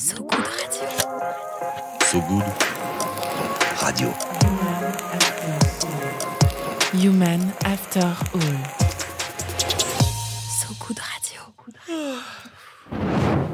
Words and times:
So 0.00 0.14
Good 0.22 0.30
Radio. 0.30 0.88
So 2.04 2.20
Good 2.20 2.44
Radio. 3.80 4.14
Human 6.94 7.40
After 7.64 8.04
All. 8.32 8.58
So 10.48 10.68
Good 10.78 11.00
Radio. 11.00 11.40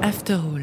After 0.03 0.35
All. 0.35 0.61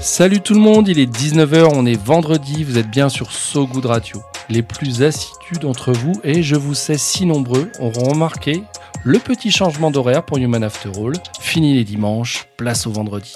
Salut 0.00 0.40
tout 0.40 0.54
le 0.54 0.60
monde, 0.60 0.86
il 0.86 1.00
est 1.00 1.12
19h, 1.12 1.70
on 1.74 1.84
est 1.84 2.00
vendredi, 2.00 2.62
vous 2.62 2.78
êtes 2.78 2.90
bien 2.90 3.08
sur 3.08 3.32
So 3.32 3.66
Good 3.66 3.86
Radio. 3.86 4.22
Les 4.50 4.62
plus 4.62 5.02
assidus 5.02 5.58
d'entre 5.60 5.92
vous, 5.92 6.12
et 6.22 6.44
je 6.44 6.54
vous 6.54 6.74
sais 6.74 6.96
si 6.96 7.26
nombreux, 7.26 7.72
auront 7.80 8.10
remarqué 8.10 8.62
le 9.02 9.18
petit 9.18 9.50
changement 9.50 9.90
d'horaire 9.90 10.24
pour 10.24 10.38
Human 10.38 10.62
After 10.62 10.90
All. 10.96 11.14
Fini 11.40 11.74
les 11.74 11.82
dimanches, 11.82 12.46
place 12.56 12.86
au 12.86 12.92
vendredi. 12.92 13.34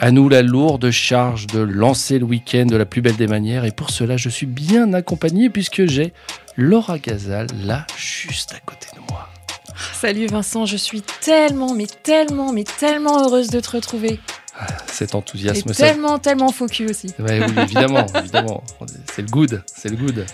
À 0.00 0.12
nous 0.12 0.28
la 0.28 0.42
lourde 0.42 0.92
charge 0.92 1.48
de 1.48 1.58
lancer 1.58 2.20
le 2.20 2.24
week-end 2.24 2.66
de 2.66 2.76
la 2.76 2.84
plus 2.84 3.00
belle 3.00 3.16
des 3.16 3.26
manières, 3.26 3.64
et 3.64 3.72
pour 3.72 3.90
cela 3.90 4.16
je 4.16 4.28
suis 4.28 4.46
bien 4.46 4.92
accompagné 4.92 5.50
puisque 5.50 5.86
j'ai 5.86 6.12
Laura 6.56 7.00
Gazal 7.00 7.48
là 7.64 7.84
juste 7.96 8.52
à 8.52 8.60
côté 8.64 8.86
de 8.94 9.00
moi. 9.10 9.28
Salut 9.92 10.28
Vincent, 10.28 10.66
je 10.66 10.76
suis 10.76 11.02
tellement, 11.02 11.74
mais 11.74 11.86
tellement, 11.86 12.52
mais 12.52 12.62
tellement 12.62 13.24
heureuse 13.24 13.48
de 13.48 13.58
te 13.58 13.70
retrouver. 13.72 14.20
Cet 14.86 15.14
Et 15.14 15.16
enthousiasme, 15.16 15.72
ça, 15.72 15.86
tellement, 15.86 16.18
tellement 16.20 16.52
faux 16.52 16.66
cul 16.66 16.88
aussi. 16.88 17.12
Ouais, 17.18 17.40
oui, 17.40 17.62
évidemment, 17.62 18.06
évidemment. 18.14 18.62
C'est 19.12 19.22
le 19.22 19.28
good, 19.28 19.62
c'est 19.66 19.88
le 19.88 19.96
good. 19.96 20.26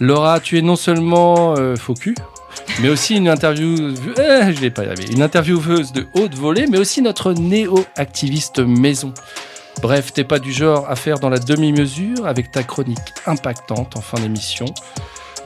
Laura, 0.00 0.40
tu 0.40 0.58
es 0.58 0.62
non 0.62 0.76
seulement 0.76 1.54
euh, 1.56 1.76
faux 1.76 1.94
cul, 1.94 2.16
mais 2.80 2.88
aussi 2.88 3.16
une 3.16 3.28
interview, 3.28 3.94
euh, 4.18 4.52
je 4.52 4.60
vais 4.60 4.70
pas 4.70 4.84
y 4.84 5.12
une 5.12 5.22
intervieweuse 5.22 5.92
de 5.92 6.06
haute 6.14 6.34
volée, 6.34 6.66
mais 6.66 6.78
aussi 6.78 7.02
notre 7.02 7.32
néo-activiste 7.32 8.58
maison. 8.58 9.12
Bref, 9.82 10.12
t'es 10.12 10.24
pas 10.24 10.38
du 10.38 10.52
genre 10.52 10.88
à 10.88 10.96
faire 10.96 11.18
dans 11.18 11.28
la 11.28 11.38
demi-mesure 11.38 12.26
avec 12.26 12.50
ta 12.50 12.62
chronique 12.62 13.12
impactante 13.26 13.96
en 13.96 14.00
fin 14.00 14.18
d'émission. 14.18 14.66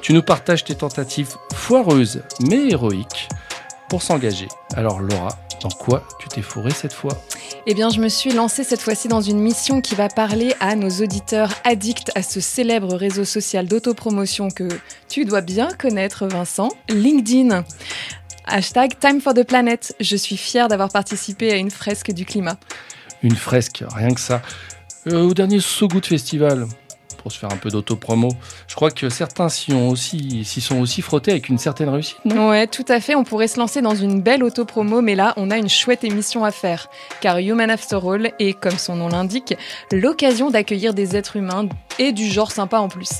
Tu 0.02 0.12
nous 0.12 0.22
partages 0.22 0.64
tes 0.64 0.74
tentatives 0.74 1.34
foireuses 1.52 2.22
mais 2.40 2.70
héroïques 2.70 3.28
pour 3.88 4.02
s'engager. 4.02 4.48
Alors 4.76 5.00
Laura, 5.00 5.36
dans 5.62 5.68
quoi 5.68 6.04
tu 6.18 6.28
t'es 6.28 6.42
fourré 6.42 6.70
cette 6.70 6.92
fois? 6.92 7.20
Eh 7.66 7.74
bien, 7.74 7.90
je 7.90 8.00
me 8.00 8.08
suis 8.08 8.32
lancée 8.32 8.64
cette 8.64 8.80
fois-ci 8.80 9.06
dans 9.08 9.20
une 9.20 9.38
mission 9.38 9.82
qui 9.82 9.94
va 9.94 10.08
parler 10.08 10.54
à 10.60 10.76
nos 10.76 10.88
auditeurs 11.02 11.52
addicts 11.64 12.10
à 12.14 12.22
ce 12.22 12.40
célèbre 12.40 12.94
réseau 12.94 13.26
social 13.26 13.66
d'autopromotion 13.66 14.48
que 14.48 14.66
tu 15.08 15.26
dois 15.26 15.42
bien 15.42 15.68
connaître, 15.78 16.26
Vincent, 16.26 16.70
LinkedIn. 16.88 17.64
Hashtag 18.46 18.98
Time 18.98 19.20
for 19.20 19.34
the 19.34 19.44
Planet. 19.44 19.94
Je 20.00 20.16
suis 20.16 20.38
fière 20.38 20.68
d'avoir 20.68 20.88
participé 20.88 21.52
à 21.52 21.56
une 21.56 21.70
fresque 21.70 22.12
du 22.12 22.24
climat. 22.24 22.56
Une 23.22 23.36
fresque, 23.36 23.84
rien 23.94 24.14
que 24.14 24.20
ça. 24.20 24.40
Euh, 25.06 25.22
au 25.24 25.34
dernier 25.34 25.60
So 25.60 25.86
Good 25.86 26.06
Festival, 26.06 26.66
pour 27.20 27.32
se 27.32 27.38
faire 27.38 27.52
un 27.52 27.56
peu 27.56 27.70
d'autopromo, 27.70 28.30
je 28.66 28.74
crois 28.74 28.90
que 28.90 29.08
certains 29.08 29.48
s'y 29.48 29.72
sont 30.60 30.80
aussi 30.80 31.02
frottés 31.02 31.32
avec 31.32 31.48
une 31.48 31.58
certaine 31.58 31.88
réussite, 31.88 32.18
non? 32.24 32.50
Ouais, 32.50 32.66
tout 32.66 32.84
à 32.88 33.00
fait. 33.00 33.14
On 33.14 33.24
pourrait 33.24 33.48
se 33.48 33.58
lancer 33.58 33.82
dans 33.82 33.94
une 33.94 34.20
belle 34.22 34.42
autopromo, 34.42 35.02
mais 35.02 35.14
là, 35.14 35.34
on 35.36 35.50
a 35.50 35.58
une 35.58 35.68
chouette 35.68 36.04
émission 36.04 36.44
à 36.44 36.50
faire. 36.50 36.88
Car 37.20 37.38
Human 37.38 37.70
After 37.70 37.98
All 38.02 38.32
est, 38.38 38.58
comme 38.58 38.78
son 38.78 38.96
nom 38.96 39.08
l'indique, 39.08 39.54
l'occasion 39.92 40.50
d'accueillir 40.50 40.94
des 40.94 41.16
êtres 41.16 41.36
humains 41.36 41.68
et 42.00 42.10
du 42.12 42.26
genre 42.26 42.50
sympa 42.50 42.78
en 42.78 42.88
plus. 42.88 43.10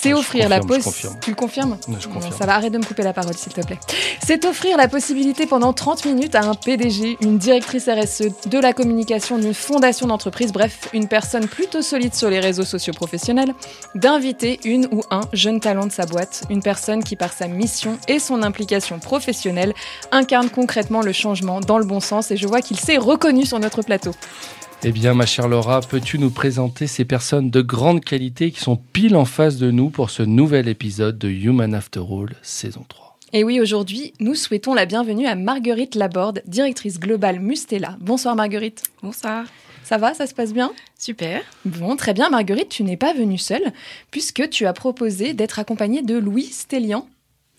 C'est 0.00 0.14
offrir 0.14 0.48
la 0.48 0.58
confirme, 0.60 0.78
je 0.80 0.84
pos- 0.84 0.90
confirme. 0.90 1.16
Tu 1.20 1.30
le 1.30 1.36
confirmes 1.36 1.78
je 2.00 2.08
confirme. 2.08 2.32
Ça 2.36 2.46
va, 2.46 2.54
arrête 2.54 2.72
de 2.72 2.78
me 2.78 2.82
couper 2.84 3.02
la 3.02 3.12
parole, 3.12 3.34
s'il 3.36 3.52
te 3.52 3.60
plaît. 3.60 3.78
C'est 4.24 4.44
offrir 4.46 4.76
la 4.76 4.88
possibilité 4.88 5.46
pendant 5.46 5.72
30 5.72 6.06
minutes 6.06 6.34
à 6.34 6.40
un 6.42 6.54
PDG, 6.54 7.18
une 7.20 7.38
directrice 7.38 7.88
RSE, 7.88 8.22
de 8.46 8.58
la 8.58 8.72
communication 8.72 9.38
d'une 9.38 9.54
fondation 9.54 10.06
d'entreprise, 10.08 10.52
bref, 10.52 10.88
une 10.92 11.06
personne 11.06 11.46
plutôt 11.46 11.82
solide 11.82 12.14
sur 12.14 12.30
les 12.30 12.40
réseaux 12.40 12.64
sociaux 12.64 12.94
professionnels, 12.94 13.54
d'inviter 13.94 14.58
une 14.64 14.88
ou 14.90 15.02
un 15.10 15.20
jeune 15.34 15.60
talent 15.60 15.86
de 15.86 15.92
sa 15.92 16.06
boîte, 16.06 16.44
une 16.50 16.62
personne 16.62 17.04
qui, 17.04 17.14
par 17.14 17.32
sa 17.32 17.46
mission 17.46 17.98
et 18.08 18.18
son 18.18 18.42
implication 18.42 18.98
professionnelle, 18.98 19.74
incarne 20.10 20.48
concrètement 20.50 21.02
le 21.02 21.12
changement 21.12 21.60
dans 21.60 21.78
le 21.78 21.84
bon 21.84 22.00
sens. 22.00 22.30
Et 22.30 22.36
je 22.36 22.46
vois 22.48 22.62
qu'il 22.62 22.80
s'est 22.80 22.96
reconnu 22.98 23.44
sur 23.46 23.60
notre 23.60 23.82
plateau. 23.82 24.12
Eh 24.84 24.90
bien, 24.90 25.14
ma 25.14 25.26
chère 25.26 25.46
Laura, 25.46 25.80
peux-tu 25.80 26.18
nous 26.18 26.30
présenter 26.30 26.88
ces 26.88 27.04
personnes 27.04 27.50
de 27.50 27.60
grande 27.60 28.04
qualité 28.04 28.50
qui 28.50 28.58
sont 28.58 28.74
pile 28.74 29.14
en 29.14 29.24
face 29.24 29.56
de 29.56 29.70
nous 29.70 29.90
pour 29.90 30.10
ce 30.10 30.24
nouvel 30.24 30.66
épisode 30.66 31.18
de 31.18 31.28
Human 31.28 31.72
After 31.72 32.00
All, 32.00 32.34
saison 32.42 32.84
3 32.88 33.16
Et 33.32 33.44
oui, 33.44 33.60
aujourd'hui, 33.60 34.12
nous 34.18 34.34
souhaitons 34.34 34.74
la 34.74 34.84
bienvenue 34.84 35.28
à 35.28 35.36
Marguerite 35.36 35.94
Laborde, 35.94 36.42
directrice 36.46 36.98
globale 36.98 37.38
Mustela. 37.38 37.96
Bonsoir 38.00 38.34
Marguerite. 38.34 38.82
Bonsoir. 39.04 39.44
Ça 39.84 39.98
va, 39.98 40.14
ça 40.14 40.26
se 40.26 40.34
passe 40.34 40.52
bien? 40.52 40.72
Super. 40.98 41.42
Bon, 41.64 41.94
très 41.94 42.12
bien, 42.12 42.28
Marguerite, 42.28 42.70
tu 42.70 42.82
n'es 42.82 42.96
pas 42.96 43.14
venue 43.14 43.38
seule, 43.38 43.72
puisque 44.10 44.50
tu 44.50 44.66
as 44.66 44.72
proposé 44.72 45.32
d'être 45.32 45.60
accompagnée 45.60 46.02
de 46.02 46.18
Louis 46.18 46.46
Stélian. 46.46 47.06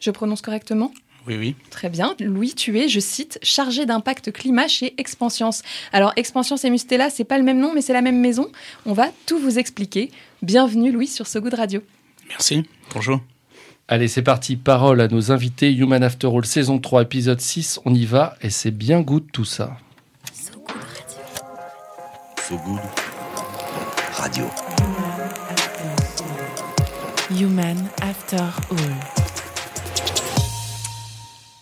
Je 0.01 0.11
prononce 0.11 0.41
correctement? 0.41 0.91
Oui, 1.27 1.37
oui. 1.37 1.55
Très 1.69 1.89
bien. 1.89 2.15
Louis, 2.19 2.53
tu 2.53 2.77
es, 2.79 2.89
je 2.89 2.99
cite, 2.99 3.39
chargé 3.41 3.85
d'impact 3.85 4.31
climat 4.31 4.67
chez 4.67 4.93
Expansience. 4.97 5.61
Alors, 5.93 6.11
Expansience 6.17 6.65
et 6.65 6.69
Mustela, 6.69 7.09
c'est 7.09 7.23
pas 7.23 7.37
le 7.37 7.43
même 7.43 7.59
nom, 7.59 7.73
mais 7.73 7.81
c'est 7.81 7.93
la 7.93 8.01
même 8.01 8.19
maison. 8.19 8.51
On 8.85 8.93
va 8.93 9.07
tout 9.25 9.39
vous 9.39 9.57
expliquer. 9.57 10.11
Bienvenue, 10.41 10.91
Louis, 10.91 11.07
sur 11.07 11.27
So 11.27 11.39
Good 11.39 11.53
Radio. 11.53 11.81
Merci. 12.29 12.63
Bonjour. 12.93 13.21
Allez, 13.87 14.07
c'est 14.07 14.21
parti, 14.21 14.55
parole 14.55 15.01
à 15.01 15.07
nos 15.07 15.31
invités. 15.31 15.73
Human 15.73 16.03
After 16.03 16.27
All, 16.27 16.45
saison 16.45 16.79
3, 16.79 17.03
épisode 17.03 17.39
6, 17.39 17.79
on 17.85 17.93
y 17.93 18.05
va, 18.05 18.35
et 18.41 18.49
c'est 18.49 18.71
bien 18.71 19.01
good 19.01 19.25
tout 19.31 19.45
ça. 19.45 19.77
So 20.33 20.53
Good 20.65 20.75
Radio. 20.77 21.21
So 22.47 22.57
Good 22.57 22.79
Radio. 24.13 24.45
Human 27.29 27.77
After 28.01 28.37
All. 28.71 29.22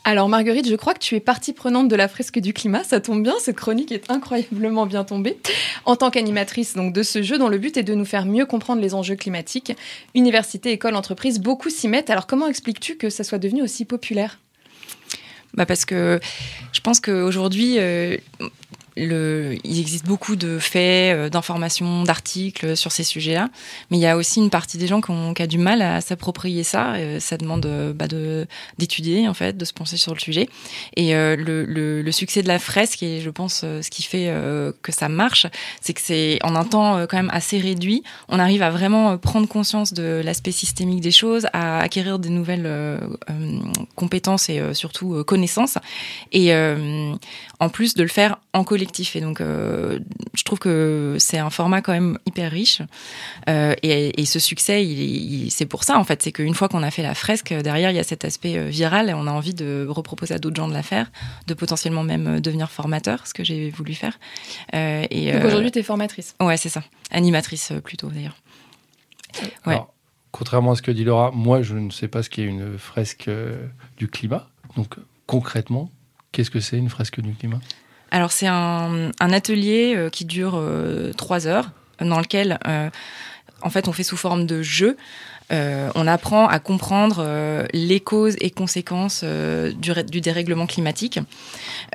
Alors, 0.03 0.29
Marguerite, 0.29 0.67
je 0.67 0.75
crois 0.75 0.95
que 0.95 0.99
tu 0.99 1.15
es 1.15 1.19
partie 1.19 1.53
prenante 1.53 1.87
de 1.87 1.95
la 1.95 2.07
fresque 2.07 2.39
du 2.39 2.53
climat. 2.53 2.83
Ça 2.83 2.99
tombe 2.99 3.21
bien, 3.21 3.35
cette 3.39 3.55
chronique 3.55 3.91
est 3.91 4.09
incroyablement 4.09 4.87
bien 4.87 5.03
tombée. 5.03 5.37
En 5.85 5.95
tant 5.95 6.09
qu'animatrice 6.09 6.75
donc 6.75 6.91
de 6.91 7.03
ce 7.03 7.21
jeu, 7.21 7.37
dont 7.37 7.49
le 7.49 7.59
but 7.59 7.77
est 7.77 7.83
de 7.83 7.93
nous 7.93 8.05
faire 8.05 8.25
mieux 8.25 8.45
comprendre 8.45 8.81
les 8.81 8.95
enjeux 8.95 9.15
climatiques, 9.15 9.73
université, 10.15 10.71
école, 10.71 10.95
entreprise, 10.95 11.39
beaucoup 11.39 11.69
s'y 11.69 11.87
mettent. 11.87 12.09
Alors, 12.09 12.25
comment 12.25 12.47
expliques-tu 12.47 12.95
que 12.97 13.11
ça 13.11 13.23
soit 13.23 13.37
devenu 13.37 13.61
aussi 13.61 13.85
populaire? 13.85 14.39
Bah 15.53 15.65
parce 15.65 15.85
que 15.85 16.19
je 16.71 16.79
pense 16.79 16.99
qu'aujourd'hui, 16.99 17.75
euh, 17.77 18.17
le, 19.07 19.57
il 19.63 19.79
existe 19.79 20.05
beaucoup 20.05 20.35
de 20.35 20.59
faits, 20.59 21.15
euh, 21.15 21.29
d'informations, 21.29 22.03
d'articles 22.03 22.77
sur 22.77 22.91
ces 22.91 23.03
sujets-là, 23.03 23.49
mais 23.89 23.97
il 23.97 24.01
y 24.01 24.07
a 24.07 24.15
aussi 24.17 24.39
une 24.39 24.49
partie 24.49 24.77
des 24.77 24.87
gens 24.87 25.01
qui 25.01 25.11
ont, 25.11 25.33
qui 25.33 25.41
a 25.41 25.47
du 25.47 25.57
mal 25.57 25.81
à 25.81 26.01
s'approprier 26.01 26.63
ça. 26.63 26.93
euh, 26.93 27.19
ça 27.19 27.37
demande 27.37 27.65
euh, 27.65 27.93
bah, 27.93 28.07
de 28.07 28.47
d'étudier 28.77 29.27
en 29.27 29.33
fait, 29.33 29.57
de 29.57 29.65
se 29.65 29.73
pencher 29.73 29.97
sur 29.97 30.13
le 30.13 30.19
sujet. 30.19 30.49
Et 30.95 31.15
euh, 31.15 31.35
le, 31.35 31.65
le, 31.65 32.01
le 32.01 32.11
succès 32.11 32.43
de 32.43 32.47
la 32.47 32.59
fresque 32.59 33.03
et 33.03 33.21
je 33.21 33.29
pense 33.29 33.61
ce 33.61 33.89
qui 33.89 34.03
fait 34.03 34.27
euh, 34.29 34.71
que 34.81 34.91
ça 34.91 35.09
marche, 35.09 35.47
c'est 35.81 35.93
que 35.93 36.01
c'est 36.01 36.39
en 36.43 36.55
un 36.55 36.63
temps 36.63 37.05
quand 37.07 37.17
même 37.17 37.31
assez 37.33 37.57
réduit, 37.57 38.03
on 38.29 38.39
arrive 38.39 38.61
à 38.61 38.69
vraiment 38.69 39.17
prendre 39.17 39.47
conscience 39.47 39.93
de 39.93 40.21
l'aspect 40.23 40.51
systémique 40.51 41.01
des 41.01 41.11
choses, 41.11 41.47
à 41.53 41.79
acquérir 41.79 42.19
des 42.19 42.29
nouvelles 42.29 42.69
compétences 43.95 44.49
et 44.49 44.61
surtout 44.73 45.23
connaissances, 45.23 45.77
et 46.31 46.53
en 46.53 47.69
plus 47.69 47.93
de 47.93 48.03
le 48.03 48.09
faire 48.09 48.37
en 48.53 48.63
collectif. 48.65 49.15
Et 49.15 49.21
donc, 49.21 49.39
euh, 49.39 49.99
je 50.33 50.43
trouve 50.43 50.59
que 50.59 51.15
c'est 51.19 51.37
un 51.37 51.49
format 51.49 51.81
quand 51.81 51.93
même 51.93 52.17
hyper 52.25 52.51
riche. 52.51 52.81
Euh, 53.47 53.73
et, 53.81 54.19
et 54.21 54.25
ce 54.25 54.39
succès, 54.39 54.85
il, 54.85 54.99
il- 54.99 55.51
c'est 55.51 55.65
pour 55.65 55.83
ça 55.85 55.97
en 55.97 56.03
fait, 56.03 56.21
c'est 56.21 56.31
qu'une 56.33 56.53
fois 56.53 56.67
qu'on 56.67 56.83
a 56.83 56.91
fait 56.91 57.01
la 57.03 57.15
fresque, 57.15 57.53
derrière 57.53 57.91
il 57.91 57.95
y 57.95 57.99
a 57.99 58.03
cet 58.03 58.25
aspect 58.25 58.57
euh, 58.57 58.67
viral 58.67 59.09
et 59.09 59.13
on 59.13 59.25
a 59.27 59.31
envie 59.31 59.53
de 59.53 59.85
reproposer 59.89 60.33
à 60.33 60.39
d'autres 60.39 60.57
gens 60.57 60.67
de 60.67 60.73
la 60.73 60.83
faire, 60.83 61.11
de 61.47 61.53
potentiellement 61.53 62.03
même 62.03 62.41
devenir 62.41 62.69
formateur, 62.69 63.25
ce 63.25 63.33
que 63.33 63.43
j'ai 63.45 63.69
voulu 63.69 63.93
faire. 63.93 64.19
Euh, 64.75 65.05
et 65.09 65.31
Donc 65.31 65.43
euh, 65.43 65.47
aujourd'hui, 65.47 65.71
tu 65.71 65.79
es 65.79 65.83
formatrice. 65.83 66.35
ouais, 66.41 66.57
c'est 66.57 66.69
ça, 66.69 66.83
animatrice 67.11 67.71
plutôt 67.83 68.09
d'ailleurs. 68.09 68.35
Ouais. 69.65 69.73
Alors, 69.75 69.93
contrairement 70.31 70.71
à 70.73 70.75
ce 70.75 70.81
que 70.81 70.91
dit 70.91 71.05
Laura, 71.05 71.31
moi, 71.33 71.61
je 71.61 71.75
ne 71.75 71.89
sais 71.89 72.09
pas 72.09 72.21
ce 72.21 72.29
qu'est 72.29 72.43
une 72.43 72.77
fresque 72.77 73.29
euh, 73.29 73.65
du 73.97 74.09
climat. 74.09 74.49
Donc, 74.75 74.95
concrètement, 75.25 75.89
qu'est-ce 76.33 76.51
que 76.51 76.59
c'est 76.59 76.77
une 76.77 76.89
fresque 76.89 77.21
du 77.21 77.33
climat? 77.33 77.59
Alors 78.11 78.31
c'est 78.31 78.47
un, 78.47 79.11
un 79.19 79.33
atelier 79.33 79.93
euh, 79.95 80.09
qui 80.09 80.25
dure 80.25 80.53
euh, 80.55 81.13
trois 81.13 81.47
heures, 81.47 81.71
dans 81.99 82.19
lequel 82.19 82.59
euh, 82.67 82.89
en 83.61 83.69
fait 83.69 83.87
on 83.87 83.93
fait 83.93 84.03
sous 84.03 84.17
forme 84.17 84.45
de 84.45 84.61
jeu. 84.61 84.97
Euh, 85.51 85.89
on 85.95 86.07
apprend 86.07 86.47
à 86.47 86.59
comprendre 86.59 87.17
euh, 87.19 87.65
les 87.73 87.99
causes 87.99 88.37
et 88.39 88.51
conséquences 88.51 89.19
euh, 89.25 89.73
du, 89.73 89.91
du 90.09 90.21
dérèglement 90.21 90.65
climatique. 90.65 91.19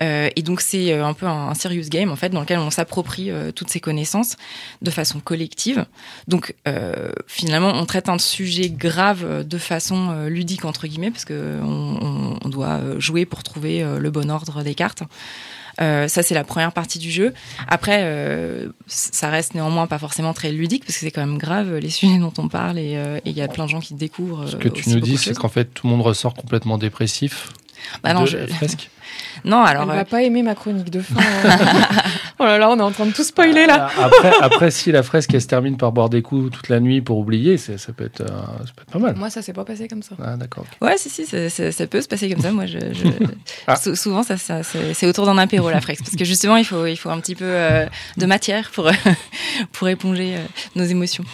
Et 0.02 0.42
donc 0.42 0.60
c'est 0.60 0.92
un 0.92 1.14
peu 1.14 1.24
un, 1.26 1.54
serious 1.54 1.88
game 1.88 2.10
en 2.10 2.16
fait 2.16 2.28
dans 2.28 2.40
lequel 2.40 2.58
on 2.58 2.70
s'approprie 2.70 3.30
toutes 3.54 3.70
ces 3.70 3.80
connaissances 3.80 4.36
de 4.82 4.90
façon 4.90 5.20
collective. 5.20 5.86
Donc 6.28 6.54
finalement 7.26 7.72
on 7.74 7.86
traite 7.86 8.10
un 8.10 8.18
sujet 8.18 8.68
grave 8.68 9.46
de 9.46 9.58
façon 9.58 10.26
ludique 10.26 10.66
entre 10.66 10.86
guillemets 10.86 11.10
parce 11.10 11.24
que 11.24 11.58
on, 11.62 12.38
on- 12.44 12.48
doit 12.50 12.80
jouer 12.98 13.24
pour 13.24 13.42
trouver 13.42 13.82
le 13.98 14.10
bon 14.10 14.30
ordre 14.30 14.62
des 14.62 14.74
cartes. 14.74 15.02
Euh, 15.80 16.08
ça, 16.08 16.22
c'est 16.22 16.34
la 16.34 16.44
première 16.44 16.72
partie 16.72 16.98
du 16.98 17.10
jeu. 17.10 17.34
Après, 17.68 18.00
euh, 18.02 18.68
ça 18.86 19.28
reste 19.28 19.54
néanmoins 19.54 19.86
pas 19.86 19.98
forcément 19.98 20.32
très 20.32 20.50
ludique 20.52 20.84
parce 20.86 20.94
que 20.94 21.00
c'est 21.00 21.10
quand 21.10 21.20
même 21.26 21.38
grave 21.38 21.74
les 21.76 21.90
sujets 21.98 22.18
dont 22.18 22.32
on 22.38 22.48
parle 22.48 22.78
et 22.78 22.96
euh, 22.96 23.18
et 23.18 23.30
il 23.30 23.36
y 23.36 23.42
a 23.42 23.48
plein 23.48 23.64
de 23.66 23.70
gens 23.70 23.80
qui 23.80 23.94
découvrent. 23.94 24.46
Ce 24.48 24.56
que 24.56 24.68
tu 24.68 24.88
nous 24.90 25.00
dis, 25.00 25.16
c'est 25.18 25.34
qu'en 25.34 25.48
fait, 25.48 25.66
tout 25.66 25.86
le 25.86 25.92
monde 25.92 26.02
ressort 26.02 26.34
complètement 26.34 26.78
dépressif. 26.78 27.50
Bah 28.02 28.14
non, 28.14 28.22
de 28.22 28.26
je- 28.26 28.36
la 28.38 28.46
fresque. 28.48 28.90
Non, 29.44 29.62
alors 29.62 29.84
Elle 29.84 29.90
euh, 29.90 29.94
va 29.94 30.04
pas 30.04 30.22
aimer 30.22 30.42
ma 30.42 30.54
chronique 30.54 30.90
de 30.90 31.00
fin. 31.00 31.14
hein. 31.20 31.56
oh 32.38 32.44
là 32.44 32.58
là, 32.58 32.70
on 32.70 32.78
est 32.78 32.82
en 32.82 32.90
train 32.90 33.06
de 33.06 33.12
tout 33.12 33.22
spoiler 33.24 33.66
là. 33.66 33.88
Après, 34.00 34.32
après, 34.40 34.70
si 34.70 34.92
la 34.92 35.02
fresque 35.02 35.34
elle 35.34 35.40
se 35.42 35.46
termine 35.46 35.76
par 35.76 35.92
boire 35.92 36.08
des 36.08 36.22
coups 36.22 36.50
toute 36.52 36.68
la 36.68 36.80
nuit 36.80 37.00
pour 37.00 37.18
oublier, 37.18 37.56
ça 37.58 37.72
peut 37.96 38.04
être, 38.04 38.20
euh, 38.22 38.26
ça 38.26 38.72
peut 38.74 38.82
être 38.82 38.90
pas 38.92 38.98
mal. 38.98 39.14
Moi, 39.16 39.30
ça 39.30 39.42
s'est 39.42 39.52
pas 39.52 39.64
passé 39.64 39.88
comme 39.88 40.02
ça. 40.02 40.14
Ah, 40.22 40.36
d'accord. 40.36 40.64
Ouais, 40.80 40.96
si, 40.98 41.08
si, 41.10 41.26
ça, 41.26 41.48
ça- 41.50 41.72
ça 41.72 41.86
peut 41.86 42.00
se 42.00 42.08
passer 42.08 42.30
comme 42.30 42.42
ça. 42.42 42.52
Moi, 42.52 42.66
je, 42.66 42.78
je- 42.92 43.06
Ah. 43.66 43.76
sou- 43.76 43.94
souvent, 43.96 44.22
ça, 44.22 44.36
ça, 44.36 44.62
c'est 44.62 44.94
c'est 44.94 45.06
autour 45.06 45.26
d'un 45.26 45.38
apéro, 45.38 45.70
la 45.70 45.80
fresque. 45.80 46.02
Parce 46.04 46.16
que 46.16 46.24
justement, 46.24 46.56
il 46.56 46.64
faut, 46.64 46.86
il 46.86 46.96
faut 46.96 47.10
un 47.10 47.18
petit 47.20 47.34
peu 47.34 47.44
euh, 47.46 47.86
de 48.16 48.26
matière 48.26 48.70
pour, 48.70 48.90
pour 49.72 49.88
éponger 49.88 50.36
euh, 50.36 50.38
nos 50.74 50.84
émotions. 50.84 51.24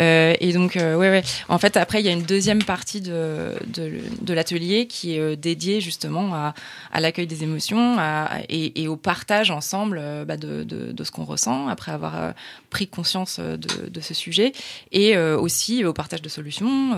Euh, 0.00 0.34
et 0.40 0.52
donc, 0.52 0.76
euh, 0.76 0.96
ouais, 0.96 1.10
ouais. 1.10 1.22
En 1.48 1.58
fait, 1.58 1.76
après, 1.76 2.00
il 2.00 2.06
y 2.06 2.08
a 2.08 2.12
une 2.12 2.22
deuxième 2.22 2.62
partie 2.62 3.00
de, 3.00 3.52
de, 3.66 3.92
de 4.20 4.34
l'atelier 4.34 4.86
qui 4.86 5.16
est 5.16 5.20
euh, 5.20 5.36
dédiée 5.36 5.80
justement 5.80 6.34
à, 6.34 6.54
à 6.92 7.00
l'accueil 7.00 7.26
des 7.26 7.42
émotions 7.42 7.51
à- 7.98 8.40
et, 8.48 8.88
au 8.88 8.96
partage 8.96 9.50
ensemble 9.50 9.98
euh, 10.00 10.24
bah, 10.24 10.36
de, 10.36 10.94
ce 11.02 11.10
qu'on 11.10 11.24
ressent 11.24 11.68
après 11.68 11.92
avoir 11.92 12.16
euh, 12.16 12.32
pris 12.70 12.88
conscience 12.88 13.38
euh, 13.40 13.56
de, 13.56 14.00
ce 14.00 14.14
sujet 14.14 14.52
et 14.90 15.16
aussi 15.16 15.84
au 15.84 15.92
partage 15.92 16.22
de 16.22 16.28
solutions, 16.28 16.92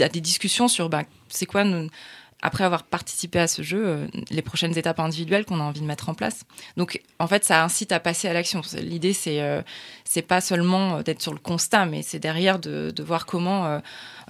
à 0.00 0.08
des 0.08 0.20
discussions 0.20 0.68
sur 0.68 0.88
bah, 0.88 1.02
c'est 1.28 1.46
quoi, 1.46 1.64
nous- 1.64 1.88
après 2.42 2.64
avoir 2.64 2.82
participé 2.82 3.38
à 3.38 3.46
ce 3.46 3.62
jeu, 3.62 4.06
les 4.30 4.42
prochaines 4.42 4.76
étapes 4.76 5.00
individuelles 5.00 5.46
qu'on 5.46 5.60
a 5.60 5.62
envie 5.62 5.80
de 5.80 5.86
mettre 5.86 6.10
en 6.10 6.14
place. 6.14 6.42
Donc 6.76 7.00
en 7.18 7.26
fait, 7.26 7.42
ça 7.44 7.64
incite 7.64 7.90
à 7.92 8.00
passer 8.00 8.28
à 8.28 8.34
l'action. 8.34 8.60
L'idée, 8.80 9.14
c'est 9.14 9.40
c'est 10.04 10.20
pas 10.20 10.42
seulement 10.42 11.00
d'être 11.00 11.22
sur 11.22 11.32
le 11.32 11.38
constat, 11.38 11.86
mais 11.86 12.02
c'est 12.02 12.18
derrière 12.18 12.58
de, 12.58 12.92
voir 13.02 13.24
comment 13.24 13.80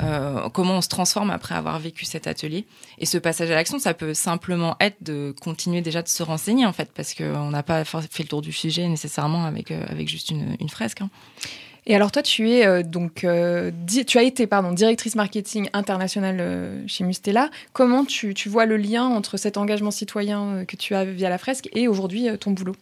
euh, 0.03 0.49
comment 0.51 0.79
on 0.79 0.81
se 0.81 0.89
transforme 0.89 1.31
après 1.31 1.55
avoir 1.55 1.79
vécu 1.79 2.05
cet 2.05 2.27
atelier. 2.27 2.67
Et 2.99 3.07
ce 3.07 3.19
passage 3.19 3.51
à 3.51 3.55
l'action, 3.55 3.79
ça 3.79 3.95
peut 3.95 4.15
simplement 4.15 4.77
être 4.81 5.03
de 5.03 5.35
continuer 5.41 5.81
déjà 5.81 6.03
de 6.03 6.09
se 6.09 6.23
renseigner 6.23 6.67
en 6.67 6.73
fait, 6.73 6.91
parce 6.95 7.15
qu'on 7.15 7.51
n'a 7.51 7.63
pas 7.63 7.85
fait 7.85 8.23
le 8.23 8.29
tour 8.29 8.43
du 8.43 8.53
sujet 8.53 8.89
nécessairement 8.89 9.45
avec 9.45 9.71
euh, 9.71 9.85
avec 9.89 10.09
juste 10.09 10.31
une, 10.31 10.69
fresque. 10.69 11.03
hein. 11.03 11.11
Et 11.87 11.95
alors 11.95 12.11
toi, 12.11 12.23
tu 12.23 12.51
es 12.51 12.67
euh, 12.67 12.83
donc, 12.83 13.27
tu 14.07 14.19
as 14.19 14.23
été 14.23 14.47
pardon 14.47 14.73
directrice 14.73 15.17
marketing 15.17 15.69
internationale 15.75 16.83
chez 16.87 17.05
Mustela. 17.05 17.51
Comment 17.73 18.05
tu, 18.05 18.33
tu 18.33 18.49
vois 18.49 18.65
le 18.65 18.79
lien 18.79 19.05
entre 19.05 19.37
cet 19.37 19.59
engagement 19.59 19.91
citoyen 19.91 20.65
que 20.67 20.77
tu 20.77 20.95
as 20.95 21.05
via 21.05 21.29
la 21.29 21.39
fresque 21.39 21.69
et 21.73 21.87
aujourd'hui 21.89 22.29
ton 22.39 22.53
boulot? 22.53 22.75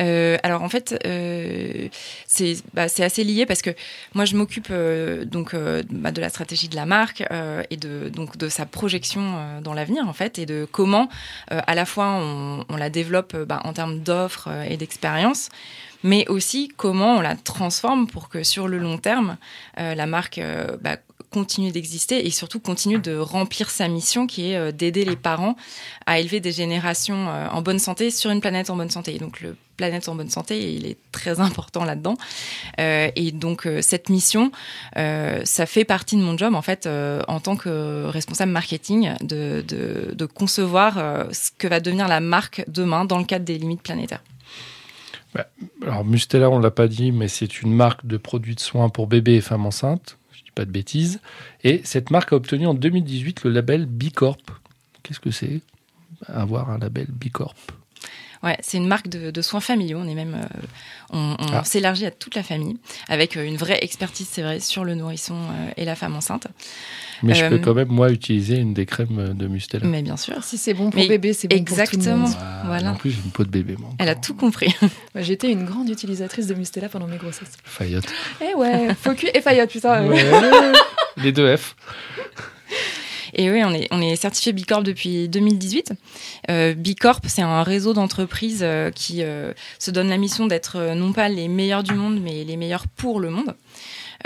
Euh, 0.00 0.36
alors 0.42 0.62
en 0.62 0.68
fait, 0.68 0.98
euh, 1.06 1.88
c'est 2.26 2.56
bah, 2.72 2.88
c'est 2.88 3.04
assez 3.04 3.24
lié 3.24 3.46
parce 3.46 3.62
que 3.62 3.70
moi 4.14 4.24
je 4.24 4.36
m'occupe 4.36 4.68
euh, 4.70 5.24
donc 5.24 5.54
bah, 5.90 6.10
de 6.10 6.20
la 6.20 6.28
stratégie 6.28 6.68
de 6.68 6.76
la 6.76 6.86
marque 6.86 7.22
et 7.70 7.76
de 7.76 8.48
sa 8.48 8.66
projection 8.66 9.60
dans 9.62 9.74
l'avenir 9.74 10.08
en 10.08 10.12
fait 10.12 10.38
et 10.38 10.46
de 10.46 10.66
comment 10.70 11.08
à 11.48 11.74
la 11.74 11.84
fois 11.84 12.06
on, 12.08 12.76
la 12.76 12.90
développe 12.90 13.36
bah, 13.36 13.60
en 13.64 13.72
termes 13.72 14.00
d'offres 14.00 14.48
et 14.68 14.76
d'expérience, 14.76 15.48
mais 16.02 16.26
aussi 16.28 16.68
comment 16.76 17.16
on 17.16 17.20
la 17.20 17.36
transforme 17.36 18.06
pour 18.06 18.28
que 18.28 18.42
sur 18.42 18.68
le 18.68 18.78
long 18.78 18.98
terme 18.98 19.36
la 19.76 20.06
marque 20.06 20.40
continue 21.34 21.72
d'exister 21.72 22.24
et 22.24 22.30
surtout 22.30 22.60
continue 22.60 23.00
de 23.00 23.16
remplir 23.16 23.68
sa 23.68 23.88
mission 23.88 24.28
qui 24.28 24.52
est 24.52 24.56
euh, 24.56 24.70
d'aider 24.70 25.04
les 25.04 25.16
parents 25.16 25.56
à 26.06 26.20
élever 26.20 26.38
des 26.38 26.52
générations 26.52 27.26
euh, 27.28 27.48
en 27.48 27.60
bonne 27.60 27.80
santé 27.80 28.12
sur 28.12 28.30
une 28.30 28.40
planète 28.40 28.70
en 28.70 28.76
bonne 28.76 28.88
santé. 28.88 29.18
Donc 29.18 29.40
le 29.40 29.56
planète 29.76 30.08
en 30.08 30.14
bonne 30.14 30.30
santé, 30.30 30.72
il 30.74 30.86
est 30.86 30.96
très 31.10 31.40
important 31.40 31.84
là-dedans. 31.84 32.16
Euh, 32.78 33.10
et 33.16 33.32
donc 33.32 33.68
cette 33.80 34.08
mission, 34.10 34.52
ça 34.94 35.66
fait 35.66 35.84
partie 35.84 36.14
de 36.16 36.22
mon 36.22 36.38
job 36.38 36.54
en 36.54 36.62
fait 36.62 36.88
en 37.26 37.40
tant 37.40 37.56
que 37.56 38.04
responsable 38.04 38.52
marketing 38.52 39.14
de, 39.20 39.64
de, 39.66 40.26
concevoir 40.26 41.26
ce 41.32 41.50
que 41.58 41.66
va 41.66 41.80
devenir 41.80 42.06
la 42.06 42.20
marque 42.20 42.64
demain 42.68 43.04
dans 43.04 43.18
le 43.18 43.24
cadre 43.24 43.44
des 43.44 43.58
limites 43.58 43.82
planétaires. 43.82 44.22
Alors, 45.82 46.04
Mustela, 46.04 46.48
on 46.48 46.60
l'a 46.60 46.70
pas 46.70 46.86
dit, 46.86 47.10
mais 47.10 47.26
c'est 47.26 47.60
une 47.60 47.72
marque 47.72 48.06
de 48.06 48.16
produits 48.16 48.54
de 48.54 48.60
soins 48.60 48.88
pour 48.88 49.08
bébés 49.08 49.34
et 49.34 49.40
femmes 49.40 49.66
enceintes. 49.66 50.16
Pas 50.54 50.64
de 50.64 50.70
bêtises. 50.70 51.20
Et 51.62 51.80
cette 51.84 52.10
marque 52.10 52.32
a 52.32 52.36
obtenu 52.36 52.66
en 52.66 52.74
2018 52.74 53.44
le 53.44 53.50
label 53.50 53.86
Bicorp. 53.86 54.38
Qu'est-ce 55.02 55.20
que 55.20 55.30
c'est? 55.30 55.60
Avoir 56.26 56.70
un 56.70 56.78
label 56.78 57.06
Bicorp. 57.08 57.54
Ouais, 58.44 58.56
c'est 58.60 58.76
une 58.76 58.86
marque 58.86 59.08
de, 59.08 59.30
de 59.30 59.42
soins 59.42 59.60
familiaux. 59.60 59.98
On 60.00 60.06
est 60.06 60.14
même, 60.14 60.34
euh, 60.34 60.46
on, 61.10 61.36
on 61.38 61.46
Ah. 61.52 61.64
s'élargit 61.64 62.04
à 62.06 62.10
toute 62.10 62.34
la 62.34 62.42
famille 62.42 62.76
avec 63.08 63.36
euh, 63.36 63.44
une 63.44 63.56
vraie 63.56 63.78
expertise, 63.82 64.28
c'est 64.30 64.42
vrai, 64.42 64.60
sur 64.60 64.84
le 64.84 64.94
nourrisson 64.94 65.34
euh, 65.34 65.70
et 65.78 65.84
la 65.84 65.94
femme 65.96 66.14
enceinte. 66.14 66.46
Mais 67.22 67.34
je 67.34 67.46
peux 67.46 67.58
quand 67.58 67.72
même, 67.74 67.88
moi, 67.88 68.10
utiliser 68.10 68.56
une 68.56 68.74
des 68.74 68.84
crèmes 68.84 69.32
de 69.34 69.46
Mustela. 69.46 69.86
Mais 69.86 70.02
bien 70.02 70.18
sûr, 70.18 70.44
Si 70.44 70.58
c'est 70.58 70.74
bon 70.74 70.90
pour 70.90 71.00
Mais 71.00 71.08
bébé, 71.08 71.32
c'est 71.32 71.48
bon 71.48 71.56
exactement. 71.56 72.02
pour 72.02 72.04
tout 72.04 72.10
le 72.10 72.16
monde. 72.26 72.34
Ah, 72.38 72.62
Voilà. 72.66 72.90
En 72.90 72.94
plus, 72.96 73.12
j'ai 73.12 73.22
une 73.24 73.30
peau 73.30 73.44
de 73.44 73.48
bébé, 73.50 73.76
moi. 73.78 73.90
elle 73.98 74.10
a 74.10 74.14
tout 74.14 74.34
compris. 74.34 74.74
J'étais 75.14 75.50
une 75.50 75.64
grande 75.64 75.88
utilisatrice 75.88 76.46
de 76.46 76.54
Mustela 76.54 76.90
pendant 76.90 77.06
mes 77.06 77.16
grossesses. 77.16 77.52
Fayotte. 77.64 78.04
Eh 78.42 78.54
ouais, 78.56 78.94
Focus 78.94 79.30
et 79.32 79.40
Fayette, 79.40 79.70
putain. 79.70 80.06
Ouais. 80.06 80.22
Les 81.16 81.32
deux 81.32 81.56
F. 81.56 81.76
Et 83.34 83.50
oui, 83.50 83.62
on 83.90 84.00
est, 84.00 84.16
certifié 84.16 84.52
Bicorp 84.52 84.82
depuis 84.82 85.28
2018. 85.28 85.92
Euh, 86.50 86.74
Bicorp, 86.74 87.20
c'est 87.26 87.42
un 87.42 87.62
réseau 87.62 87.92
d'entreprises 87.92 88.62
euh, 88.62 88.90
qui 88.90 89.22
euh, 89.22 89.52
se 89.78 89.90
donne 89.90 90.08
la 90.08 90.16
mission 90.16 90.46
d'être 90.46 90.94
non 90.94 91.12
pas 91.12 91.28
les 91.28 91.48
meilleurs 91.48 91.82
du 91.82 91.94
monde, 91.94 92.20
mais 92.22 92.44
les 92.44 92.56
meilleurs 92.56 92.86
pour 92.88 93.20
le 93.20 93.30
monde. 93.30 93.54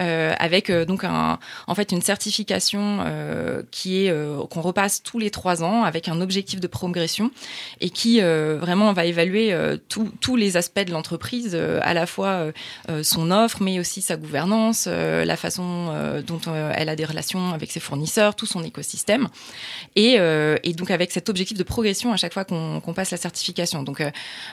Euh, 0.01 0.33
avec 0.39 0.71
euh, 0.71 0.85
donc 0.85 1.03
un, 1.03 1.41
en 1.67 1.75
fait 1.75 1.91
une 1.91 2.03
certification 2.03 3.01
euh, 3.01 3.65
qui 3.73 4.07
est 4.07 4.15
qu'on 4.49 4.61
repasse 4.61 5.03
tous 5.03 5.19
les 5.19 5.31
trois 5.31 5.65
ans 5.65 5.83
avec 5.83 6.07
un 6.07 6.21
objectif 6.21 6.61
de 6.61 6.69
progression 6.69 7.33
et 7.81 7.91
qui 7.91 8.21
vraiment 8.21 8.93
va 8.93 9.07
évaluer 9.07 9.53
euh, 9.53 9.77
tous- 9.89 10.37
les 10.37 10.57
aspects 10.57 10.85
de 10.85 10.93
l'entreprise, 10.93 11.57
à 11.83 11.95
la 11.95 12.07
fois 12.07 12.53
son 13.03 13.31
offre, 13.31 13.63
mais 13.63 13.81
aussi 13.81 14.03
sa 14.03 14.17
gouvernance, 14.17 14.87
la 14.87 15.37
façon 15.37 15.93
dont 16.27 16.41
elle 16.75 16.89
a 16.89 16.97
des 16.97 17.05
relations 17.05 17.53
avec 17.53 17.73
ses 17.73 17.81
fournisseurs, 17.81 18.37
tout 18.37 18.47
son 18.47 18.63
écosystème. 18.63 19.29
Et, 19.97 20.19
et 20.63 20.73
donc 20.75 20.91
avec 20.91 21.11
cet 21.11 21.29
objectif 21.29 21.57
de 21.59 21.63
progression 21.65 22.13
à 22.13 22.17
chaque 22.17 22.35
fois 22.35 22.45
qu'on 22.45 22.81
qu'on 22.81 22.93
passe 22.95 23.11
la 23.11 23.17
certification. 23.17 23.83
Donc 23.83 24.03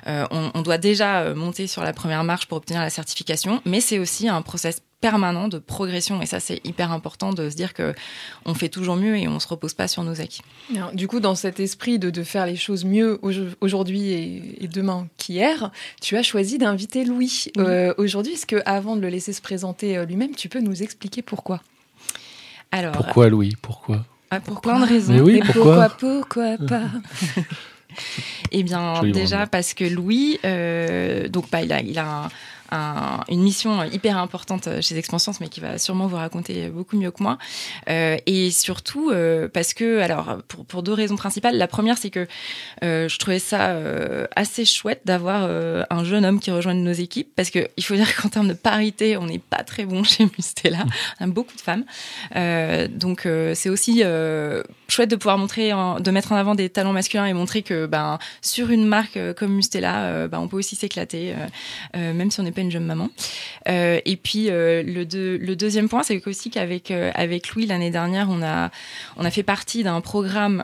on, 0.07 0.51
on 0.53 0.61
doit 0.61 0.77
déjà 0.79 1.33
monter 1.33 1.67
sur 1.67 1.83
la 1.83 1.93
première 1.93 2.23
marche 2.23 2.47
pour 2.47 2.57
obtenir 2.57 2.81
la 2.81 2.89
certification, 2.89 3.61
mais 3.65 3.81
c'est 3.81 3.99
aussi 3.99 4.27
un 4.27 4.41
process 4.41 4.81
permanent 5.09 5.47
de 5.47 5.59
progression 5.59 6.19
et 6.21 6.25
ça 6.25 6.39
c'est 6.39 6.59
hyper 6.65 6.91
important 6.91 7.31
de 7.31 7.49
se 7.51 7.55
dire 7.55 7.73
que 7.75 7.93
on 8.45 8.53
fait 8.55 8.69
toujours 8.69 8.95
mieux 8.95 9.15
et 9.17 9.27
on 9.27 9.39
se 9.39 9.47
repose 9.47 9.73
pas 9.75 9.87
sur 9.87 10.03
nos 10.03 10.19
acquis. 10.19 10.41
Alors, 10.75 10.91
Du 10.93 11.07
coup, 11.07 11.19
dans 11.19 11.35
cet 11.35 11.59
esprit 11.59 11.99
de, 11.99 12.09
de 12.09 12.23
faire 12.23 12.45
les 12.47 12.55
choses 12.55 12.85
mieux 12.85 13.19
aujo- 13.21 13.53
aujourd'hui 13.61 14.03
et, 14.13 14.63
et 14.63 14.67
demain 14.67 15.07
qu'hier, 15.17 15.71
tu 16.01 16.17
as 16.17 16.23
choisi 16.23 16.57
d'inviter 16.57 17.05
Louis 17.05 17.45
Oui. 17.57 17.63
euh, 17.63 17.93
aujourd'hui. 17.99 18.33
Est-ce 18.33 18.47
que, 18.47 18.61
avant 18.65 18.95
de 18.95 19.01
le 19.01 19.09
laisser 19.09 19.33
se 19.33 19.41
présenter 19.41 19.95
euh, 19.95 20.05
lui-même, 20.05 20.33
tu 20.35 20.49
peux 20.49 20.59
nous 20.61 20.81
expliquer 20.81 21.21
pourquoi? 21.21 21.61
Alors 22.71 22.93
Pourquoi, 22.93 23.29
Louis? 23.29 23.53
Pourquoi? 23.61 24.03
Euh, 24.33 24.39
pour 24.39 24.59
plein 24.61 24.79
de 24.79 24.85
raisons. 24.87 25.13
Mais 25.13 25.21
oui, 25.21 25.35
Et 25.37 25.39
pourquoi? 25.53 25.89
pourquoi, 25.89 26.19
pourquoi 26.57 26.67
pas? 26.67 26.87
Eh 28.51 28.63
bien, 28.63 29.03
déjà 29.03 29.47
parce 29.47 29.73
que 29.73 29.85
Louis, 29.85 30.39
euh, 30.43 31.27
donc 31.29 31.49
bah, 31.49 31.61
il 31.61 31.71
a, 31.71 31.79
il 31.81 31.97
a 31.97 32.23
un- 32.25 32.29
un- 32.71 33.21
une 33.29 33.41
mission 33.41 33.83
hyper 33.83 34.17
importante 34.17 34.67
chez 34.81 34.97
Expansions, 34.97 35.33
mais 35.41 35.47
qui 35.49 35.59
va 35.59 35.77
sûrement 35.77 36.07
vous 36.07 36.15
raconter 36.17 36.69
beaucoup 36.69 36.97
mieux 36.97 37.11
que 37.11 37.21
moi. 37.23 37.37
Euh, 37.89 38.17
et 38.25 38.51
surtout 38.51 39.11
euh, 39.11 39.47
parce 39.47 39.73
que, 39.73 39.99
alors, 39.99 40.37
pour, 40.67 40.83
deux 40.83 40.93
raisons 40.93 41.15
principales. 41.15 41.57
La 41.57 41.67
première, 41.67 41.97
c'est 41.97 42.09
que 42.09 42.27
euh, 42.83 43.07
je 43.09 43.17
trouvais 43.17 43.39
ça 43.39 43.69
euh, 43.69 44.27
assez 44.35 44.65
chouette 44.65 45.01
d'avoir 45.05 45.43
euh, 45.43 45.83
un 45.89 46.03
jeune 46.03 46.25
homme 46.25 46.39
qui 46.39 46.51
rejoigne 46.51 46.83
nos 46.83 46.91
équipes, 46.91 47.29
parce 47.35 47.49
que 47.49 47.67
il 47.77 47.83
faut 47.83 47.95
dire 47.95 48.13
qu'en 48.15 48.29
termes 48.29 48.47
de 48.47 48.53
parité, 48.53 49.17
on 49.17 49.25
n'est 49.25 49.39
pas 49.39 49.63
très 49.63 49.85
bon 49.85 50.03
chez 50.03 50.25
Mustela. 50.25 50.85
On 51.19 51.25
a 51.25 51.27
beaucoup 51.27 51.55
de 51.55 51.61
femmes. 51.61 51.85
Euh, 52.35 52.87
donc, 52.87 53.25
euh, 53.25 53.53
c'est 53.55 53.69
aussi 53.69 54.01
euh, 54.03 54.61
chouette 54.87 55.09
de 55.09 55.15
pouvoir 55.15 55.37
montrer, 55.37 55.71
de 55.71 56.11
mettre 56.11 56.31
en 56.31 56.35
avant 56.35 56.55
des 56.55 56.69
talents 56.69 56.93
masculins 56.93 57.25
et 57.25 57.33
montrer 57.33 57.61
que, 57.63 57.85
ben, 57.85 58.19
sur 58.41 58.69
une 58.69 58.85
marque 58.85 59.17
euh, 59.17 59.33
comme 59.33 59.53
Mustela, 59.53 60.03
euh, 60.05 60.27
ben, 60.27 60.39
on 60.39 60.47
peut 60.47 60.57
aussi 60.57 60.75
s'éclater, 60.75 61.33
euh, 61.33 61.35
euh, 61.95 62.13
même 62.13 62.31
si 62.31 62.39
on 62.39 62.43
n'est 62.43 62.51
jeune 62.71 62.85
maman. 62.85 63.09
Euh, 63.67 63.99
et 64.05 64.15
puis 64.17 64.49
euh, 64.49 64.83
le, 64.83 65.05
deux- 65.05 65.37
le 65.37 65.55
deuxième 65.55 65.89
point, 65.89 66.03
c'est 66.03 66.25
aussi 66.27 66.49
qu'avec 66.49 66.91
euh, 66.91 67.11
avec 67.15 67.53
Louis 67.53 67.65
l'année 67.65 67.91
dernière, 67.91 68.27
on 68.29 68.41
a 68.41 68.71
on 69.17 69.25
a 69.25 69.31
fait 69.31 69.43
partie 69.43 69.83
d'un 69.83 70.01
programme 70.01 70.63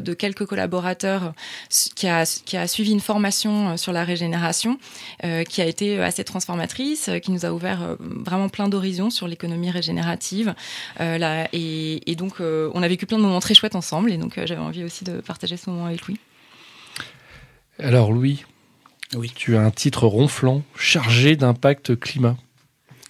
de 0.00 0.14
quelques 0.14 0.46
collaborateurs 0.46 1.32
qui 1.94 2.06
a 2.08 2.24
qui 2.24 2.56
a 2.56 2.66
suivi 2.66 2.92
une 2.92 3.00
formation 3.00 3.76
sur 3.76 3.92
la 3.92 4.04
régénération, 4.04 4.78
qui 5.48 5.62
a 5.62 5.66
été 5.66 6.00
assez 6.00 6.24
transformatrice, 6.24 7.10
qui 7.22 7.30
nous 7.30 7.44
a 7.44 7.52
ouvert 7.52 7.96
vraiment 8.00 8.48
plein 8.48 8.68
d'horizons 8.68 9.10
sur 9.10 9.28
l'économie 9.28 9.70
régénérative. 9.70 10.54
Là, 10.98 11.48
et, 11.52 12.10
et 12.10 12.14
donc 12.16 12.40
on 12.40 12.82
a 12.82 12.88
vécu 12.88 13.06
plein 13.06 13.18
de 13.18 13.22
moments 13.22 13.40
très 13.40 13.54
chouettes 13.54 13.76
ensemble, 13.76 14.12
et 14.12 14.16
donc 14.16 14.34
j'avais 14.44 14.60
envie 14.60 14.84
aussi 14.84 15.04
de 15.04 15.20
partager 15.20 15.56
ce 15.56 15.70
moment 15.70 15.86
avec 15.86 16.06
Louis. 16.06 16.18
Alors 17.78 18.10
Louis, 18.12 18.44
Oui. 19.14 19.32
tu 19.34 19.56
as 19.56 19.60
un 19.62 19.70
titre 19.70 20.06
ronflant, 20.06 20.62
chargé 20.76 21.36
d'impact 21.36 21.98
climat. 21.98 22.36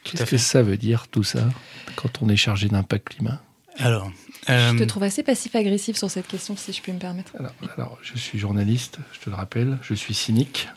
Qu'est-ce 0.05 0.25
que 0.25 0.39
ça 0.39 0.63
veut 0.63 0.77
dire 0.77 1.09
tout 1.09 1.25
ça 1.25 1.49
quand 1.97 2.23
on 2.23 2.29
est 2.29 2.37
chargé 2.37 2.69
d'impact 2.69 3.09
climat? 3.11 3.43
Alors, 3.79 4.11
Je 4.47 4.53
euh, 4.53 4.79
te 4.79 4.85
trouve 4.85 5.03
assez 5.03 5.23
passif-agressif 5.23 5.97
sur 5.97 6.11
cette 6.11 6.27
question, 6.27 6.57
si 6.57 6.73
je 6.73 6.81
puis 6.83 6.93
me 6.93 6.99
permettre. 6.99 7.33
alors, 7.39 7.53
alors, 7.77 7.99
je 8.03 8.17
suis 8.17 8.39
journaliste, 8.39 8.99
je 9.13 9.21
te 9.21 9.31
le 9.31 9.37
rappelle, 9.37 9.79
je 9.83 9.95
suis 9.95 10.15
cynique. 10.15 10.69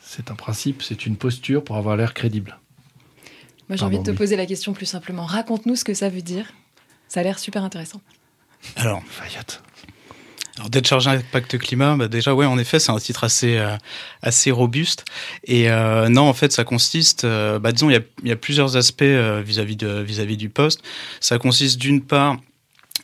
C'est 0.00 0.30
un 0.30 0.34
principe, 0.34 0.82
c'est 0.82 1.06
une 1.06 1.16
posture 1.16 1.62
pour 1.64 1.76
avoir 1.76 1.96
l'air 1.96 2.12
crédible. 2.14 2.58
Moi, 3.68 3.76
j'ai 3.76 3.84
envie 3.84 3.98
de 3.98 4.02
te 4.02 4.10
oui. 4.10 4.16
poser 4.16 4.36
la 4.36 4.46
question 4.46 4.72
plus 4.72 4.86
simplement. 4.86 5.24
Raconte-nous 5.24 5.76
ce 5.76 5.84
que 5.84 5.94
ça 5.94 6.08
veut 6.08 6.22
dire. 6.22 6.52
Ça 7.08 7.20
a 7.20 7.22
l'air 7.22 7.38
super 7.38 7.62
intéressant. 7.64 8.00
alors, 8.76 9.02
Fayette. 9.08 9.62
Alors 10.58 10.68
d'être 10.68 10.86
chargé 10.86 11.08
impact 11.08 11.56
climat, 11.56 11.96
bah 11.96 12.08
déjà 12.08 12.34
ouais 12.34 12.44
en 12.44 12.58
effet 12.58 12.78
c'est 12.78 12.92
un 12.92 12.98
titre 12.98 13.24
assez 13.24 13.56
euh, 13.56 13.74
assez 14.20 14.50
robuste 14.50 15.06
et 15.44 15.70
euh, 15.70 16.10
non 16.10 16.22
en 16.22 16.34
fait 16.34 16.52
ça 16.52 16.64
consiste, 16.64 17.24
euh, 17.24 17.58
bah 17.58 17.72
disons 17.72 17.88
il 17.88 18.02
y 18.24 18.32
a, 18.32 18.36
plusieurs 18.36 18.76
aspects 18.76 19.02
vis-à-vis 19.02 19.76
de 19.76 20.02
vis-à-vis 20.02 20.36
du 20.36 20.50
poste. 20.50 20.82
Ça 21.20 21.38
consiste 21.38 21.78
d'une 21.78 22.02
part 22.02 22.36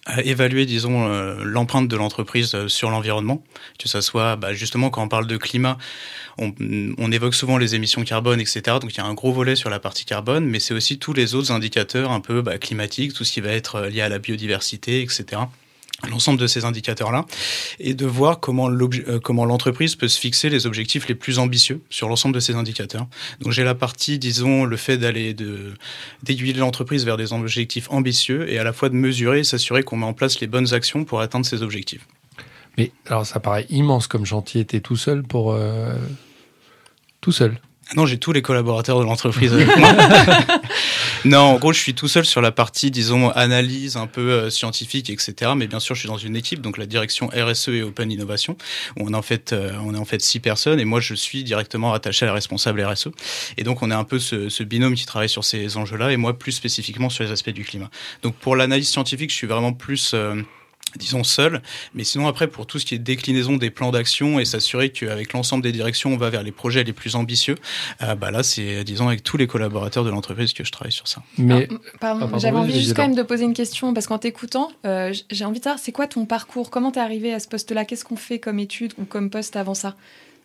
à 0.04 0.22
évaluer 0.22 0.66
disons 0.66 1.08
l'empreinte 1.42 1.88
de 1.88 1.96
l'entreprise 1.96 2.66
sur 2.66 2.90
l'environnement, 2.90 3.42
que 3.78 3.88
ça 3.88 4.02
soit 4.02 4.36
bah, 4.36 4.52
justement 4.52 4.90
quand 4.90 5.02
on 5.02 5.08
parle 5.08 5.26
de 5.26 5.36
climat, 5.38 5.78
on, 6.38 7.12
évoque 7.12 7.34
souvent 7.34 7.56
les 7.56 7.74
émissions 7.74 8.04
carbone 8.04 8.40
etc. 8.40 8.76
Donc 8.80 8.92
il 8.92 8.98
y 8.98 9.00
a 9.00 9.06
un 9.06 9.14
gros 9.14 9.32
volet 9.32 9.56
sur 9.56 9.70
la 9.70 9.78
partie 9.80 10.04
carbone, 10.04 10.44
mais 10.44 10.60
c'est 10.60 10.74
aussi 10.74 10.98
tous 10.98 11.14
les 11.14 11.34
autres 11.34 11.50
indicateurs 11.50 12.10
un 12.10 12.20
peu 12.20 12.42
climatiques, 12.58 13.14
tout 13.14 13.24
ce 13.24 13.32
qui 13.32 13.40
va 13.40 13.52
être 13.52 13.86
lié 13.86 14.02
à 14.02 14.10
la 14.10 14.18
biodiversité 14.18 15.00
etc 15.00 15.40
l'ensemble 16.08 16.38
de 16.38 16.46
ces 16.46 16.64
indicateurs-là, 16.64 17.26
et 17.80 17.94
de 17.94 18.06
voir 18.06 18.38
comment 18.38 18.70
euh, 18.70 19.18
comment 19.18 19.44
l'entreprise 19.44 19.96
peut 19.96 20.06
se 20.06 20.20
fixer 20.20 20.48
les 20.48 20.64
objectifs 20.66 21.08
les 21.08 21.16
plus 21.16 21.38
ambitieux 21.40 21.80
sur 21.90 22.08
l'ensemble 22.08 22.34
de 22.36 22.40
ces 22.40 22.54
indicateurs. 22.54 23.06
Donc 23.40 23.52
j'ai 23.52 23.64
la 23.64 23.74
partie, 23.74 24.18
disons, 24.20 24.64
le 24.64 24.76
fait 24.76 24.96
d'aller 24.96 25.34
de 25.34 25.74
d'aiguiller 26.22 26.52
l'entreprise 26.52 27.04
vers 27.04 27.16
des 27.16 27.32
objectifs 27.32 27.88
ambitieux 27.90 28.48
et 28.48 28.58
à 28.58 28.64
la 28.64 28.72
fois 28.72 28.90
de 28.90 28.94
mesurer 28.94 29.40
et 29.40 29.44
s'assurer 29.44 29.82
qu'on 29.82 29.96
met 29.96 30.06
en 30.06 30.12
place 30.12 30.38
les 30.40 30.46
bonnes 30.46 30.72
actions 30.72 31.04
pour 31.04 31.20
atteindre 31.20 31.44
ces 31.46 31.62
objectifs. 31.62 32.06
Mais 32.76 32.92
alors 33.06 33.26
ça 33.26 33.40
paraît 33.40 33.66
immense 33.70 34.06
comme 34.06 34.24
chantier, 34.24 34.64
t'es 34.64 34.78
tout 34.78 34.94
seul 34.96 35.24
pour... 35.24 35.52
euh, 35.52 35.96
Tout 37.20 37.32
seul. 37.32 37.58
Non, 37.96 38.06
j'ai 38.06 38.18
tous 38.18 38.30
les 38.32 38.42
collaborateurs 38.42 39.00
de 39.00 39.04
l'entreprise 39.04 39.52
avec 39.54 39.76
moi. 39.78 39.92
Non, 41.24 41.38
en 41.38 41.58
gros, 41.58 41.72
je 41.72 41.80
suis 41.80 41.94
tout 41.94 42.08
seul 42.08 42.24
sur 42.24 42.40
la 42.40 42.52
partie, 42.52 42.90
disons, 42.90 43.30
analyse 43.30 43.96
un 43.96 44.06
peu 44.06 44.30
euh, 44.30 44.50
scientifique, 44.50 45.10
etc. 45.10 45.52
Mais 45.56 45.66
bien 45.66 45.80
sûr, 45.80 45.94
je 45.94 46.00
suis 46.00 46.08
dans 46.08 46.16
une 46.18 46.36
équipe, 46.36 46.60
donc 46.60 46.78
la 46.78 46.86
direction 46.86 47.28
RSE 47.28 47.68
et 47.68 47.82
Open 47.82 48.10
Innovation, 48.10 48.56
où 48.96 49.06
on 49.06 49.12
est 49.12 49.16
en 49.16 49.22
fait, 49.22 49.52
euh, 49.52 49.72
on 49.84 49.94
est 49.94 49.98
en 49.98 50.04
fait 50.04 50.20
six 50.20 50.40
personnes, 50.40 50.78
et 50.78 50.84
moi, 50.84 51.00
je 51.00 51.14
suis 51.14 51.42
directement 51.44 51.92
attaché 51.92 52.24
à 52.24 52.28
la 52.28 52.34
responsable 52.34 52.82
RSE. 52.82 53.08
Et 53.56 53.64
donc, 53.64 53.82
on 53.82 53.90
est 53.90 53.94
un 53.94 54.04
peu 54.04 54.18
ce, 54.18 54.48
ce 54.48 54.62
binôme 54.62 54.94
qui 54.94 55.06
travaille 55.06 55.28
sur 55.28 55.44
ces 55.44 55.76
enjeux-là, 55.76 56.12
et 56.12 56.16
moi, 56.16 56.38
plus 56.38 56.52
spécifiquement 56.52 57.10
sur 57.10 57.24
les 57.24 57.32
aspects 57.32 57.50
du 57.50 57.64
climat. 57.64 57.90
Donc, 58.22 58.36
pour 58.36 58.54
l'analyse 58.54 58.88
scientifique, 58.88 59.30
je 59.30 59.36
suis 59.36 59.46
vraiment 59.46 59.72
plus 59.72 60.12
euh, 60.14 60.36
disons 60.96 61.24
seul, 61.24 61.60
mais 61.94 62.04
sinon 62.04 62.26
après 62.28 62.46
pour 62.48 62.66
tout 62.66 62.78
ce 62.78 62.86
qui 62.86 62.94
est 62.94 62.98
déclinaison 62.98 63.56
des 63.56 63.70
plans 63.70 63.90
d'action 63.90 64.38
et 64.40 64.44
s'assurer 64.44 64.90
qu'avec 64.90 65.32
l'ensemble 65.32 65.62
des 65.62 65.72
directions 65.72 66.12
on 66.12 66.16
va 66.16 66.30
vers 66.30 66.42
les 66.42 66.52
projets 66.52 66.84
les 66.84 66.92
plus 66.92 67.14
ambitieux, 67.16 67.56
euh, 68.02 68.14
bah 68.14 68.30
là 68.30 68.42
c'est 68.42 68.84
disons 68.84 69.08
avec 69.08 69.22
tous 69.22 69.36
les 69.36 69.46
collaborateurs 69.46 70.04
de 70.04 70.10
l'entreprise 70.10 70.52
que 70.52 70.64
je 70.64 70.72
travaille 70.72 70.92
sur 70.92 71.06
ça. 71.08 71.22
Mais 71.36 71.54
Alors, 71.54 71.66
pardon, 71.68 71.80
Ah, 72.00 72.18
pardon, 72.20 72.38
j'avais 72.38 72.56
envie 72.58 72.72
juste 72.80 72.94
quand 72.96 73.02
même 73.02 73.14
de 73.14 73.22
poser 73.22 73.44
une 73.44 73.54
question 73.54 73.92
parce 73.94 74.06
qu'en 74.06 74.18
t'écoutant, 74.18 74.70
euh, 74.86 75.12
j'ai 75.30 75.44
envie 75.44 75.58
de 75.58 75.64
savoir 75.64 75.78
c'est 75.78 75.92
quoi 75.92 76.06
ton 76.06 76.24
parcours? 76.26 76.70
Comment 76.70 76.90
t'es 76.90 77.00
arrivé 77.00 77.32
à 77.34 77.40
ce 77.40 77.48
poste-là? 77.48 77.84
Qu'est-ce 77.84 78.04
qu'on 78.04 78.16
fait 78.16 78.38
comme 78.38 78.58
étude 78.58 78.92
ou 78.98 79.04
comme 79.04 79.30
poste 79.30 79.56
avant 79.56 79.74
ça? 79.74 79.94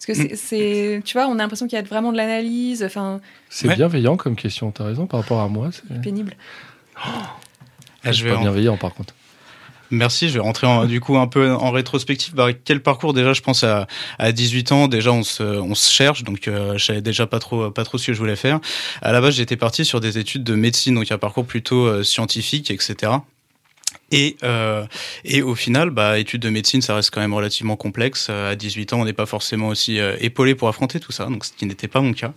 Parce 0.06 0.20
que 0.20 0.26
Mm. 0.34 0.36
c'est- 0.36 1.02
tu 1.06 1.14
vois, 1.14 1.28
on 1.28 1.34
a 1.36 1.38
l'impression 1.38 1.66
qu'il 1.68 1.78
y 1.78 1.82
a 1.82 1.86
vraiment 1.86 2.12
de 2.12 2.18
l'analyse, 2.18 2.84
enfin, 2.84 3.22
c'est 3.50 3.70
Ouais. 3.70 3.76
bienveillant 3.78 4.18
comme 4.18 4.36
question, 4.36 4.70
t'as 4.72 4.84
raison 4.84 5.08
par 5.08 5.22
rapport 5.22 5.40
à 5.40 5.48
moi. 5.48 5.70
C'est 5.72 6.02
pénible. 6.02 6.36
Ah, 6.98 8.12
je 8.12 8.24
vais 8.26 8.32
pas 8.32 8.38
en- 8.38 8.42
bienveillant 8.42 8.76
par 8.78 8.94
contre. 8.94 9.14
Merci, 9.94 10.28
je 10.30 10.34
vais 10.34 10.40
rentrer 10.40 10.66
en- 10.66 10.86
du 10.86 11.00
coup 11.00 11.18
un 11.18 11.28
peu 11.28 11.52
en 11.52 11.70
rétrospective. 11.70 12.34
Bah, 12.34 12.48
quel 12.52 12.82
parcours 12.82 13.14
déjà 13.14 13.34
Je 13.34 13.42
pense 13.42 13.64
à, 13.64 13.88
à 14.18 14.32
18 14.32 14.72
ans, 14.72 14.88
déjà 14.88 15.12
on 15.12 15.22
se, 15.24 15.44
on 15.44 15.76
se 15.76 15.92
cherche, 15.92 16.24
donc 16.24 16.48
euh, 16.48 16.78
je 16.80 16.84
savais 16.86 17.02
déjà 17.02 17.28
pas 17.28 17.38
trop, 17.40 17.70
pas 17.70 17.84
trop 17.84 18.00
ce 18.00 18.08
que 18.08 18.14
je 18.14 18.18
voulais 18.18 18.36
faire. 18.36 18.60
À 19.04 19.12
la 19.12 19.22
base, 19.22 19.36
j'étais 19.36 19.56
parti 19.56 19.86
sur 19.86 20.00
des 20.00 20.18
études 20.18 20.44
de 20.44 20.56
médecine, 20.56 20.96
donc 20.96 21.12
un 21.12 21.18
parcours 21.20 21.46
plutôt 21.46 21.86
euh, 21.86 22.02
scientifique, 22.04 22.72
etc. 22.72 23.12
Et, 24.12 24.36
euh, 24.44 24.84
et 25.26 25.44
au 25.44 25.54
final, 25.54 25.92
bah, 25.92 26.18
études 26.18 26.42
de 26.42 26.50
médecine, 26.50 26.82
ça 26.82 26.96
reste 26.96 27.12
quand 27.12 27.22
même 27.22 27.34
relativement 27.34 27.76
complexe. 27.76 28.28
Euh, 28.32 28.52
À 28.52 28.56
18 28.56 28.94
ans, 28.94 29.02
on 29.02 29.06
n'est 29.06 29.14
pas 29.14 29.28
forcément 29.28 29.68
aussi 29.68 30.00
euh, 30.00 30.16
épaulé 30.20 30.56
pour 30.56 30.70
affronter 30.70 31.00
tout 31.00 31.12
ça, 31.12 31.26
donc 31.26 31.46
ce 31.46 31.52
qui 31.54 31.66
n'était 31.68 31.88
pas 31.88 32.02
mon 32.02 32.14
cas. 32.14 32.34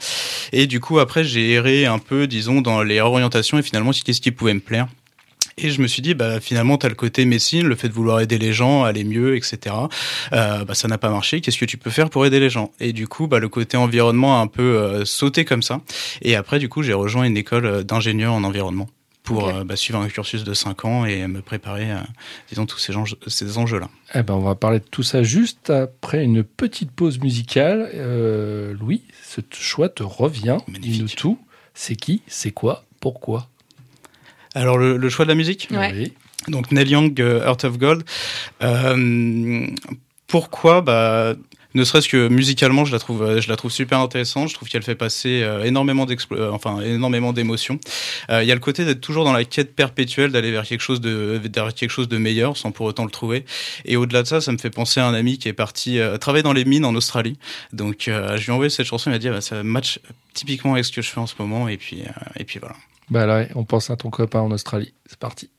Et 0.52 0.66
du 0.66 0.80
coup, 0.80 0.98
après, 0.98 1.25
j'ai 1.25 1.52
erré 1.52 1.86
un 1.86 1.98
peu, 1.98 2.26
disons, 2.26 2.60
dans 2.60 2.82
les 2.82 3.00
orientations 3.00 3.58
et 3.58 3.62
finalement, 3.62 3.92
qu'est-ce 3.92 4.20
qui 4.20 4.30
pouvait 4.30 4.54
me 4.54 4.60
plaire. 4.60 4.88
Et 5.58 5.70
je 5.70 5.80
me 5.80 5.86
suis 5.86 6.02
dit, 6.02 6.12
bah, 6.12 6.38
finalement, 6.38 6.76
tu 6.76 6.84
as 6.84 6.90
le 6.90 6.94
côté 6.94 7.25
médecine, 7.25 7.66
le 7.66 7.76
fait 7.76 7.88
de 7.88 7.94
vouloir 7.94 8.20
aider 8.20 8.36
les 8.36 8.52
gens, 8.52 8.84
aller 8.84 9.04
mieux, 9.04 9.36
etc. 9.36 9.75
Euh, 10.34 10.64
bah, 10.66 10.75
ça 10.75 10.86
n'a 10.86 10.98
pas 10.98 11.08
marché. 11.08 11.40
Qu'est-ce 11.40 11.56
que 11.56 11.64
tu 11.64 11.78
peux 11.78 11.88
faire 11.88 12.10
pour 12.10 12.26
aider 12.26 12.40
les 12.40 12.50
gens? 12.50 12.72
Et 12.78 12.92
du 12.92 13.08
coup, 13.08 13.26
bah, 13.26 13.38
le 13.38 13.48
côté 13.48 13.78
environnement 13.78 14.38
a 14.38 14.42
un 14.42 14.48
peu 14.48 14.62
euh, 14.76 15.06
sauté 15.06 15.46
comme 15.46 15.62
ça. 15.62 15.80
Et 16.20 16.36
après, 16.36 16.58
du 16.58 16.68
coup, 16.68 16.82
j'ai 16.82 16.92
rejoint 16.92 17.25
une 17.25 17.38
école 17.38 17.64
euh, 17.64 17.82
d'ingénieur 17.82 18.34
en 18.34 18.44
environnement 18.44 18.86
pour 19.22 19.48
euh, 19.48 19.64
bah, 19.64 19.76
suivre 19.76 19.98
un 19.98 20.08
cursus 20.08 20.44
de 20.44 20.52
5 20.52 20.84
ans 20.84 21.06
et 21.06 21.26
me 21.26 21.40
préparer 21.40 21.90
à, 21.90 22.04
disons, 22.50 22.66
tous 22.66 22.78
ces, 22.78 22.94
enjeux- 22.94 23.16
ces 23.26 23.56
enjeux-là. 23.56 23.88
Eh 24.14 24.22
ben, 24.22 24.34
on 24.34 24.40
va 24.42 24.56
parler 24.56 24.80
de 24.80 24.84
tout 24.84 25.02
ça 25.02 25.22
juste 25.22 25.70
après 25.70 26.22
une 26.22 26.44
petite 26.44 26.90
pause 26.90 27.18
musicale. 27.18 27.90
Euh, 27.94 28.75
Louis, 28.78 29.04
ce 29.25 29.40
choix 29.58 29.88
te 29.88 30.02
revient. 30.02 30.58
Magnifique. 30.68 30.92
Dis-nous 30.92 31.08
tout. 31.08 31.38
C'est 31.72 31.96
qui? 31.96 32.20
C'est 32.26 32.50
quoi? 32.52 32.84
Pourquoi? 33.00 33.48
Alors, 34.56 34.78
le, 34.78 34.96
le 34.96 35.08
choix 35.08 35.25
de 35.25 35.30
la 35.30 35.34
musique 35.34 35.68
Ouais. 35.70 35.92
Oui. 35.94 36.12
Donc 36.48 36.70
Neil 36.72 36.88
Young, 36.88 37.20
euh, 37.20 37.44
Heart 37.44 37.64
of 37.64 37.78
Gold. 37.78 38.04
Euh, 38.62 39.66
pourquoi 40.26 40.80
bah, 40.80 41.34
ne 41.76 41.85
serait-ce 41.85 42.09
que 42.09 42.28
musicalement, 42.28 42.85
je 42.85 42.92
la 42.92 42.99
trouve, 42.99 43.23
euh, 43.23 43.40
je 43.40 43.49
la 43.49 43.56
trouve 43.56 43.71
super 43.71 44.00
intéressante. 44.00 44.49
Je 44.49 44.54
trouve 44.54 44.68
qu'elle 44.68 44.83
fait 44.83 44.95
passer 44.95 45.42
euh, 45.42 45.61
euh, 45.61 45.64
énormément 45.64 47.33
d'émotions. 47.33 47.78
Il 48.30 48.45
y 48.45 48.50
a 48.50 48.54
le 48.54 48.61
côté 48.61 48.85
d'être 48.85 49.00
toujours 49.00 49.25
dans 49.25 49.33
la 49.33 49.45
quête 49.45 49.76
perpétuelle, 49.76 50.33
d'aller 50.33 50.50
vers 50.50 50.64
quelque 50.64 50.80
chose 50.80 51.00
de, 51.00 52.18
meilleur, 52.18 52.56
sans 52.56 52.73
pour 52.73 52.87
autant 52.87 53.04
le 53.04 53.11
trouver. 53.11 53.45
Et 53.85 53.97
au-delà 53.97 54.23
de 54.23 54.28
ça, 54.28 54.40
ça 54.40 54.52
me 54.52 54.59
fait 54.59 54.71
penser 54.71 55.00
à 55.00 55.06
un 55.06 55.14
ami 55.14 55.38
qui 55.38 55.49
est 55.49 55.52
parti 55.52 55.99
travailler 56.21 56.42
dans 56.42 56.54
les 56.54 56.64
mines 56.64 56.85
en 56.85 56.95
Australie. 56.95 57.38
Donc, 57.73 58.04
je 58.06 58.37
lui 58.37 58.47
ai 58.49 58.50
envoyé 58.50 58.71
cette 58.71 58.87
chanson. 58.87 59.11
Il 59.11 59.12
m'a 59.12 59.18
dit, 59.18 59.28
ah 59.28 59.33
bah, 59.33 59.40
ça 59.40 59.62
match 59.62 60.00
typiquement 60.33 60.73
avec 60.73 60.87
ce 60.87 60.92
que 60.92 61.02
je 61.02 61.11
fais 61.11 61.21
en 61.21 61.26
ce 61.26 61.35
moment. 61.38 61.68
Et 61.68 61.76
puis, 61.76 62.02
et 62.37 62.45
puis 62.45 62.59
voilà. 62.59 62.76
Bah 63.11 63.26
là, 63.26 63.47
on 63.54 63.64
pense 63.64 63.90
à 63.90 63.97
ton 63.97 64.11
copain 64.11 64.40
en 64.40 64.50
Australie. 64.50 64.95
C'est 65.06 65.18
parti. 65.18 65.50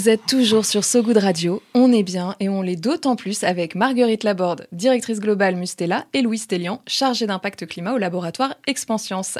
Vous 0.00 0.08
êtes 0.08 0.24
toujours 0.24 0.64
sur 0.64 0.82
So 0.82 1.02
Good 1.02 1.18
Radio, 1.18 1.62
on 1.74 1.92
est 1.92 2.02
bien 2.02 2.34
et 2.40 2.48
on 2.48 2.62
l'est 2.62 2.76
d'autant 2.76 3.16
plus 3.16 3.44
avec 3.44 3.74
Marguerite 3.74 4.24
Laborde, 4.24 4.66
directrice 4.72 5.20
globale 5.20 5.56
Mustela, 5.56 6.06
et 6.14 6.22
Louis 6.22 6.38
Stellian, 6.38 6.80
chargé 6.86 7.26
d'impact 7.26 7.66
climat 7.66 7.92
au 7.92 7.98
laboratoire 7.98 8.54
Expanscience. 8.66 9.36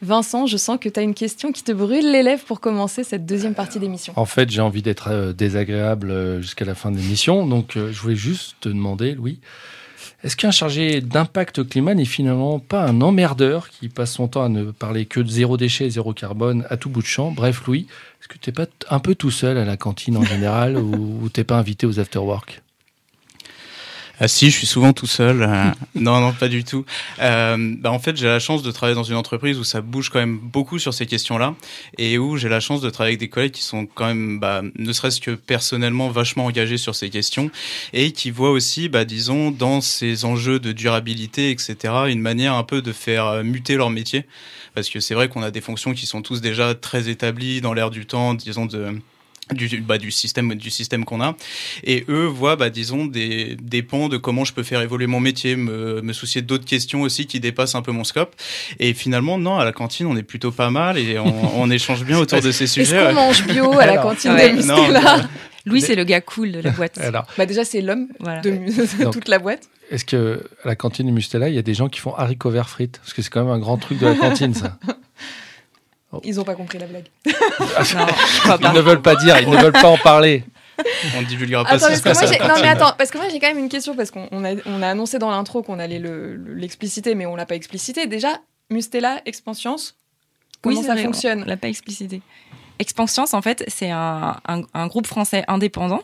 Vincent, 0.00 0.46
je 0.46 0.56
sens 0.56 0.78
que 0.80 0.88
tu 0.88 0.98
as 0.98 1.02
une 1.02 1.12
question 1.12 1.52
qui 1.52 1.62
te 1.62 1.72
brûle 1.72 2.10
les 2.10 2.22
lèvres 2.22 2.42
pour 2.44 2.60
commencer 2.60 3.04
cette 3.04 3.26
deuxième 3.26 3.52
partie 3.52 3.80
d'émission. 3.80 4.14
En 4.16 4.24
fait, 4.24 4.48
j'ai 4.48 4.62
envie 4.62 4.80
d'être 4.80 5.08
euh, 5.10 5.34
désagréable 5.34 6.10
euh, 6.10 6.40
jusqu'à 6.40 6.64
la 6.64 6.74
fin 6.74 6.90
de 6.90 6.96
l'émission. 6.96 7.46
Donc, 7.46 7.76
euh, 7.76 7.92
je 7.92 8.00
voulais 8.00 8.16
juste 8.16 8.56
te 8.62 8.70
demander, 8.70 9.12
Louis, 9.14 9.40
est-ce 10.22 10.36
qu'un 10.36 10.50
chargé 10.50 11.00
d'impact 11.00 11.68
climat 11.68 11.94
n'est 11.94 12.04
finalement 12.04 12.58
pas 12.58 12.84
un 12.84 13.00
emmerdeur 13.00 13.68
qui 13.70 13.88
passe 13.88 14.12
son 14.12 14.28
temps 14.28 14.44
à 14.44 14.48
ne 14.48 14.70
parler 14.70 15.06
que 15.06 15.20
de 15.20 15.28
zéro 15.28 15.56
déchet 15.56 15.86
et 15.86 15.90
zéro 15.90 16.12
carbone 16.12 16.66
à 16.70 16.76
tout 16.76 16.90
bout 16.90 17.02
de 17.02 17.06
champ? 17.06 17.30
Bref, 17.30 17.62
Louis, 17.66 17.86
est-ce 18.20 18.28
que 18.28 18.38
tu 18.38 18.50
n'es 18.50 18.54
pas 18.54 18.66
un 18.90 18.98
peu 18.98 19.14
tout 19.14 19.30
seul 19.30 19.58
à 19.58 19.64
la 19.64 19.76
cantine 19.76 20.16
en 20.16 20.24
général 20.24 20.76
ou, 20.78 21.20
ou 21.22 21.28
t'es 21.28 21.44
pas 21.44 21.58
invité 21.58 21.86
aux 21.86 22.00
after-work 22.00 22.62
Ah 24.20 24.26
si, 24.26 24.50
je 24.50 24.56
suis 24.56 24.66
souvent 24.66 24.92
tout 24.92 25.06
seul. 25.06 25.42
euh, 25.42 25.70
non, 25.94 26.20
non, 26.20 26.32
pas 26.32 26.48
du 26.48 26.64
tout. 26.64 26.84
Euh, 27.20 27.74
bah, 27.78 27.92
en 27.92 28.00
fait, 28.00 28.16
j'ai 28.16 28.26
la 28.26 28.40
chance 28.40 28.64
de 28.64 28.70
travailler 28.72 28.96
dans 28.96 29.04
une 29.04 29.14
entreprise 29.14 29.58
où 29.58 29.64
ça 29.64 29.80
bouge 29.80 30.10
quand 30.10 30.18
même 30.18 30.38
beaucoup 30.38 30.80
sur 30.80 30.92
ces 30.92 31.06
questions-là 31.06 31.54
et 31.98 32.18
où 32.18 32.36
j'ai 32.36 32.48
la 32.48 32.58
chance 32.58 32.80
de 32.80 32.90
travailler 32.90 33.12
avec 33.12 33.20
des 33.20 33.28
collègues 33.28 33.52
qui 33.52 33.62
sont 33.62 33.86
quand 33.86 34.06
même, 34.06 34.40
bah, 34.40 34.62
ne 34.76 34.92
serait-ce 34.92 35.20
que 35.20 35.30
personnellement, 35.30 36.08
vachement 36.08 36.46
engagés 36.46 36.78
sur 36.78 36.96
ces 36.96 37.10
questions 37.10 37.50
et 37.92 38.10
qui 38.10 38.32
voient 38.32 38.50
aussi, 38.50 38.88
bah, 38.88 39.04
disons, 39.04 39.52
dans 39.52 39.80
ces 39.80 40.24
enjeux 40.24 40.58
de 40.58 40.72
durabilité, 40.72 41.52
etc., 41.52 41.76
une 42.08 42.20
manière 42.20 42.54
un 42.54 42.64
peu 42.64 42.82
de 42.82 42.92
faire 42.92 43.26
euh, 43.26 43.42
muter 43.44 43.76
leur 43.76 43.90
métier. 43.90 44.24
Parce 44.74 44.90
que 44.90 44.98
c'est 44.98 45.14
vrai 45.14 45.28
qu'on 45.28 45.42
a 45.42 45.52
des 45.52 45.60
fonctions 45.60 45.94
qui 45.94 46.06
sont 46.06 46.22
tous 46.22 46.40
déjà 46.40 46.74
très 46.74 47.08
établies 47.08 47.60
dans 47.60 47.72
l'air 47.72 47.90
du 47.90 48.04
temps, 48.04 48.34
disons, 48.34 48.66
de 48.66 49.00
du, 49.54 49.80
bah, 49.80 49.98
du 49.98 50.10
système 50.10 50.54
du 50.54 50.70
système 50.70 51.04
qu'on 51.04 51.20
a 51.20 51.36
et 51.84 52.04
eux 52.08 52.26
voient 52.26 52.56
bah, 52.56 52.70
disons 52.70 53.06
des, 53.06 53.56
des 53.62 53.82
pans 53.82 54.08
de 54.08 54.16
comment 54.16 54.44
je 54.44 54.52
peux 54.52 54.62
faire 54.62 54.80
évoluer 54.82 55.06
mon 55.06 55.20
métier 55.20 55.56
me, 55.56 56.00
me 56.02 56.12
soucier 56.12 56.42
d'autres 56.42 56.64
questions 56.66 57.02
aussi 57.02 57.26
qui 57.26 57.40
dépassent 57.40 57.74
un 57.74 57.82
peu 57.82 57.92
mon 57.92 58.04
scope 58.04 58.34
et 58.78 58.94
finalement 58.94 59.38
non 59.38 59.58
à 59.58 59.64
la 59.64 59.72
cantine 59.72 60.06
on 60.06 60.16
est 60.16 60.22
plutôt 60.22 60.50
pas 60.52 60.70
mal 60.70 60.98
et 60.98 61.18
on, 61.18 61.60
on 61.62 61.70
échange 61.70 62.04
bien 62.04 62.18
autour 62.18 62.40
de 62.40 62.50
ces 62.52 62.64
Est-ce 62.64 62.72
sujets 62.74 63.06
qu'on 63.08 63.14
mange 63.14 63.46
bio 63.46 63.72
à 63.78 63.86
la 63.86 63.98
cantine 63.98 64.32
ouais. 64.32 64.54
de 64.56 64.62
Non, 64.62 64.76
Mustela 64.88 65.28
Louis, 65.66 65.80
c'est 65.82 65.96
le 65.96 66.04
gars 66.04 66.22
cool 66.22 66.52
de 66.52 66.60
la 66.60 66.70
boîte. 66.70 66.96
Alors, 67.02 67.26
Bah 67.36 67.44
déjà, 67.44 67.62
c'est 67.62 67.82
l'homme 67.82 68.08
Voilà. 68.20 68.40
de, 68.40 68.50
de 68.98 69.02
Donc- 69.04 69.12
toute 69.12 69.28
la 69.28 69.38
boîte. 69.38 69.68
est-ce 69.90 70.04
que 70.06 70.42
à 70.64 70.68
la 70.68 70.76
cantine 70.76 71.06
de 71.08 71.12
Mustela, 71.12 71.50
il 71.50 71.54
y 71.54 71.58
a 71.58 71.62
des 71.62 71.74
gens 71.74 71.88
qui 71.90 72.00
font 72.00 72.14
haricots 72.14 72.48
verts 72.50 72.70
frites? 72.70 72.98
Parce 73.02 73.12
que 73.12 73.20
c'est 73.20 73.28
quand 73.28 73.42
même 73.44 73.52
un 73.52 73.58
grand 73.58 73.76
truc 73.76 73.98
de 73.98 74.06
la 74.06 74.14
cantine, 74.14 74.54
ça. 74.54 74.78
Ils 76.24 76.40
ont 76.40 76.44
pas 76.44 76.54
compris 76.54 76.78
la 76.78 76.86
blague. 76.86 77.06
Non, 77.26 77.32
Ils 78.56 78.58
pas. 78.60 78.72
ne 78.72 78.80
veulent 78.80 79.02
pas 79.02 79.14
dire, 79.16 79.38
ils 79.40 79.48
ne 79.50 79.56
veulent 79.56 79.72
pas 79.72 79.88
en 79.88 79.98
parler. 79.98 80.44
on 81.16 81.20
ne 81.20 81.26
divulguera 81.26 81.64
pas 81.64 81.70
Attends, 81.72 81.88
ce 81.88 81.96
qui 81.96 82.02
parce 82.02 82.18
se 82.20 82.24
que 82.24 82.28
passe 82.30 82.38
moi, 82.38 82.48
non 82.56 82.62
mais 82.62 82.68
attends, 82.68 82.92
parce 82.96 83.10
que 83.10 83.18
moi 83.18 83.26
j'ai 83.30 83.40
quand 83.40 83.48
même 83.48 83.58
une 83.58 83.68
question 83.68 83.94
parce 83.96 84.10
qu'on 84.10 84.28
on 84.30 84.44
a, 84.44 84.54
on 84.64 84.80
a 84.82 84.88
annoncé 84.88 85.18
dans 85.18 85.30
l'intro 85.30 85.62
qu'on 85.62 85.78
allait 85.78 85.98
le- 85.98 86.36
le- 86.36 86.54
l'expliciter, 86.54 87.14
mais 87.14 87.26
on 87.26 87.34
l'a 87.36 87.46
pas 87.46 87.56
explicité. 87.56 88.06
Déjà, 88.06 88.38
Mustela, 88.70 89.20
Expansience, 89.26 89.96
comment 90.62 90.80
ça 90.82 90.94
vrai, 90.94 91.02
fonctionne 91.04 91.42
On 91.44 91.48
l'a 91.48 91.56
pas 91.56 91.68
explicité. 91.68 92.22
Expanscience, 92.78 93.34
en 93.34 93.42
fait, 93.42 93.64
c'est 93.66 93.90
un, 93.90 94.36
un- 94.46 94.62
un 94.72 94.86
groupe 94.86 95.06
français 95.08 95.44
indépendant, 95.48 96.00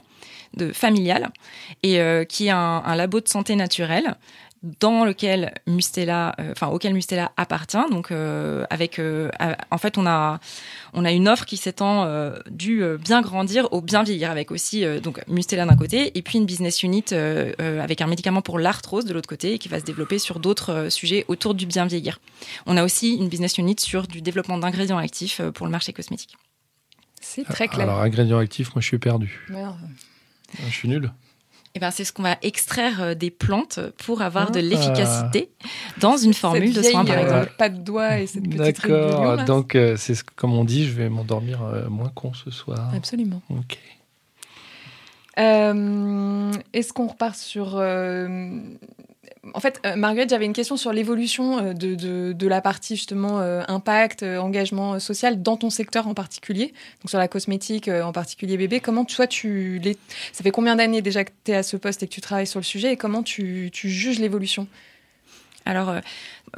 de 0.57 0.73
familial, 0.73 1.31
et 1.85 2.01
euh, 2.01 2.25
qui 2.25 2.49
est 2.49 2.51
un, 2.51 2.83
un 2.85 2.97
labo 2.97 3.21
de 3.21 3.29
santé 3.29 3.55
naturelle 3.55 4.17
dans 4.81 5.05
lequel 5.05 5.53
Mustela, 5.67 6.35
euh, 6.41 6.53
enfin 6.53 6.69
auquel 6.69 6.95
Mustela 6.95 7.33
appartient. 7.37 7.77
Donc, 7.91 8.11
euh, 8.11 8.65
avec, 8.71 8.99
euh, 8.99 9.31
en 9.71 9.79
fait, 9.79 9.99
on 9.99 10.07
a 10.07 10.41
on 10.95 11.05
a 11.05 11.13
une 11.13 11.29
offre 11.29 11.45
qui 11.45 11.57
s'étend 11.57 12.05
euh, 12.05 12.39
du 12.51 12.83
bien 12.99 13.21
grandir 13.21 13.71
au 13.73 13.83
bien 13.83 14.03
vieillir, 14.03 14.31
avec 14.31 14.51
aussi 14.51 14.85
euh, 14.85 15.01
donc 15.01 15.21
Mustela 15.29 15.67
d'un 15.67 15.77
côté, 15.77 16.17
et 16.17 16.23
puis 16.23 16.39
une 16.39 16.47
business 16.47 16.83
unit 16.83 17.05
euh, 17.13 17.53
euh, 17.61 17.83
avec 17.83 18.01
un 18.01 18.07
médicament 18.07 18.43
pour 18.43 18.59
l'arthrose 18.59 19.05
de 19.05 19.13
l'autre 19.13 19.29
côté, 19.29 19.53
et 19.55 19.59
qui 19.59 19.69
va 19.69 19.81
se 19.81 19.85
développer 19.85 20.19
sur 20.19 20.41
d'autres 20.41 20.73
euh, 20.73 20.91
sujets 20.91 21.25
autour 21.29 21.55
du 21.55 21.67
bien 21.67 21.85
vieillir. 21.85 22.19
On 22.67 22.77
a 22.77 22.85
aussi 22.85 23.17
une 23.17 23.29
business 23.29 23.59
unit 23.59 23.77
sur 23.79 24.07
du 24.07 24.23
développement 24.23 24.57
d'ingrédients 24.57 24.99
actifs 24.99 25.41
euh, 25.41 25.51
pour 25.51 25.67
le 25.67 25.73
marché 25.73 25.93
cosmétique. 25.93 26.37
C'est 27.21 27.45
très 27.45 27.69
clair. 27.69 27.89
Alors, 27.89 28.01
ingrédients 28.01 28.39
actifs, 28.39 28.75
moi 28.75 28.81
je 28.81 28.87
suis 28.87 28.99
perdu. 28.99 29.45
Merde. 29.49 29.77
Je 30.59 30.73
suis 30.73 30.89
nul. 30.89 31.11
Et 31.77 31.81
ben, 31.81 31.91
c'est 31.91 32.05
ce 32.05 32.13
qu'on 32.13 32.23
va 32.23 32.37
extraire 32.43 33.03
euh, 33.03 33.15
des 33.15 33.31
plantes 33.33 33.81
pour 34.05 34.23
avoir 34.23 34.53
de 34.53 34.61
Ah. 34.61 34.63
l'efficacité 34.63 35.51
dans 35.99 36.17
une 36.17 36.33
formule 36.35 36.73
Cette 36.73 36.85
de 36.85 36.89
soin, 36.91 37.03
vieille, 37.03 37.17
par 37.17 37.25
euh, 37.25 37.41
exemple. 37.41 37.55
pas 37.59 37.69
de 37.69 37.79
doigts 37.79 38.19
et 38.21 38.27
cette 38.29 38.45
petite 38.45 38.59
D'accord. 38.59 39.45
Donc, 39.45 39.75
euh, 39.75 39.97
c'est 39.97 40.15
ce- 40.15 40.23
comme 40.37 40.53
on 40.55 40.65
dit, 40.65 40.87
je 40.87 40.93
vais 40.93 41.09
m'endormir 41.09 41.63
euh, 41.65 41.89
moins 41.89 42.11
con 42.15 42.33
ce 42.33 42.51
soir. 42.53 42.91
Absolument. 42.95 43.43
Ok. 43.51 43.79
Euh, 45.39 46.53
Est-ce 46.73 46.93
qu'on 46.93 47.09
repart 47.09 47.35
sur... 47.35 47.77
En 49.53 49.61
fait, 49.61 49.81
euh, 49.85 49.97
Marguerite, 49.97 50.31
j'avais 50.31 50.47
une 50.47 50.55
question 50.55 50.77
sur 50.77 50.93
l'évolution 50.93 51.59
euh, 51.59 51.73
de, 51.75 52.33
de, 52.33 52.49
la 52.49 52.61
partie 52.61 52.97
justement 52.97 53.41
euh, 53.41 53.63
impact, 53.69 54.23
engagement 54.23 54.99
social 54.99 55.43
dans 55.43 55.57
ton 55.57 55.71
secteur 55.71 56.09
en 56.09 56.15
particulier, 56.15 56.69
donc 57.03 57.11
sur 57.11 57.19
la 57.19 57.29
cosmétique, 57.29 57.89
en 57.89 58.13
particulier 58.13 58.57
bébé. 58.57 58.81
Comment 58.81 59.05
toi, 59.05 59.27
tu... 59.27 59.79
Les... 59.83 59.97
Ça 60.33 60.43
fait 60.43 60.51
combien 60.51 60.77
d'années 60.77 61.03
déjà 61.03 61.25
que 61.25 61.33
tu 61.45 61.53
es 61.53 61.57
à 61.57 61.63
ce 61.63 61.77
poste 61.77 62.03
et 62.03 62.07
que 62.07 62.13
tu 62.13 62.21
travailles 62.21 62.47
sur 62.47 62.61
le 62.61 62.65
sujet 62.65 62.93
et 62.93 62.97
comment 62.97 63.23
tu, 63.23 63.71
tu 63.73 63.91
juges 63.91 64.19
l'évolution? 64.19 64.67
Alors, 65.67 65.95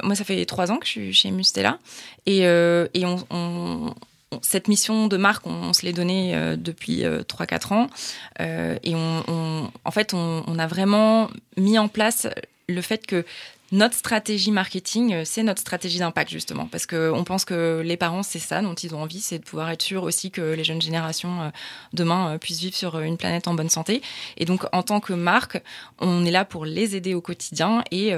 moi, 0.03 0.15
ça 0.15 0.25
fait 0.25 0.45
trois 0.45 0.71
ans 0.71 0.77
que 0.77 0.85
je 0.85 0.91
suis 0.91 1.13
chez 1.13 1.31
Mustela. 1.31 1.79
Et, 2.25 2.41
et 2.41 3.05
on, 3.05 3.93
cette 4.41 4.67
mission 4.67 5.07
de 5.07 5.15
marque, 5.17 5.47
on, 5.47 5.71
se 5.71 5.85
l'est 5.85 5.93
donnée 5.93 6.35
depuis 6.57 7.05
euh, 7.05 7.21
3-4 7.21 7.73
ans. 7.73 7.87
Et 8.39 8.95
on, 8.95 9.71
en 9.83 9.91
fait, 9.91 10.13
on 10.13 10.59
a 10.59 10.67
vraiment 10.67 11.29
mis 11.55 11.79
en 11.79 11.87
place 11.87 12.27
le 12.67 12.81
fait 12.81 13.05
que 13.07 13.25
notre 13.73 13.95
stratégie 13.95 14.51
marketing, 14.51 15.13
euh, 15.13 15.21
c'est 15.25 15.43
notre 15.43 15.59
stratégie 15.59 15.99
d'impact, 15.99 16.31
justement. 16.31 16.67
Parce 16.67 16.85
qu'on 16.85 17.23
pense 17.25 17.43
que 17.43 17.81
les 17.83 17.97
parents, 17.97 18.23
c'est 18.23 18.39
ça 18.39 18.61
dont 18.61 18.73
ils 18.73 18.95
ont 18.95 19.01
envie, 19.01 19.19
c'est 19.19 19.39
de 19.39 19.43
pouvoir 19.43 19.69
être 19.71 19.81
sûr 19.81 20.03
aussi 20.03 20.31
que 20.31 20.41
les 20.53 20.63
jeunes 20.63 20.81
générations, 20.81 21.41
euh, 21.41 21.49
demain, 21.91 22.33
euh, 22.33 22.37
puissent 22.37 22.61
vivre 22.61 22.75
sur 22.75 22.99
une 22.99 23.17
planète 23.17 23.47
en 23.47 23.53
bonne 23.55 23.69
santé. 23.69 24.01
Et 24.37 24.45
donc, 24.45 24.65
en 24.71 24.83
tant 24.83 25.01
que 25.01 25.11
marque, 25.11 25.61
on 25.99 26.25
est 26.25 26.31
là 26.31 26.45
pour 26.45 26.63
les 26.63 26.95
aider 26.95 27.13
au 27.13 27.21
quotidien 27.21 27.83
et 27.91 28.13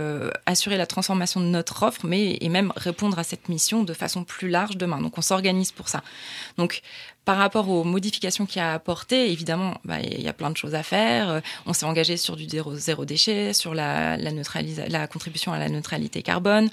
assurer 0.45 0.77
la 0.77 0.85
transformation 0.85 1.39
de 1.39 1.45
notre 1.45 1.83
offre, 1.83 2.05
mais 2.05 2.37
et 2.41 2.49
même 2.49 2.71
répondre 2.75 3.17
à 3.17 3.23
cette 3.23 3.49
mission 3.49 3.83
de 3.83 3.93
façon 3.93 4.23
plus 4.23 4.49
large 4.49 4.77
demain. 4.77 5.01
Donc 5.01 5.17
on 5.17 5.21
s'organise 5.21 5.71
pour 5.71 5.89
ça. 5.89 6.03
Donc 6.57 6.81
par 7.29 7.37
rapport 7.37 7.69
aux 7.69 7.83
modifications 7.83 8.47
qu'il 8.47 8.59
a 8.59 8.71
à 8.71 8.73
apporter, 8.73 9.31
évidemment, 9.31 9.75
bah, 9.85 9.99
il 10.01 10.19
y 10.19 10.27
a 10.27 10.33
plein 10.33 10.49
de 10.49 10.57
choses 10.57 10.73
à 10.73 10.81
faire. 10.81 11.29
Euh, 11.29 11.41
On 11.67 11.73
s'est 11.73 11.85
engagé 11.85 12.17
sur 12.17 12.35
du 12.35 12.47
zéro, 12.49 13.05
déchet, 13.05 13.53
sur 13.53 13.75
la 13.75 14.17
contribution 15.11 15.53
à 15.53 15.59
la 15.59 15.69
neutralité 15.69 16.23
carbone. 16.23 16.71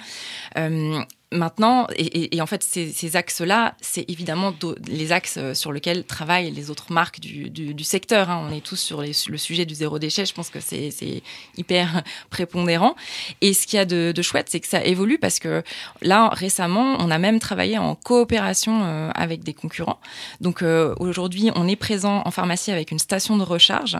Euh, 0.56 1.02
maintenant, 1.36 1.86
et, 1.96 2.40
en 2.40 2.46
fait, 2.46 2.62
ces, 2.62 3.16
axes-là, 3.16 3.74
c'est 3.80 4.04
évidemment 4.10 4.52
les 4.88 5.12
axes 5.12 5.36
euh, 5.38 5.54
sur 5.54 5.72
lesquels 5.72 6.04
travaillent 6.04 6.50
les 6.50 6.70
autres 6.70 6.92
marques 6.92 7.20
du, 7.20 7.84
secteur. 7.84 8.30
hein. 8.30 8.46
On 8.48 8.54
est 8.54 8.60
tous 8.60 8.76
sur 8.76 9.02
le 9.02 9.38
sujet 9.38 9.64
du 9.64 9.74
zéro 9.74 9.98
déchet. 9.98 10.26
Je 10.26 10.34
pense 10.34 10.50
que 10.50 10.60
c'est 10.60 11.22
hyper 11.56 12.02
prépondérant. 12.30 12.96
Et 13.40 13.52
ce 13.52 13.66
qu'il 13.66 13.76
y 13.76 13.80
a 13.80 13.84
de, 13.84 14.22
chouette, 14.22 14.48
c'est 14.48 14.60
que 14.60 14.66
ça 14.66 14.84
évolue 14.84 15.18
parce 15.18 15.38
que 15.38 15.62
là, 16.02 16.30
récemment, 16.30 16.96
on 16.98 17.10
a 17.10 17.18
même 17.18 17.38
travaillé 17.38 17.78
en 17.78 17.94
coopération 17.94 18.82
euh, 18.84 19.10
avec 19.14 19.44
des 19.44 19.54
concurrents. 19.54 20.00
Donc 20.40 20.62
euh, 20.62 20.94
aujourd'hui, 20.98 21.50
on 21.54 21.68
est 21.68 21.76
présent 21.76 22.22
en 22.24 22.30
pharmacie 22.30 22.72
avec 22.72 22.90
une 22.90 22.98
station 22.98 23.36
de 23.36 23.42
recharge 23.42 23.98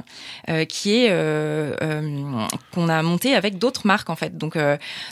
qui 0.69 0.97
est 0.97 1.09
qu'on 2.73 2.89
a 2.89 3.03
montée 3.03 3.35
avec 3.35 3.59
d'autres 3.59 3.87
marques 3.87 4.11
en 4.11 4.17
fait. 4.17 4.37
Donc 4.37 4.57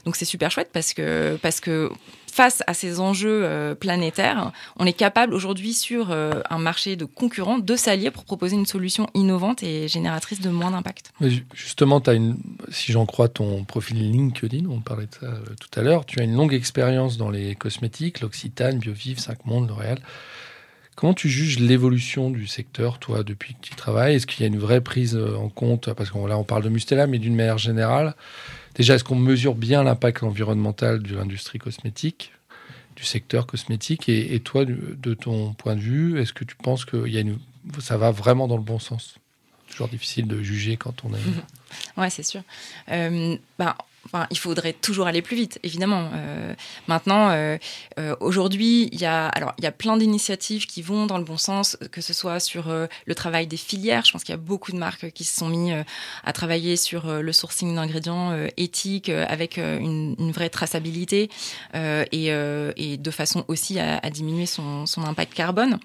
donc 0.04 0.16
c'est 0.16 0.24
super 0.24 0.50
chouette 0.50 0.70
parce 0.72 0.94
que 0.94 1.38
parce 1.42 1.60
que 1.60 1.90
face 2.34 2.64
à 2.66 2.74
ces 2.74 2.98
enjeux 2.98 3.44
euh, 3.44 3.76
planétaires, 3.76 4.50
on 4.76 4.86
est 4.86 4.92
capable 4.92 5.34
aujourd'hui 5.34 5.72
sur 5.72 6.10
euh, 6.10 6.40
un 6.50 6.58
marché 6.58 6.96
de 6.96 7.04
concurrents 7.04 7.58
de 7.58 7.76
s'allier 7.76 8.10
pour 8.10 8.24
proposer 8.24 8.56
une 8.56 8.66
solution 8.66 9.08
innovante 9.14 9.62
et 9.62 9.86
génératrice 9.86 10.40
de 10.40 10.50
moins 10.50 10.72
d'impact. 10.72 11.12
Justement, 11.54 12.00
as 12.00 12.14
une, 12.14 12.36
si 12.70 12.90
j'en 12.90 13.06
crois 13.06 13.28
ton 13.28 13.62
profil 13.62 14.10
LinkedIn, 14.10 14.68
on 14.68 14.80
parlait 14.80 15.06
de 15.06 15.14
ça 15.14 15.26
euh, 15.26 15.38
tout 15.60 15.78
à 15.78 15.82
l'heure, 15.82 16.06
tu 16.06 16.18
as 16.18 16.24
une 16.24 16.34
longue 16.34 16.54
expérience 16.54 17.18
dans 17.18 17.30
les 17.30 17.54
cosmétiques, 17.54 18.20
l'Occitane, 18.20 18.78
Biovive, 18.78 19.20
5 19.20 19.46
Mondes, 19.46 19.68
L'Oréal. 19.68 20.00
Comment 20.96 21.14
tu 21.14 21.28
juges 21.28 21.60
l'évolution 21.60 22.30
du 22.30 22.48
secteur, 22.48 22.98
toi, 22.98 23.22
depuis 23.22 23.54
que 23.54 23.60
tu 23.60 23.76
travailles? 23.76 24.16
Est-ce 24.16 24.26
qu'il 24.26 24.40
y 24.40 24.44
a 24.44 24.48
une 24.48 24.58
vraie 24.58 24.80
prise 24.80 25.16
en 25.16 25.48
compte? 25.48 25.92
Parce 25.92 26.10
que 26.10 26.18
là, 26.26 26.36
on 26.36 26.44
parle 26.44 26.62
de 26.62 26.68
Mustela, 26.68 27.06
mais 27.06 27.18
d'une 27.18 27.34
manière 27.34 27.58
générale. 27.58 28.14
Déjà, 28.74 28.94
est-ce 28.94 29.04
qu'on 29.04 29.14
mesure 29.14 29.54
bien 29.54 29.82
l'impact 29.82 30.22
environnemental 30.22 31.02
de 31.02 31.16
l'industrie 31.16 31.58
cosmétique, 31.58 32.32
du 32.96 33.04
secteur 33.04 33.46
cosmétique 33.46 34.08
Et, 34.08 34.40
toi, 34.40 34.64
de 34.64 35.14
ton 35.14 35.52
point 35.54 35.76
de 35.76 35.80
vue, 35.80 36.20
est-ce 36.20 36.32
que 36.32 36.44
tu 36.44 36.56
penses 36.56 36.84
que 36.84 37.04
ça 37.80 37.96
va 37.96 38.10
vraiment 38.10 38.48
dans 38.48 38.56
le 38.56 38.62
bon 38.62 38.78
sens? 38.78 39.16
Toujours 39.68 39.88
difficile 39.88 40.28
de 40.28 40.42
juger 40.42 40.76
quand 40.76 41.04
on 41.04 41.14
est. 41.14 41.18
Ouais, 41.96 42.08
c'est 42.08 42.22
sûr. 42.22 42.42
Euh, 42.92 43.36
ben, 43.58 43.74
il 44.30 44.38
faudrait 44.38 44.72
toujours 44.72 45.06
aller 45.06 45.22
plus 45.22 45.36
vite, 45.36 45.58
évidemment. 45.62 46.10
Euh, 46.14 46.54
maintenant, 46.86 47.30
euh, 47.30 47.58
euh, 47.98 48.14
aujourd'hui, 48.20 48.88
il 48.92 49.00
y 49.00 49.06
a 49.06 49.26
alors 49.28 49.52
il 49.58 49.64
y 49.64 49.66
a 49.66 49.72
plein 49.72 49.96
d'initiatives 49.96 50.66
qui 50.66 50.82
vont 50.82 51.06
dans 51.06 51.18
le 51.18 51.24
bon 51.24 51.36
sens, 51.36 51.76
que 51.90 52.00
ce 52.00 52.12
soit 52.12 52.40
sur 52.40 52.68
le 52.68 53.14
travail 53.14 53.46
des 53.46 53.56
filières. 53.56 54.04
Je 54.04 54.12
pense 54.12 54.24
qu'il 54.24 54.32
y 54.32 54.38
a 54.38 54.40
beaucoup 54.40 54.72
de 54.72 54.76
marques 54.76 55.10
qui 55.10 55.24
se 55.24 55.36
sont 55.36 55.48
mis 55.48 55.72
à 56.24 56.32
travailler 56.32 56.76
sur 56.76 57.06
le 57.06 57.32
sourcing 57.32 57.74
d'ingrédients 57.74 58.36
éthiques 58.56 59.08
avec 59.08 59.58
une, 59.58 60.32
vraie 60.32 60.48
traçabilité 60.48 61.30
et, 61.74 62.96
de 62.98 63.10
façon 63.10 63.44
aussi 63.48 63.78
à, 63.78 64.10
diminuer 64.10 64.46
son, 64.46 64.86
son 64.86 65.04
impact 65.04 65.34
carbone. 65.34 65.78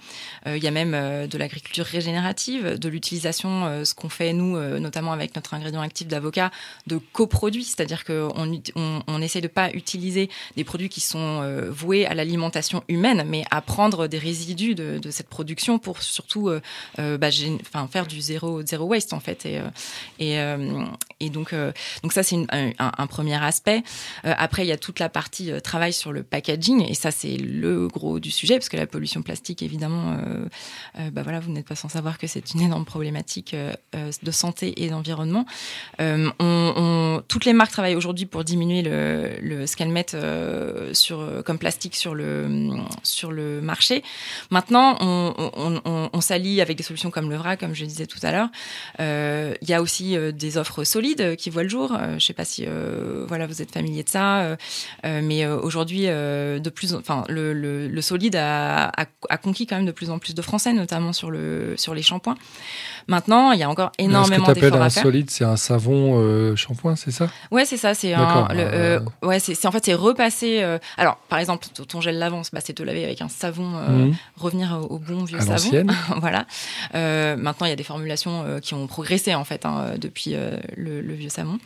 Il 0.45 0.63
y 0.63 0.67
a 0.67 0.71
même 0.71 1.27
de 1.27 1.38
l'agriculture 1.38 1.86
régénérative, 1.86 2.77
de 2.77 2.89
l'utilisation, 2.89 3.84
ce 3.86 3.93
qu'on 3.93 4.10
fait 4.10 4.34
nous, 4.34 4.58
notamment 4.79 5.12
avec 5.12 5.36
notre 5.36 5.53
ingrédient 5.53 5.82
actif 5.82 6.08
d'avocat, 6.08 6.51
de 6.88 6.97
coproduits, 6.97 7.63
c'est-à-dire 7.63 8.03
on, 8.10 9.04
on 9.08 9.22
essaie 9.22 9.41
de 9.41 9.48
pas 9.48 9.72
utiliser 9.72 10.30
des 10.56 10.63
produits 10.63 10.89
qui 10.89 11.02
sont 11.02 11.41
euh, 11.41 11.69
voués 11.69 12.06
à 12.06 12.13
l'alimentation 12.13 12.84
humaine, 12.88 13.24
mais 13.28 13.43
à 13.52 13.62
prendre 13.62 14.08
des 14.08 14.17
résidus 14.17 14.76
de, 14.76 15.00
cette 15.12 15.30
production 15.30 15.80
pour 15.80 16.02
surtout 16.02 16.50
euh, 16.50 16.62
euh, 17.00 17.17
bah, 17.17 17.30
faire 17.91 18.06
du 18.08 18.22
zéro, 18.22 18.62
waste 18.82 19.13
en 19.13 19.19
fait. 19.19 19.48
Et, 20.19 21.30
donc, 21.30 21.54
donc 22.04 22.13
ça 22.13 22.24
c'est 22.24 22.38
un, 22.50 23.08
premier 23.08 23.41
aspect. 23.43 23.84
Après, 24.24 24.65
il 24.65 24.67
y 24.67 24.72
a 24.72 24.78
toute 24.78 25.00
la 25.00 25.10
partie 25.10 25.52
travail 25.63 25.93
sur 25.93 26.12
le 26.12 26.24
packaging, 26.24 26.86
et 26.88 26.93
ça 26.93 27.12
c'est 27.12 27.38
le 27.38 27.88
gros 27.88 28.19
du 28.19 28.32
sujet, 28.32 28.56
parce 28.56 28.69
que 28.69 28.78
la 28.78 28.88
pollution 28.88 29.22
plastique, 29.22 29.62
évidemment, 29.62 30.17
bah 31.12 31.24
voilà, 31.24 31.39
vous 31.39 31.52
n'êtes 31.52 31.67
pas 31.67 31.76
sans 31.76 31.89
savoir 31.89 32.17
que 32.17 32.28
c'est 32.28 32.54
une 32.54 32.62
énorme 32.62 32.86
problématique 32.86 33.56
de 33.93 34.32
santé 34.32 34.84
et 34.84 34.89
d'environnement. 34.89 35.45
On, 36.00 36.32
on- 36.39 37.22
toutes 37.28 37.45
les 37.45 37.54
marques 37.54 37.72
travaillent 37.72 37.95
aujourd'hui 37.99 38.25
pour 38.25 38.43
diminuer 38.43 38.81
le, 38.81 39.65
ce 39.67 39.75
qu'elles 39.75 39.95
mettent 39.99 40.15
euh, 40.15 40.93
sur 40.93 41.17
comme 41.45 41.59
plastique 41.59 41.95
sur 41.95 42.15
le 42.15 42.29
sur 43.03 43.31
le 43.31 43.62
marché. 43.62 44.03
Maintenant, 44.49 44.97
on, 45.01 46.21
s'allie 46.21 46.62
avec 46.62 46.75
des 46.77 46.83
solutions 46.83 47.12
comme 47.12 47.29
le 47.29 47.38
vrac, 47.38 47.59
comme 47.59 47.73
je 47.73 47.85
disais 47.85 48.05
tout 48.05 48.19
à 48.23 48.31
l'heure. 48.31 48.49
Euh, 48.99 49.53
Il 49.62 49.69
y 49.69 49.73
a 49.73 49.81
aussi 49.81 50.17
euh, 50.17 50.31
des 50.31 50.57
offres 50.57 50.83
solides 50.83 51.21
euh, 51.21 51.35
qui 51.35 51.49
voient 51.49 51.63
le 51.63 51.69
jour. 51.69 51.93
Euh, 51.93 52.19
je 52.19 52.25
sais 52.25 52.33
pas 52.33 52.45
si 52.45 52.65
euh, 52.67 53.25
voilà 53.27 53.47
vous 53.47 53.62
êtes 53.62 53.71
familier 53.71 54.03
de 54.03 54.09
ça, 54.09 54.41
euh, 54.41 54.55
euh, 55.05 55.21
mais 55.23 55.45
euh, 55.45 55.59
aujourd'hui, 55.59 56.03
euh, 56.07 56.59
de 56.59 56.71
le, 57.27 57.88
le, 57.88 58.01
solide 58.01 58.35
a, 58.35 58.88
a, 58.88 59.05
a 59.29 59.38
conquis 59.38 59.65
quand 59.67 59.75
même 59.75 59.85
de 59.85 59.91
plus 59.91 60.09
en 60.09 60.19
plus 60.19 60.33
de 60.35 60.41
Français, 60.41 60.73
notamment 60.73 61.13
sur 61.13 61.29
le 61.31 61.75
sur 61.77 61.93
les 61.93 62.01
shampoings. 62.01 62.38
Maintenant, 63.10 63.52
il 63.52 63.60
y 63.60 63.63
a 63.63 63.69
encore 63.69 63.91
énormément 63.98 64.45
Ce 64.45 64.52
que 64.52 64.60
tu 64.60 64.62
d'efforts 64.62 64.67
appelles 64.78 64.82
à 64.82 64.86
un 64.86 64.89
faire. 64.91 65.04
solide, 65.04 65.30
c'est 65.32 65.43
un 65.43 65.58
savon 65.58 66.22
euh, 66.22 66.56
shampoing, 66.56 66.95
c'est 66.95 67.10
ça? 67.12 67.28
Ouais, 67.52 67.65
c'est 67.65 67.76
ça. 67.76 67.93
C'est 67.95 68.13
un. 68.13 68.48
le, 68.54 68.60
euh, 68.60 69.00
ouais, 69.24 69.39
c'est 69.39 69.65
en 69.65 69.72
fait 69.72 69.84
c'est 69.84 69.95
repasser. 69.95 70.60
euh, 70.62 70.78
alors, 70.95 71.17
par 71.28 71.39
exemple, 71.39 71.65
ton- 71.88 72.02
gel 72.02 72.19
lavance, 72.19 72.52
bah, 72.54 72.60
c'est 72.63 72.74
te 72.74 72.84
laver 72.84 73.04
avec 73.04 73.22
un 73.22 73.28
savon, 73.30 73.63
Mhm. 73.67 74.15
revenir 74.38 74.80
au, 74.80 74.95
au 74.95 75.00
bon 75.00 75.24
vieux 75.24 75.39
À 75.39 75.58
savon. 75.58 75.88
voilà. 76.22 76.45
Maintenant, 76.93 77.65
il 77.65 77.69
y 77.69 77.74
a 77.74 77.76
des 77.76 77.84
formulations 77.84 78.45
qui 78.62 78.74
ont 78.76 78.86
progressé 78.88 79.34
en 79.36 79.43
fait 79.43 79.65
hein, 79.65 79.93
depuis 79.98 80.36
le, 80.78 81.02
le 81.02 81.13
vieux 81.13 81.30
savon. 81.30 81.58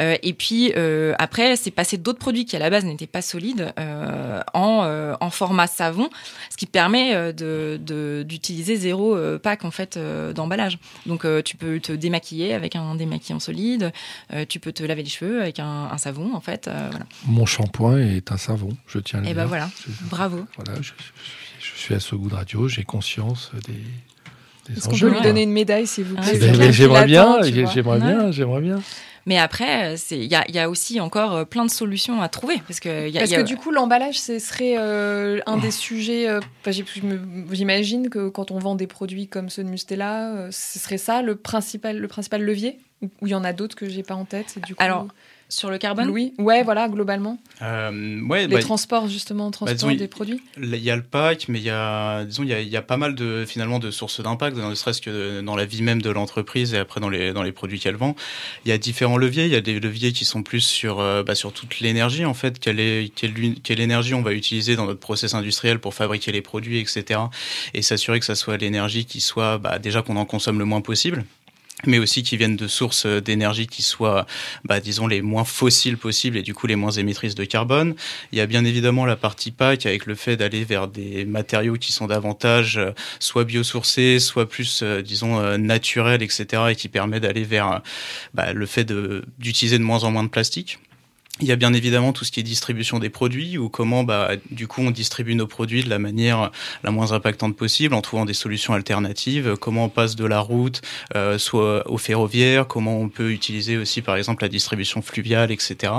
Et 0.00 0.32
puis 0.34 0.72
après, 1.18 1.54
c'est 1.56 1.70
passer 1.70 1.96
d'autres 1.96 2.18
produits 2.18 2.44
qui 2.44 2.56
à 2.56 2.58
la 2.58 2.70
base 2.70 2.84
n'étaient 2.84 3.06
pas 3.06 3.22
solides 3.22 3.72
en, 4.54 5.16
en 5.20 5.30
format 5.30 5.66
savon, 5.68 6.08
ce 6.50 6.56
qui 6.56 6.66
permet 6.66 7.32
de 7.32 7.78
d'utiliser 8.24 8.76
zéro 8.76 9.16
pack 9.42 9.64
en 9.64 9.70
fait 9.70 9.98
d'emballage. 10.34 10.78
Donc 11.06 11.24
euh, 11.24 11.40
tu 11.42 11.56
peux 11.56 11.80
te 11.80 11.92
démaquiller 11.92 12.52
avec 12.54 12.76
un 12.76 12.94
démaquillant 12.94 13.40
solide, 13.40 13.92
euh, 14.32 14.44
tu 14.48 14.60
peux 14.60 14.72
te 14.72 14.82
laver 14.82 15.02
les 15.02 15.08
cheveux 15.08 15.40
avec 15.40 15.58
un, 15.58 15.88
un 15.90 15.98
savon 15.98 16.34
en 16.34 16.40
fait. 16.40 16.68
euh, 16.68 16.88
voilà. 16.90 17.06
Mon 17.26 17.46
shampoing 17.46 17.98
est 17.98 18.30
un 18.32 18.36
savon, 18.36 18.70
je 18.86 18.98
tiens 18.98 19.20
à 19.20 19.22
le 19.22 19.28
Et 19.28 19.32
dire. 19.34 19.42
ben 19.42 19.46
voilà, 19.48 19.70
Je- 19.86 20.06
bravo. 20.08 20.44
Voilà, 20.56 20.80
je, 20.82 20.88
je- 20.90 21.66
je 21.74 21.78
suis 21.80 21.94
à 21.94 22.00
ce 22.00 22.14
goût 22.14 22.28
de 22.28 22.34
radio, 22.34 22.68
j'ai 22.68 22.84
conscience 22.84 23.52
des, 23.66 24.74
Est-ce 24.76 24.88
qu'on 24.88 24.98
peut 24.98 25.08
lui 25.10 25.20
donner 25.22 25.42
une 25.44 25.52
médaille, 25.52 25.86
s'il 25.86 26.04
vous 26.04 26.16
Ah, 26.18 26.22
plaît 26.22 26.32
mais 26.34 26.38
qui 26.68 26.72
J'aimerais 26.72 27.06
bien, 27.06 27.38
j'aimerais 27.42 28.00
bien, 28.00 28.30
j'aimerais 28.30 28.60
bien. 28.60 28.82
Mais 29.26 29.38
après, 29.38 29.94
euh, 29.94 29.96
il 30.10 30.24
y 30.24 30.34
a, 30.34 30.44
il 30.48 30.54
y 30.54 30.58
a 30.58 30.68
aussi 30.70 31.00
encore 31.00 31.34
euh, 31.34 31.44
plein 31.44 31.64
de 31.64 31.70
solutions 31.70 32.20
à 32.22 32.28
trouver 32.28 32.60
parce 32.66 32.80
que 32.80 33.06
il 33.08 33.12
y 33.14 33.18
a, 33.18 33.20
Parce 33.20 33.30
il 33.30 33.34
y 33.34 33.36
a- 33.36 33.42
que 33.42 33.46
du 33.46 33.56
coup, 33.56 33.70
l'emballage, 33.70 34.18
ce 34.18 34.38
serait 34.38 34.76
euh, 34.78 35.40
un 35.46 35.56
des 35.58 35.70
sujets. 35.70 36.28
euh, 36.28 36.40
je 36.66 36.82
me- 37.02 37.54
J'imagine 37.54 38.08
que 38.10 38.28
quand 38.28 38.50
on 38.50 38.58
vend 38.58 38.74
des 38.74 38.86
produits 38.86 39.28
comme 39.28 39.48
ceux 39.50 39.64
de 39.64 39.68
Mustela, 39.68 40.32
euh, 40.34 40.48
ce 40.50 40.78
serait 40.78 40.98
ça 40.98 41.22
le 41.22 41.36
principal, 41.36 41.98
le 41.98 42.08
principal 42.08 42.42
levier? 42.42 42.78
Ou 43.02 43.08
il 43.26 43.28
y 43.30 43.34
en 43.34 43.44
a 43.44 43.52
d'autres 43.52 43.76
que 43.76 43.88
j'ai 43.88 44.02
pas 44.02 44.14
en 44.16 44.24
tête 44.24 44.58
du 44.66 44.74
coup, 44.74 44.82
Alors, 44.82 45.06
sur 45.48 45.70
le 45.70 45.78
carbone. 45.78 46.06
Louis 46.08 46.34
Ouais, 46.38 46.62
voilà, 46.62 46.88
globalement. 46.88 47.38
Euh, 47.62 48.20
ouais, 48.22 48.46
Les 48.46 48.54
bah, 48.56 48.60
transports, 48.60 49.08
justement, 49.08 49.50
transport 49.50 49.74
disons, 49.74 49.90
il- 49.90 49.96
des 49.96 50.08
produits. 50.08 50.40
Il 50.62 50.74
y 50.76 50.90
a 50.90 50.96
le 50.96 51.02
pack, 51.02 51.46
mais 51.48 51.58
il 51.58 51.64
y 51.64 51.70
a, 51.70 52.24
disons, 52.24 52.42
il 52.42 52.50
y 52.50 52.52
a, 52.52 52.60
il 52.60 52.68
y 52.68 52.76
a 52.76 52.82
pas 52.82 52.96
mal 52.96 53.14
de 53.14 53.44
finalement 53.46 53.78
de 53.78 53.90
sources 53.90 54.20
d'impact, 54.20 54.56
ne 54.56 54.74
serait-ce 54.74 55.00
que 55.00 55.40
dans 55.40 55.56
la 55.56 55.64
vie 55.64 55.82
même 55.82 56.02
de 56.02 56.10
l'entreprise 56.10 56.74
et 56.74 56.78
après 56.78 57.00
dans 57.00 57.08
les 57.08 57.32
dans 57.32 57.42
les 57.42 57.52
produits 57.52 57.80
qu'elle 57.80 57.96
vend. 57.96 58.14
Il 58.64 58.68
y 58.68 58.72
a 58.72 58.78
différents 58.78 59.16
leviers. 59.16 59.46
Il 59.46 59.52
y 59.52 59.56
a 59.56 59.60
des 59.60 59.80
leviers 59.80 60.12
qui 60.12 60.24
sont 60.24 60.42
plus 60.42 60.60
sur 60.60 61.00
euh, 61.00 61.22
bah, 61.22 61.34
sur 61.34 61.52
toute 61.52 61.80
l'énergie 61.80 62.24
en 62.24 62.34
fait. 62.34 62.58
Quelle 62.58 62.80
est 62.80 63.10
quelle, 63.14 63.32
quelle 63.62 63.80
énergie 63.80 64.14
on 64.14 64.22
va 64.22 64.32
utiliser 64.32 64.76
dans 64.76 64.86
notre 64.86 65.00
process 65.00 65.34
industriel 65.34 65.78
pour 65.78 65.94
fabriquer 65.94 66.30
les 66.32 66.42
produits, 66.42 66.78
etc. 66.78 67.20
Et 67.74 67.82
s'assurer 67.82 68.20
que 68.20 68.26
ça 68.26 68.34
soit 68.34 68.56
l'énergie 68.58 69.04
qui 69.06 69.20
soit 69.20 69.58
bah, 69.58 69.78
déjà 69.78 70.02
qu'on 70.02 70.16
en 70.16 70.24
consomme 70.26 70.58
le 70.58 70.64
moins 70.64 70.80
possible 70.82 71.24
mais 71.86 71.98
aussi 71.98 72.22
qui 72.22 72.36
viennent 72.36 72.56
de 72.56 72.66
sources 72.66 73.06
euh, 73.06 73.20
d'énergie 73.20 73.66
qui 73.66 73.82
soient, 73.82 74.26
bah, 74.64 74.80
disons, 74.80 75.06
les 75.06 75.22
moins 75.22 75.44
fossiles 75.44 75.96
possibles 75.96 76.36
et 76.36 76.42
du 76.42 76.54
coup 76.54 76.66
les 76.66 76.76
moins 76.76 76.90
émettrices 76.90 77.34
de 77.34 77.44
carbone. 77.44 77.94
Il 78.32 78.38
y 78.38 78.40
a 78.40 78.46
bien 78.46 78.64
évidemment 78.64 79.06
la 79.06 79.16
partie 79.16 79.50
PAC 79.52 79.86
avec 79.86 80.06
le 80.06 80.14
fait 80.14 80.36
d'aller 80.36 80.64
vers 80.64 80.88
des 80.88 81.24
matériaux 81.24 81.74
qui 81.74 81.92
sont 81.92 82.06
davantage 82.06 82.78
euh, 82.78 82.90
soit 83.20 83.44
biosourcés, 83.44 84.18
soit 84.18 84.48
plus, 84.48 84.80
euh, 84.82 85.02
disons, 85.02 85.58
naturels, 85.58 86.22
etc. 86.22 86.62
et 86.70 86.76
qui 86.76 86.88
permet 86.88 87.20
d'aller 87.20 87.44
vers 87.44 87.82
bah, 88.34 88.52
le 88.52 88.66
fait 88.66 88.84
de- 88.84 89.24
d'utiliser 89.38 89.78
de 89.78 89.84
moins 89.84 90.04
en 90.04 90.10
moins 90.10 90.24
de 90.24 90.28
plastique. 90.28 90.78
Il 91.40 91.46
y 91.46 91.52
a 91.52 91.56
bien 91.56 91.72
évidemment 91.72 92.12
tout 92.12 92.24
ce 92.24 92.32
qui 92.32 92.40
est 92.40 92.42
distribution 92.42 92.98
des 92.98 93.10
produits 93.10 93.58
ou 93.58 93.68
comment 93.68 94.02
bah, 94.02 94.32
du 94.50 94.66
coup 94.66 94.80
on 94.82 94.90
distribue 94.90 95.34
nos 95.34 95.46
produits 95.46 95.84
de 95.84 95.88
la 95.88 95.98
manière 95.98 96.50
la 96.82 96.90
moins 96.90 97.12
impactante 97.12 97.56
possible 97.56 97.94
en 97.94 98.00
trouvant 98.00 98.24
des 98.24 98.34
solutions 98.34 98.74
alternatives. 98.74 99.56
Comment 99.60 99.84
on 99.84 99.88
passe 99.88 100.16
de 100.16 100.24
la 100.24 100.40
route 100.40 100.82
euh, 101.14 101.38
soit 101.38 101.88
au 101.90 101.96
ferroviaire, 101.96 102.66
comment 102.66 102.98
on 103.00 103.08
peut 103.08 103.30
utiliser 103.30 103.76
aussi 103.76 104.02
par 104.02 104.16
exemple 104.16 104.42
la 104.42 104.48
distribution 104.48 105.00
fluviale, 105.00 105.52
etc. 105.52 105.92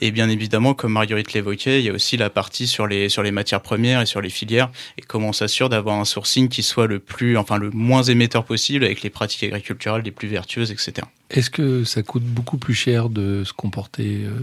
Et 0.00 0.10
bien 0.10 0.28
évidemment, 0.28 0.74
comme 0.74 0.92
Marguerite 0.92 1.32
l'évoquait, 1.32 1.80
il 1.80 1.86
y 1.86 1.88
a 1.88 1.92
aussi 1.92 2.16
la 2.16 2.30
partie 2.30 2.66
sur 2.66 2.86
les 2.86 3.08
sur 3.08 3.22
les 3.22 3.32
matières 3.32 3.62
premières 3.62 4.02
et 4.02 4.06
sur 4.06 4.20
les 4.20 4.30
filières 4.30 4.70
et 4.98 5.02
comment 5.02 5.28
on 5.28 5.32
s'assure 5.32 5.68
d'avoir 5.68 5.98
un 5.98 6.04
sourcing 6.04 6.48
qui 6.48 6.62
soit 6.62 6.86
le 6.86 6.98
plus 6.98 7.36
enfin 7.36 7.56
le 7.56 7.70
moins 7.70 8.02
émetteur 8.02 8.44
possible 8.44 8.84
avec 8.84 9.02
les 9.02 9.10
pratiques 9.10 9.44
agriculturales 9.44 10.02
les 10.02 10.10
plus 10.10 10.28
vertueuses, 10.28 10.70
etc. 10.70 11.06
Est-ce 11.30 11.50
que 11.50 11.84
ça 11.84 12.02
coûte 12.02 12.22
beaucoup 12.22 12.56
plus 12.56 12.74
cher 12.74 13.10
de 13.10 13.44
se 13.44 13.52
comporter 13.52 14.22
euh, 14.24 14.40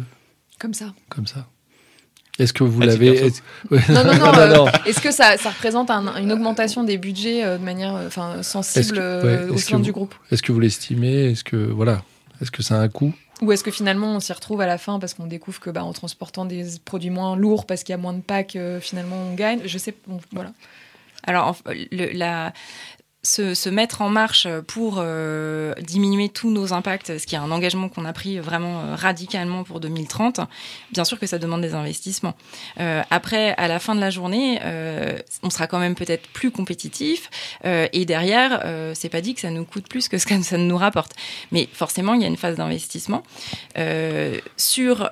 Comme 0.60 0.74
ça. 0.74 0.94
comme 1.10 1.28
ça 1.28 1.48
Est-ce 2.39 2.54
que 2.54 2.63
vous 2.63 2.82
À 2.82 2.86
l'avez. 2.86 3.32
Non, 3.72 4.04
non, 4.04 4.04
non. 4.13 4.13
Non, 4.20 4.38
euh, 4.38 4.56
non. 4.56 4.65
Est-ce 4.86 5.02
que 5.02 5.12
ça, 5.12 5.38
ça 5.38 5.50
représente 5.50 5.89
un- 5.91 6.15
une 6.18 6.32
augmentation 6.32 6.84
des 6.84 6.98
budgets 6.98 7.44
euh, 7.44 7.58
de 7.58 7.63
manière 7.63 7.96
euh, 7.96 8.08
enfin, 8.08 8.41
sensible 8.44 8.96
que- 8.98 9.46
ouais, 9.48 9.50
au 9.52 9.58
sein 9.58 9.80
du 9.80 9.91
groupe? 9.91 10.15
Est-ce 10.32 10.41
que 10.44 10.52
vous 10.52 10.60
l'estimez? 10.60 11.32
Est-ce 11.32 11.44
que 11.44 11.56
voilà 11.58 12.04
Est-ce 12.41 12.52
que 12.52 12.63
ça 12.63 12.76
a 12.76 12.80
un 12.80 12.89
coût? 12.89 13.13
Ou 13.41 13.52
est-ce 13.52 13.65
que 13.65 13.72
finalement 13.72 14.15
on 14.15 14.20
s'y 14.22 14.32
retrouve 14.32 14.62
à 14.62 14.65
la 14.65 14.78
fin 14.78 14.98
parce 14.98 15.13
qu'on 15.13 15.28
découvre 15.28 15.60
que 15.60 15.70
bah, 15.70 15.84
en 15.84 15.91
transportant 15.91 16.46
des 16.46 16.65
produits 16.86 17.10
moins 17.10 17.36
lourds 17.36 17.65
parce 17.65 17.84
qu'il 17.84 17.91
y 17.91 17.98
a 17.98 17.98
moins 17.98 18.13
de 18.13 18.22
packs, 18.22 18.56
euh, 18.56 18.80
finalement 18.80 19.18
on 19.18 19.34
gagne? 19.36 19.60
Je 19.65 19.78
sais, 19.78 19.94
bon, 20.08 20.20
voilà. 20.32 20.54
Alors, 21.28 21.58
le- 21.91 22.13
la- 22.18 22.54
se, 23.25 23.55
se 23.55 23.69
mettre 23.69 24.01
en 24.01 24.09
marche 24.09 24.47
pour 24.67 24.97
euh, 24.99 25.73
diminuer 25.81 26.29
tous 26.29 26.51
nos 26.51 26.73
impacts, 26.73 27.17
ce 27.17 27.25
qui 27.25 27.35
est 27.35 27.39
un 27.39 27.51
engagement 27.51 27.89
qu'on 27.89 28.05
a 28.05 28.13
pris 28.13 28.39
vraiment 28.39 28.81
euh, 28.81 28.95
radicalement 28.95 29.63
pour 29.63 29.79
2030, 29.79 30.41
bien 30.91 31.03
sûr 31.03 31.19
que 31.19 31.25
ça 31.25 31.39
demande 31.39 31.61
des 31.61 31.73
investissements. 31.73 32.35
Euh, 32.79 33.01
après, 33.09 33.55
à 33.55 33.67
la 33.67 33.79
fin 33.79 33.95
de 33.95 33.99
la 33.99 34.11
journée, 34.11 34.59
euh, 34.63 35.17
on 35.41 35.49
sera 35.49 35.65
quand 35.65 35.79
même 35.79 35.95
peut-être 35.95 36.27
plus 36.27 36.51
compétitif 36.51 37.29
euh, 37.65 37.88
et 37.93 38.05
derrière, 38.05 38.63
c'est 38.93 39.09
pas 39.09 39.21
dit 39.21 39.33
que 39.33 39.41
ça 39.41 39.49
nous 39.49 39.65
coûte 39.65 39.88
plus 39.88 40.07
que 40.07 40.17
ce 40.17 40.25
que 40.25 40.39
ça 40.41 40.57
nous 40.57 40.77
rapporte. 40.77 41.13
Mais 41.51 41.67
forcément, 41.73 42.13
il 42.13 42.21
y 42.21 42.25
a 42.25 42.27
une 42.27 42.38
phase 42.38 42.57
d'investissement. 42.57 43.23
Sur 44.57 45.09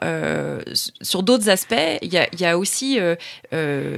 sur 1.01 1.23
d'autres 1.23 1.49
aspects, 1.49 1.73
il 2.01 2.13
y 2.13 2.17
a, 2.17 2.27
y 2.37 2.45
a 2.45 2.57
aussi, 2.57 2.99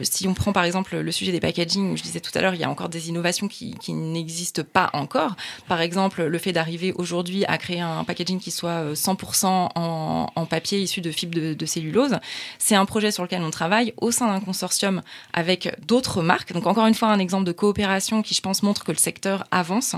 si 0.04 0.28
on 0.28 0.34
prend 0.34 0.54
par 0.54 0.64
exemple 0.64 0.98
le 0.98 1.12
sujet 1.12 1.32
des 1.32 1.40
packaging, 1.40 1.98
je 1.98 2.04
disais 2.04 2.22
tout 2.22 2.32
à 2.36 2.42
l'heure, 2.42 2.54
il 2.54 2.62
y 2.62 2.64
a 2.64 2.70
encore 2.70 2.90
des 2.90 3.10
innovations 3.10 3.48
qui, 3.48 3.76
qui 3.76 3.94
n'existent 4.12 4.64
pas 4.64 4.90
encore. 4.94 5.36
Par 5.68 5.82
exemple, 5.82 6.24
le 6.24 6.38
fait 6.38 6.52
d'arriver 6.52 6.94
aujourd'hui 6.94 7.46
à 7.46 7.58
créer 7.58 7.82
un 7.82 8.04
packaging 8.04 8.40
qui 8.40 8.52
soit 8.52 8.70
euh, 8.70 8.96
100% 8.96 9.46
en, 9.76 10.32
en 10.34 10.46
papier 10.46 10.80
issu 10.80 11.02
de 11.02 11.12
fibres 11.12 11.56
de, 11.56 11.66
cellulose, 11.66 12.18
c'est 12.60 12.76
un 12.76 12.86
projet 12.86 13.12
sur 13.12 13.24
lequel 13.24 13.42
on 13.42 13.52
travaille 13.52 13.94
au 13.98 14.12
sein 14.12 14.28
d'un 14.28 14.40
consortium 14.40 15.02
avec 15.34 15.76
d'autres 15.88 16.22
marques. 16.22 16.54
Donc 16.54 16.68
encore 16.68 16.88
une 16.88 16.94
fois, 16.94 17.10
un 17.10 17.20
exemple 17.20 17.46
de 17.46 17.52
coopération 17.52 18.22
qui, 18.22 18.34
je 18.34 18.42
pense, 18.42 18.64
montre 18.64 18.84
que 18.84 18.92
le 18.92 18.98
secteur 18.98 19.46
avance, 19.52 19.96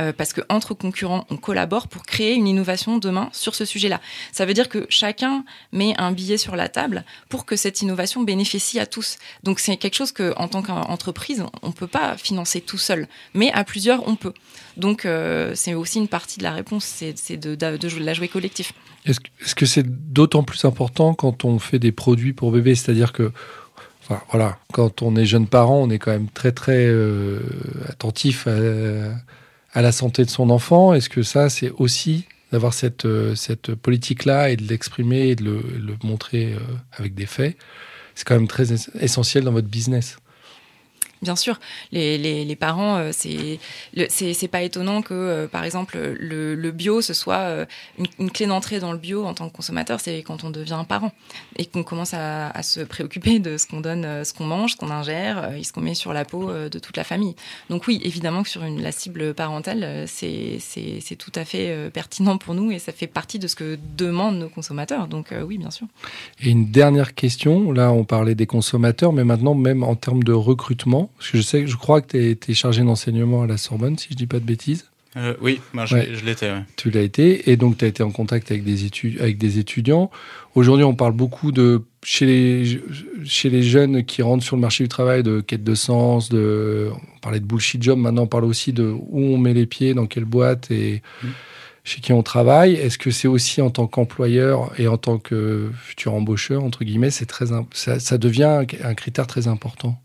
euh, 0.00 0.12
parce 0.12 0.32
que 0.32 0.42
entre 0.48 0.74
concurrents, 0.74 1.26
on 1.30 1.36
collabore 1.36 1.88
pour 1.88 2.02
créer 2.04 2.34
une 2.34 2.46
innovation 2.46 2.98
demain 2.98 3.30
sur 3.32 3.54
ce 3.54 3.64
sujet-là. 3.64 4.00
Ça 4.32 4.46
veut 4.46 4.54
dire 4.54 4.68
que 4.68 4.86
chacun 4.88 5.44
met 5.72 5.94
un 5.98 6.12
billet 6.12 6.38
sur 6.38 6.56
la 6.56 6.68
table 6.68 7.04
pour 7.28 7.46
que 7.46 7.56
cette 7.56 7.82
innovation 7.82 8.22
bénéficie 8.22 8.78
à 8.78 8.86
tous. 8.86 9.18
Donc 9.42 9.60
c'est 9.60 9.76
quelque 9.76 9.94
chose 9.94 10.12
que, 10.12 10.34
en 10.36 10.48
tant 10.48 10.62
qu'entreprise, 10.62 11.44
on 11.62 11.72
peut 11.72 11.86
pas 11.86 12.16
financer 12.16 12.60
tout 12.60 12.78
seul, 12.78 13.08
mais 13.38 13.52
à 13.52 13.64
plusieurs, 13.64 14.06
on 14.08 14.16
peut. 14.16 14.34
Donc 14.76 15.06
euh, 15.06 15.52
c'est 15.54 15.74
aussi 15.74 15.98
une 15.98 16.08
partie 16.08 16.38
de 16.38 16.42
la 16.42 16.52
réponse, 16.52 16.84
c'est 16.84 17.36
de, 17.36 17.56
la 18.00 18.14
jouer 18.14 18.28
collectif. 18.28 18.72
Est-ce 19.06 19.54
que- 19.54 19.66
c'est 19.66 19.86
d'autant 20.12 20.42
plus 20.42 20.64
important 20.64 21.14
quand 21.14 21.44
on 21.44 21.58
fait 21.58 21.78
des 21.78 21.92
produits 21.92 22.32
pour 22.32 22.50
bébés? 22.50 22.74
C'est-à-dire 22.74 23.12
que, 23.12 23.32
voilà, 24.30 24.58
quand 24.72 25.02
on 25.02 25.16
est 25.16 25.24
jeune 25.24 25.46
parent, 25.46 25.78
on 25.80 25.90
est 25.90 25.98
quand 25.98 26.10
même 26.10 26.28
très 26.28 26.52
très 26.52 26.86
euh, 26.86 27.40
attentif 27.88 28.48
à, 29.72 29.82
la 29.82 29.92
santé 29.92 30.24
de 30.24 30.30
son 30.30 30.50
enfant. 30.50 30.92
Est-ce 30.92 31.08
que 31.08 31.22
ça, 31.22 31.48
c'est 31.48 31.70
aussi 31.70 32.24
d'avoir 32.50 32.74
cette, 32.74 33.04
euh, 33.04 33.34
politique-là 33.80 34.50
et 34.50 34.56
de 34.56 34.64
l'exprimer 34.64 35.28
et 35.28 35.36
de 35.36 35.44
le, 35.44 35.96
montrer 36.02 36.56
avec 36.92 37.14
des 37.14 37.26
faits? 37.26 37.56
C'est 38.14 38.26
quand 38.26 38.34
même 38.34 38.48
très 38.48 38.72
es- 38.72 38.90
essentiel 39.00 39.44
dans 39.44 39.52
votre 39.52 39.68
business. 39.68 40.18
Bien 41.22 41.34
sûr, 41.34 41.58
les, 41.90 42.16
les, 42.16 42.56
parents, 42.56 42.96
euh, 42.96 43.10
c'est 43.12 43.58
c'est 44.08 44.48
pas 44.48 44.62
étonnant 44.62 45.02
que, 45.02 45.14
euh, 45.14 45.48
par 45.48 45.64
exemple, 45.64 45.98
le, 45.98 46.70
bio, 46.70 47.00
ce 47.00 47.12
soit 47.12 47.38
euh, 47.38 47.66
une, 48.18 48.30
clé 48.30 48.46
d'entrée 48.46 48.78
dans 48.78 48.92
le 48.92 48.98
bio 48.98 49.24
en 49.24 49.34
tant 49.34 49.48
que 49.48 49.56
consommateur, 49.56 49.98
c'est 49.98 50.22
quand 50.22 50.44
on 50.44 50.50
devient 50.50 50.84
parent 50.88 51.12
et 51.56 51.66
qu'on 51.66 51.82
commence 51.82 52.14
à, 52.14 52.50
à 52.50 52.62
se 52.62 52.80
préoccuper 52.80 53.40
de 53.40 53.56
ce 53.56 53.66
qu'on 53.66 53.80
donne, 53.80 54.24
ce 54.24 54.32
qu'on 54.32 54.44
mange, 54.44 54.72
ce 54.72 54.76
qu'on 54.76 54.90
ingère, 54.90 55.54
et 55.54 55.64
ce 55.64 55.72
qu'on 55.72 55.80
met 55.80 55.94
sur 55.94 56.12
la 56.12 56.24
peau 56.24 56.52
de 56.52 56.78
toute 56.78 56.96
la 56.96 57.04
famille. 57.04 57.34
Donc 57.68 57.88
oui, 57.88 58.00
évidemment 58.04 58.44
que 58.44 58.48
sur 58.48 58.62
une, 58.62 58.80
la 58.80 58.92
cible 58.92 59.34
parentale, 59.34 60.04
c'est 60.06 60.60
tout 61.18 61.32
à 61.34 61.44
fait 61.44 61.90
pertinent 61.90 62.38
pour 62.38 62.54
nous 62.54 62.70
et 62.70 62.78
ça 62.78 62.92
fait 62.92 63.06
partie 63.08 63.40
de 63.40 63.48
ce 63.48 63.56
que 63.56 63.76
demandent 63.96 64.38
nos 64.38 64.48
consommateurs. 64.48 65.08
Donc 65.08 65.34
oui, 65.46 65.58
bien 65.58 65.70
sûr. 65.70 65.88
Et 66.40 66.50
une 66.50 66.70
dernière 66.70 67.14
question, 67.14 67.72
là 67.72 67.90
on 67.90 68.04
parlait 68.04 68.36
des 68.36 68.46
consommateurs, 68.46 69.12
mais 69.12 69.24
maintenant 69.24 69.54
même 69.54 69.82
en 69.82 69.96
termes 69.96 70.22
de 70.22 70.32
recrutement, 70.32 71.07
parce 71.16 71.30
que 71.30 71.38
je 71.38 71.42
sais, 71.42 71.66
je 71.66 71.76
crois 71.76 72.00
que 72.00 72.08
tu 72.16 72.24
été 72.24 72.54
chargé 72.54 72.82
d'enseignement 72.82 73.42
à 73.42 73.46
la 73.46 73.56
Sorbonne, 73.56 73.96
si 73.98 74.08
je 74.10 74.14
dis 74.16 74.26
pas 74.26 74.38
de 74.40 74.44
bêtises. 74.44 74.86
Euh, 75.16 75.34
oui, 75.40 75.60
bah, 75.72 75.86
je, 75.86 75.94
Ouais. 75.94 76.06
l'ai- 76.06 76.14
je 76.16 76.24
l'étais. 76.24 76.50
ouais. 76.50 76.62
Tu 76.76 76.90
l'as 76.90 77.00
été, 77.00 77.50
et 77.50 77.56
donc 77.56 77.78
tu 77.78 77.84
as 77.84 77.88
été 77.88 78.02
en 78.02 78.10
contact 78.10 78.50
avec 78.50 78.62
des, 78.62 78.84
avec 79.20 79.38
des 79.38 79.58
étudiants. 79.58 80.10
Aujourd'hui, 80.54 80.84
on 80.84 80.94
parle 80.94 81.12
beaucoup 81.14 81.50
de 81.50 81.82
chez 82.04 82.26
les, 82.26 82.80
chez 83.24 83.48
les 83.48 83.62
jeunes 83.62 84.04
qui 84.04 84.22
rentrent 84.22 84.44
sur 84.44 84.54
le 84.56 84.60
marché 84.62 84.84
du 84.84 84.88
travail 84.88 85.22
de 85.22 85.40
quête 85.40 85.64
de 85.64 85.74
sens, 85.74 86.28
de, 86.28 86.90
on 86.92 87.18
parlait 87.20 87.40
de 87.40 87.44
bullshit 87.46 87.82
job, 87.82 87.98
maintenant 87.98 88.24
on 88.24 88.26
parle 88.26 88.44
aussi 88.44 88.72
de 88.72 88.84
où 88.84 89.20
on 89.20 89.38
met 89.38 89.54
les 89.54 89.66
pieds, 89.66 89.94
dans 89.94 90.06
quelle 90.06 90.26
boîte 90.26 90.70
et 90.70 91.02
Mm. 91.24 91.28
chez 91.84 92.00
qui 92.02 92.12
on 92.12 92.22
travaille. 92.22 92.74
Est-ce 92.74 92.98
que 92.98 93.10
c'est 93.10 93.28
aussi 93.28 93.62
en 93.62 93.70
tant 93.70 93.86
qu'employeur 93.86 94.70
et 94.78 94.88
en 94.88 94.98
tant 94.98 95.18
que 95.18 95.70
futur 95.82 96.12
embaucheur, 96.14 96.62
entre 96.62 96.84
guillemets, 96.84 97.10
c'est 97.10 97.26
très, 97.26 97.46
ça, 97.72 97.98
ça 97.98 98.18
devient 98.18 98.60
un 98.84 98.94
critère 98.94 99.26
très 99.26 99.48
important 99.48 99.98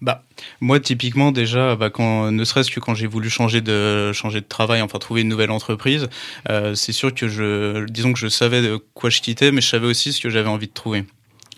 Bah, 0.00 0.24
moi, 0.60 0.80
typiquement, 0.80 1.30
déjà, 1.32 1.76
bah, 1.76 1.90
quand, 1.90 2.30
ne 2.30 2.44
serait-ce 2.44 2.70
que 2.70 2.80
quand 2.80 2.94
j'ai 2.94 3.06
voulu 3.06 3.28
changer 3.28 3.60
de, 3.60 4.12
changer 4.12 4.40
de 4.40 4.46
travail, 4.46 4.80
enfin 4.80 4.98
trouver 4.98 5.20
une 5.20 5.28
nouvelle 5.28 5.50
entreprise, 5.50 6.08
euh, 6.48 6.74
c'est 6.74 6.92
sûr 6.92 7.14
que 7.14 7.28
je, 7.28 7.84
disons 7.86 8.12
que 8.12 8.18
je 8.18 8.28
savais 8.28 8.62
de 8.62 8.76
quoi 8.94 9.10
je 9.10 9.20
quittais, 9.20 9.52
mais 9.52 9.60
je 9.60 9.68
savais 9.68 9.86
aussi 9.86 10.12
ce 10.12 10.20
que 10.20 10.30
j'avais 10.30 10.48
envie 10.48 10.68
de 10.68 10.72
trouver. 10.72 11.04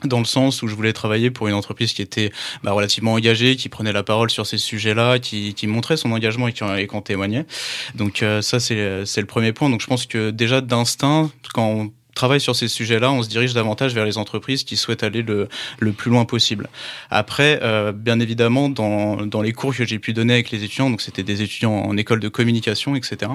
Dans 0.04 0.18
le 0.18 0.24
sens 0.24 0.62
où 0.62 0.66
je 0.66 0.74
voulais 0.74 0.92
travailler 0.92 1.30
pour 1.30 1.46
une 1.46 1.54
entreprise 1.54 1.92
qui 1.92 2.02
était 2.02 2.32
bah, 2.64 2.72
relativement 2.72 3.12
engagée, 3.12 3.54
qui 3.54 3.68
prenait 3.68 3.92
la 3.92 4.02
parole 4.02 4.30
sur 4.30 4.46
ces 4.46 4.58
sujets-là, 4.58 5.20
qui, 5.20 5.54
qui 5.54 5.68
montrait 5.68 5.96
son 5.96 6.10
engagement 6.10 6.48
et 6.48 6.52
qui 6.52 6.64
et 6.64 6.88
qui 6.88 6.96
en 6.96 7.02
témoignait. 7.02 7.46
Donc 7.94 8.24
euh, 8.24 8.42
ça, 8.42 8.58
c'est 8.58 9.06
c'est 9.06 9.20
le 9.20 9.28
premier 9.28 9.52
point. 9.52 9.70
Donc 9.70 9.80
je 9.80 9.86
pense 9.86 10.06
que 10.06 10.30
déjà 10.30 10.60
d'instinct, 10.60 11.30
quand 11.54 11.90
travaille 12.14 12.40
sur 12.40 12.56
ces 12.56 12.68
sujets-là, 12.68 13.12
on 13.12 13.22
se 13.22 13.28
dirige 13.28 13.54
davantage 13.54 13.94
vers 13.94 14.04
les 14.04 14.18
entreprises 14.18 14.64
qui 14.64 14.76
souhaitent 14.76 15.02
aller 15.02 15.22
le, 15.22 15.48
le 15.78 15.92
plus 15.92 16.10
loin 16.10 16.24
possible. 16.24 16.68
Après, 17.10 17.60
euh, 17.62 17.92
bien 17.92 18.20
évidemment, 18.20 18.68
dans, 18.68 19.26
dans 19.26 19.42
les 19.42 19.52
cours 19.52 19.74
que 19.74 19.84
j'ai 19.84 19.98
pu 19.98 20.12
donner 20.12 20.34
avec 20.34 20.50
les 20.50 20.64
étudiants, 20.64 20.90
donc 20.90 21.00
c'était 21.00 21.22
des 21.22 21.42
étudiants 21.42 21.74
en 21.74 21.96
école 21.96 22.20
de 22.20 22.28
communication, 22.28 22.96
etc. 22.96 23.32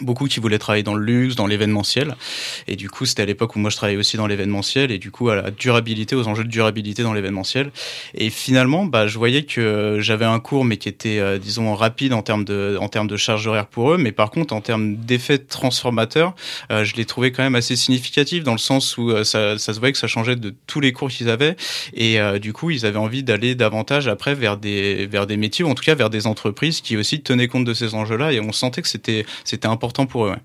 Beaucoup 0.00 0.28
qui 0.28 0.38
voulaient 0.38 0.58
travailler 0.58 0.84
dans 0.84 0.94
le 0.94 1.04
luxe, 1.04 1.34
dans 1.34 1.48
l'événementiel. 1.48 2.14
Et 2.68 2.76
du 2.76 2.88
coup, 2.88 3.06
c'était 3.06 3.22
à 3.22 3.26
l'époque 3.26 3.56
où 3.56 3.58
moi 3.58 3.70
je 3.70 3.76
travaillais 3.76 3.98
aussi 3.98 4.16
dans 4.16 4.28
l'événementiel 4.28 4.92
et 4.92 4.98
du 4.98 5.10
coup 5.10 5.30
à 5.30 5.34
la 5.34 5.50
durabilité, 5.50 6.14
aux 6.14 6.28
enjeux 6.28 6.44
de 6.44 6.48
durabilité 6.48 7.02
dans 7.02 7.12
l'événementiel. 7.12 7.72
Et 8.14 8.30
finalement, 8.30 8.84
bah, 8.86 9.08
je 9.08 9.18
voyais 9.18 9.42
que 9.42 9.98
j'avais 10.00 10.24
un 10.24 10.38
cours, 10.38 10.64
mais 10.64 10.76
qui 10.76 10.88
était, 10.88 11.18
euh, 11.18 11.38
disons, 11.38 11.74
rapide 11.74 12.12
en 12.12 12.22
termes 12.22 12.44
de, 12.44 12.78
en 12.80 12.88
termes 12.88 13.08
de 13.08 13.16
charge 13.16 13.48
horaire 13.48 13.66
pour 13.66 13.92
eux. 13.92 13.98
Mais 13.98 14.12
par 14.12 14.30
contre, 14.30 14.54
en 14.54 14.60
termes 14.60 14.94
d'effet 14.94 15.38
transformateur, 15.38 16.36
euh, 16.70 16.84
je 16.84 16.94
l'ai 16.94 17.04
trouvé 17.04 17.32
quand 17.32 17.42
même 17.42 17.56
assez 17.56 17.74
significatif 17.74 18.44
dans 18.44 18.52
le 18.52 18.58
sens 18.58 18.96
où 18.96 19.10
euh, 19.10 19.24
ça, 19.24 19.58
ça 19.58 19.74
se 19.74 19.80
voyait 19.80 19.92
que 19.92 19.98
ça 19.98 20.06
changeait 20.06 20.36
de 20.36 20.54
tous 20.68 20.78
les 20.78 20.92
cours 20.92 21.08
qu'ils 21.08 21.28
avaient. 21.28 21.56
Et 21.94 22.18
du 22.40 22.52
coup, 22.52 22.70
ils 22.70 22.86
avaient 22.86 22.98
envie 22.98 23.24
d'aller 23.24 23.56
davantage 23.56 24.06
après 24.06 24.34
vers 24.34 24.56
des, 24.56 25.06
vers 25.06 25.26
des 25.26 25.36
métiers, 25.36 25.64
ou 25.64 25.68
en 25.68 25.74
tout 25.74 25.82
cas 25.82 25.96
vers 25.96 26.10
des 26.10 26.28
entreprises 26.28 26.80
qui 26.80 26.96
aussi 26.96 27.22
tenaient 27.22 27.48
compte 27.48 27.64
de 27.64 27.74
ces 27.74 27.94
enjeux-là. 27.94 28.32
Et 28.32 28.40
on 28.40 28.52
sentait 28.52 28.82
que 28.82 28.88
c'était, 28.88 29.26
c'était 29.44 29.66
important 29.66 29.89
pour 29.92 30.26
eux. 30.26 30.30
ouais. 30.30 30.36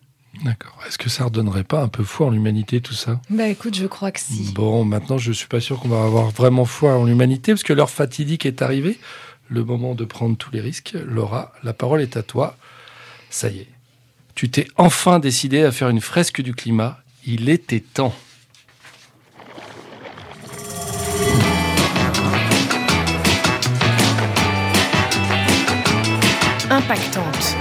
D'accord. 0.43 0.77
Est-ce 0.85 0.97
que 0.97 1.09
ça 1.09 1.23
redonnerait 1.25 1.63
pas 1.63 1.81
un 1.81 1.87
peu 1.87 2.03
foi 2.03 2.27
en 2.27 2.29
l'humanité, 2.29 2.81
tout 2.81 2.93
ça? 2.93 3.21
Bah 3.29 3.47
écoute, 3.47 3.75
je 3.75 3.85
crois 3.85 4.11
que 4.11 4.19
si. 4.19 4.51
Bon, 4.53 4.83
maintenant, 4.83 5.17
je 5.17 5.31
suis 5.31 5.47
pas 5.47 5.61
sûr 5.61 5.79
qu'on 5.79 5.87
va 5.87 6.03
avoir 6.03 6.29
vraiment 6.29 6.65
foi 6.65 6.95
en 6.97 7.05
l'humanité, 7.05 7.53
parce 7.53 7.63
que 7.63 7.71
l'heure 7.71 7.89
fatidique 7.89 8.45
est 8.45 8.61
arrivée, 8.61 8.99
le 9.47 9.63
moment 9.63 9.95
de 9.95 10.03
prendre 10.03 10.35
tous 10.35 10.51
les 10.51 10.59
risques. 10.59 10.97
Laura, 11.05 11.53
la 11.63 11.71
parole 11.73 12.01
est 12.01 12.17
à 12.17 12.23
toi. 12.23 12.57
Ça 13.29 13.49
y 13.49 13.59
est, 13.59 13.67
tu 14.35 14.49
t'es 14.49 14.67
enfin 14.75 15.19
décidé 15.19 15.63
à 15.63 15.71
faire 15.71 15.87
une 15.89 16.01
fresque 16.01 16.41
du 16.41 16.53
climat. 16.53 16.99
Il 17.25 17.47
était 17.49 17.79
temps. 17.79 18.13
Impactante. 26.69 27.55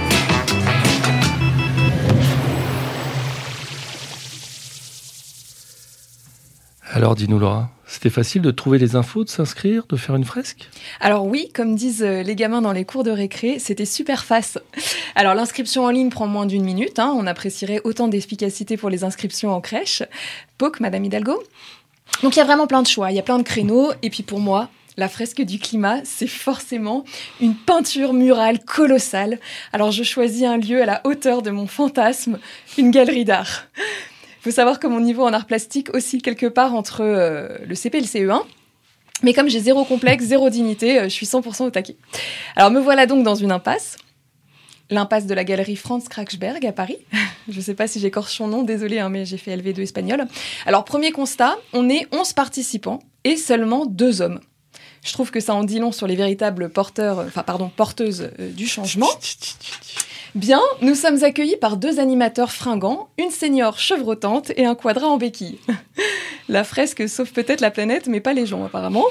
Alors, 6.95 7.13
dis-nous, 7.13 7.39
Laura, 7.39 7.69
c'était 7.85 8.09
facile 8.09 8.41
de 8.41 8.51
trouver 8.51 8.77
les 8.77 8.95
infos, 8.95 9.25
de 9.25 9.29
s'inscrire, 9.29 9.85
de 9.89 9.97
faire 9.97 10.15
une 10.15 10.23
fresque? 10.23 10.69
Alors 11.01 11.25
oui, 11.25 11.51
comme 11.53 11.75
disent 11.75 12.01
euh, 12.01 12.23
les 12.23 12.37
gamins 12.37 12.61
dans 12.61 12.71
les 12.71 12.85
cours 12.85 13.03
de 13.03 13.11
récré, 13.11 13.59
c'était 13.59 13.83
super 13.83 14.23
face. 14.23 14.57
Alors 15.13 15.35
l'inscription 15.35 15.83
en 15.83 15.89
ligne 15.89 16.09
prend 16.09 16.25
moins 16.25 16.45
d'une 16.45 16.63
minute. 16.63 16.97
hein. 16.97 17.13
on 17.13 17.27
apprécierait 17.27 17.81
autant 17.83 18.07
d'efficacité 18.07 18.77
pour 18.77 18.89
les 18.89 19.03
inscriptions 19.03 19.53
en 19.53 19.59
crèche. 19.59 20.03
POC, 20.57 20.79
Madame 20.79 21.03
Hidalgo? 21.03 21.43
Donc 22.23 22.37
il 22.37 22.39
y 22.39 22.41
a 22.41 22.45
vraiment 22.45 22.65
plein 22.65 22.81
de 22.81 22.87
choix, 22.87 23.11
il 23.11 23.15
y 23.15 23.19
a 23.19 23.23
plein 23.23 23.39
de 23.39 23.43
créneaux. 23.43 23.91
Et 24.01 24.09
puis 24.09 24.23
pour 24.23 24.39
moi, 24.39 24.69
la 24.95 25.09
fresque 25.09 25.41
du 25.41 25.59
climat, 25.59 25.99
c'est 26.05 26.27
forcément 26.27 27.03
une 27.41 27.55
peinture 27.55 28.13
murale 28.13 28.63
colossale. 28.63 29.41
Alors 29.73 29.91
je 29.91 30.03
choisis 30.03 30.43
un 30.43 30.55
lieu 30.55 30.81
à 30.81 30.85
la 30.85 31.01
hauteur 31.03 31.41
de 31.41 31.51
mon 31.51 31.67
fantasme, 31.67 32.39
une 32.77 32.91
galerie 32.91 33.25
d'art. 33.25 33.65
Faut 34.45 34.51
savoir 34.51 34.79
que 34.79 34.85
mon 34.85 34.99
niveau 34.99 35.23
en 35.23 35.33
art 35.33 35.47
plastique 35.47 35.91
oscille 35.95 36.21
quelque 36.21 36.45
part 36.45 36.75
entre 36.75 37.01
euh, 37.01 37.57
le 37.65 37.73
CP 37.73 37.97
et 37.97 38.01
le 38.01 38.05
CE1. 38.05 38.43
Mais 39.23 39.33
comme 39.33 39.49
j'ai 39.49 39.59
zéro 39.59 39.85
complexe, 39.85 40.25
zéro 40.25 40.51
dignité, 40.51 40.99
euh, 40.99 41.03
je 41.05 41.09
suis 41.09 41.25
100% 41.25 41.63
au 41.63 41.71
taquet. 41.71 41.97
Alors 42.55 42.69
me 42.69 42.79
voilà 42.79 43.07
donc 43.07 43.23
dans 43.23 43.33
une 43.33 43.51
impasse. 43.51 43.97
L'impasse 44.91 45.25
de 45.25 45.33
la 45.33 45.43
galerie 45.43 45.75
Franz 45.75 46.07
Kraksberg 46.07 46.63
à 46.63 46.71
Paris. 46.71 46.99
je 47.49 47.57
ne 47.57 47.61
sais 47.63 47.73
pas 47.73 47.87
si 47.87 47.99
j'écorche 47.99 48.37
son 48.37 48.47
nom, 48.47 48.61
désolé, 48.61 48.99
hein, 48.99 49.09
mais 49.09 49.25
j'ai 49.25 49.37
fait 49.37 49.57
LV2 49.57 49.81
espagnol. 49.81 50.27
Alors 50.67 50.85
premier 50.85 51.11
constat, 51.11 51.57
on 51.73 51.89
est 51.89 52.05
11 52.11 52.33
participants 52.33 52.99
et 53.23 53.37
seulement 53.37 53.87
deux 53.87 54.21
hommes. 54.21 54.41
Je 55.03 55.11
trouve 55.13 55.31
que 55.31 55.39
ça 55.39 55.55
en 55.55 55.63
dit 55.63 55.79
long 55.79 55.91
sur 55.91 56.05
les 56.05 56.15
véritables 56.15 56.69
porteurs, 56.69 57.17
euh, 57.17 57.41
pardon, 57.43 57.71
porteuses 57.75 58.29
du 58.37 58.67
changement. 58.67 59.09
Bien, 60.35 60.59
nous 60.81 60.95
sommes 60.95 61.23
accueillis 61.23 61.55
par 61.55 61.77
deux 61.77 62.01
animateurs 62.01 62.51
fringants, 62.51 63.07
une 63.17 63.31
senior 63.31 63.79
chevrotante 63.79 64.51
et 64.57 64.65
un 64.65 64.75
quadra 64.75 65.07
en 65.07 65.15
béquille. 65.15 65.59
la 66.49 66.65
fresque 66.65 67.07
sauve 67.07 67.31
peut-être 67.31 67.61
la 67.61 67.71
planète, 67.71 68.07
mais 68.07 68.19
pas 68.19 68.33
les 68.33 68.45
gens 68.45 68.65
apparemment. 68.65 69.05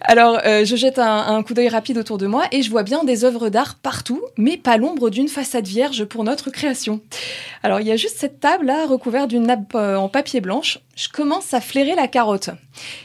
Alors, 0.00 0.40
euh, 0.46 0.64
je 0.64 0.74
jette 0.74 0.98
un, 0.98 1.42
coup 1.42 1.52
d'œil 1.52 1.68
rapide 1.68 1.98
autour 1.98 2.16
de 2.16 2.26
moi 2.26 2.44
et 2.52 2.62
je 2.62 2.70
vois 2.70 2.84
bien 2.84 3.04
des 3.04 3.26
œuvres 3.26 3.50
d'art 3.50 3.74
partout, 3.74 4.22
mais 4.38 4.56
pas 4.56 4.78
l'ombre 4.78 5.10
d'une 5.10 5.28
façade 5.28 5.66
vierge 5.66 6.06
pour 6.06 6.24
notre 6.24 6.48
création. 6.48 7.02
Alors, 7.62 7.80
il 7.80 7.86
y 7.86 7.92
a 7.92 7.96
juste 7.96 8.16
cette 8.16 8.40
table 8.40 8.64
là, 8.64 8.86
recouverte 8.86 9.28
d'une 9.28 9.48
nappe 9.48 9.74
euh, 9.74 9.96
en 9.96 10.08
papier 10.08 10.40
blanche. 10.40 10.78
Je 10.94 11.08
commence 11.08 11.54
à 11.54 11.60
flairer 11.60 11.94
la 11.94 12.06
carotte. 12.06 12.50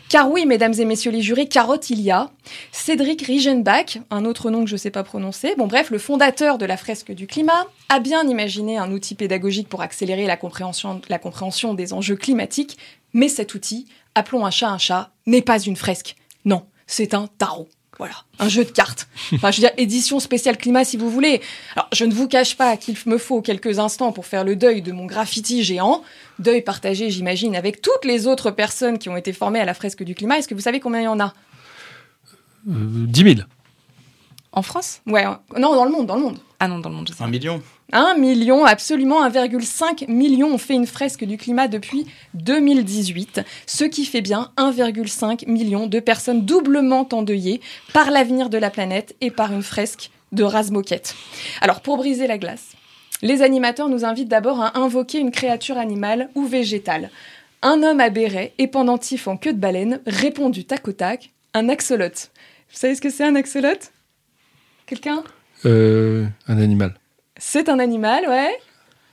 Car 0.10 0.30
oui, 0.30 0.46
mesdames 0.46 0.74
et 0.78 0.84
messieurs 0.84 1.12
les 1.12 1.22
jurés, 1.22 1.48
carotte 1.48 1.90
il 1.90 2.02
y 2.02 2.12
a. 2.12 2.30
Cédric 2.74 3.22
Riegenbach, 3.22 4.00
un 4.10 4.26
autre 4.26 4.52
nom 4.52 4.64
que 4.64 4.70
je 4.70 4.76
ne 4.76 4.80
sais 4.80 4.92
pas 4.92 5.04
prononcer, 5.04 5.56
bon 5.58 5.68
bref, 5.68 5.90
le 5.90 5.98
fondateur 5.98 6.58
de 6.58 6.66
la 6.66 6.76
fresque 6.76 7.14
du 7.14 7.28
climat, 7.28 7.66
a 7.88 8.00
bien 8.00 8.28
imaginé 8.28 8.78
un 8.78 8.92
outil 8.92 9.16
pédagogique 9.16 9.70
pour 9.70 9.82
accélérer 9.82 10.26
la 10.26 10.36
compréhension, 10.36 11.02
la 11.08 11.20
compréhension 11.20 11.74
des 11.74 11.94
enjeux 11.94 12.18
climatiques, 12.18 12.78
mais 13.14 13.30
cet 13.30 13.54
outil, 13.54 13.88
appelons 14.16 14.46
un 14.46 14.52
chat 14.52 14.70
un 14.70 14.78
chat, 14.78 15.12
n'est 15.26 15.42
pas 15.42 15.60
une 15.60 15.78
fresque. 15.78 16.18
Non, 16.44 16.66
c'est 16.88 17.14
un 17.14 17.28
tarot. 17.38 17.70
Voilà, 18.00 18.14
un 18.38 18.48
jeu 18.48 18.64
de 18.64 18.70
cartes. 18.70 19.08
Enfin, 19.34 19.50
je 19.50 19.58
veux 19.58 19.68
dire, 19.68 19.74
édition 19.78 20.20
spéciale 20.20 20.58
climat 20.58 20.86
si 20.86 20.98
vous 20.98 21.10
voulez. 21.10 21.42
Alors, 21.76 21.88
je 21.92 22.06
ne 22.06 22.14
vous 22.14 22.28
cache 22.28 22.56
pas 22.56 22.78
qu'il 22.78 22.96
me 23.08 23.18
faut 23.18 23.42
quelques 23.42 23.80
instants 23.80 24.12
pour 24.12 24.28
faire 24.28 24.44
le 24.44 24.56
deuil 24.56 24.84
de 24.84 24.92
mon 24.92 25.06
graffiti 25.06 25.64
géant. 25.64 26.04
Deuil 26.38 26.62
partagé, 26.62 27.10
j'imagine, 27.10 27.56
avec 27.56 27.82
toutes 27.82 28.06
les 28.06 28.28
autres 28.28 28.52
personnes 28.52 29.00
qui 29.00 29.10
ont 29.10 29.18
été 29.18 29.34
formées 29.34 29.60
à 29.60 29.66
la 29.66 29.74
fresque 29.74 30.04
du 30.04 30.14
climat. 30.14 30.38
Est-ce 30.38 30.48
que 30.48 30.54
vous 30.54 30.62
savez 30.62 30.80
combien 30.80 31.02
il 31.02 31.06
y 31.06 31.08
en 31.08 31.20
a? 31.20 31.34
Euh, 32.70 33.06
10 33.08 33.24
000. 33.36 33.36
En 34.52 34.62
France? 34.62 35.02
Ouais, 35.08 35.26
non, 35.58 35.76
dans 35.76 35.86
le 35.86 35.92
monde, 35.92 36.06
dans 36.06 36.16
le 36.16 36.22
monde. 36.22 36.38
Ah 36.60 36.68
non, 36.68 36.80
dans 36.80 36.90
le 36.90 36.96
monde, 36.96 37.08
je 37.08 37.14
sais. 37.14 37.24
Un 37.24 37.28
million. 37.28 37.62
Un 37.92 38.16
million, 38.16 38.66
absolument 38.66 39.28
1,5 39.28 40.10
million 40.10 40.48
ont 40.48 40.58
fait 40.58 40.74
une 40.74 40.88
fresque 40.88 41.24
du 41.24 41.38
climat 41.38 41.68
depuis 41.68 42.08
2018, 42.34 43.42
ce 43.68 43.84
qui 43.84 44.06
fait 44.06 44.22
bien 44.22 44.52
1,5 44.58 45.48
million 45.48 45.86
de 45.86 46.00
personnes 46.00 46.46
doublement 46.46 47.08
endeuillées 47.12 47.62
par 47.94 48.10
l'avenir 48.10 48.50
de 48.50 48.58
la 48.58 48.72
planète 48.72 49.16
et 49.22 49.30
par 49.30 49.54
une 49.54 49.62
fresque 49.62 50.10
de 50.32 50.44
rase 50.44 50.72
moquette. 50.72 51.16
Alors 51.62 51.82
pour 51.82 51.98
briser 51.98 52.26
la 52.26 52.40
glace, 52.40 52.72
les 53.22 53.44
animateurs 53.44 53.90
nous 53.90 54.04
invitent 54.04 54.28
d'abord 54.28 54.62
à 54.62 54.80
invoquer 54.80 55.20
une 55.20 55.32
créature 55.32 55.78
animale 55.78 56.30
ou 56.34 56.46
végétale. 56.46 57.12
Un 57.62 57.84
homme 57.84 58.00
à 58.00 58.10
béret 58.10 58.54
et 58.58 58.68
pendentif 58.68 59.28
en 59.28 59.38
queue 59.38 59.54
de 59.54 59.60
baleine 59.60 60.02
répond 60.08 60.50
du 60.50 60.66
tac 60.66 60.88
au 60.88 60.92
tac, 60.92 61.32
un 61.54 61.70
axolote. 61.70 62.32
Vous 62.72 62.78
savez 62.78 62.96
ce 62.96 63.02
que 63.02 63.10
c'est 63.10 63.24
un 63.24 63.36
axolote? 63.36 63.92
Quelqu'un? 64.86 65.24
Euh, 65.66 66.26
un 66.48 66.60
animal. 66.60 66.94
C'est 67.38 67.70
un 67.70 67.80
animal, 67.80 68.28
ouais. 68.28 68.58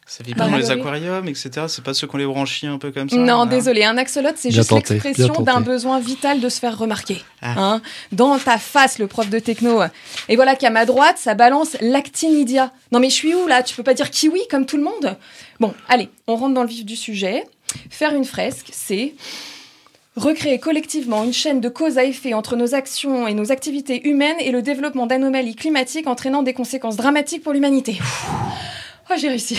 Ça 0.07 0.22
vit 0.22 0.35
pas 0.35 0.48
dans 0.48 0.57
les 0.59 0.70
aquariums, 0.70 1.26
etc. 1.28 1.50
C'est 1.66 1.83
pas 1.83 1.94
ceux 1.94 2.07
qu'on 2.07 2.18
les 2.18 2.26
branchis 2.26 2.66
un 2.66 2.76
peu 2.76 2.92
comme 2.92 3.09
ça 3.09 3.16
Non, 3.16 3.46
désolé, 3.46 3.85
un 3.85 3.96
axolote, 3.96 4.35
c'est 4.37 4.50
juste 4.50 4.70
l'expression 4.70 5.33
d'un 5.40 5.62
besoin 5.62 5.98
vital 5.98 6.40
de 6.40 6.48
se 6.50 6.59
faire 6.59 6.76
remarquer. 6.76 7.24
Ah. 7.40 7.54
Hein 7.57 7.83
Dans 8.12 8.38
ta 8.38 8.59
face, 8.59 8.98
le 8.98 9.07
prof 9.07 9.30
de 9.30 9.38
techno. 9.38 9.80
Et 10.28 10.37
voilà 10.37 10.57
qu'à 10.57 10.68
ma 10.68 10.85
droite, 10.85 11.16
ça 11.16 11.35
balance 11.35 11.78
l'actinidia. 11.80 12.70
Non 12.92 13.00
mais 13.00 13.09
je 13.09 13.14
suis 13.14 13.35
où 13.35 13.46
là? 13.46 13.62
Tu 13.62 13.74
peux 13.74 13.83
pas 13.83 13.94
dire 13.94 14.11
kiwi 14.11 14.42
comme 14.50 14.66
tout 14.66 14.76
le 14.76 14.83
monde? 14.83 15.16
Bon, 15.59 15.72
allez, 15.88 16.11
on 16.26 16.37
rentre 16.37 16.54
dans 16.54 16.62
le 16.62 16.68
vif 16.68 16.85
du 16.85 16.96
sujet. 16.96 17.44
Faire 17.88 18.14
une 18.14 18.26
fresque, 18.26 18.68
c'est 18.72 19.14
recréer 20.16 20.59
collectivement 20.59 21.24
une 21.24 21.33
chaîne 21.33 21.61
de 21.61 21.68
cause 21.68 21.98
à 21.98 22.05
effet 22.05 22.35
entre 22.35 22.57
nos 22.57 22.74
actions 22.74 23.27
et 23.27 23.35
nos 23.35 23.53
activités 23.53 24.09
humaines 24.09 24.37
et 24.40 24.50
le 24.50 24.62
développement 24.62 25.07
d'anomalies 25.07 25.57
climatiques 25.57 26.07
entraînant 26.07 26.42
des 26.42 26.55
conséquences 26.55 26.96
dramatiques 26.96 27.42
pour 27.42 27.53
l'humanité. 27.53 27.98
Oh, 29.11 29.14
j'ai 29.18 29.29
réussi. 29.29 29.59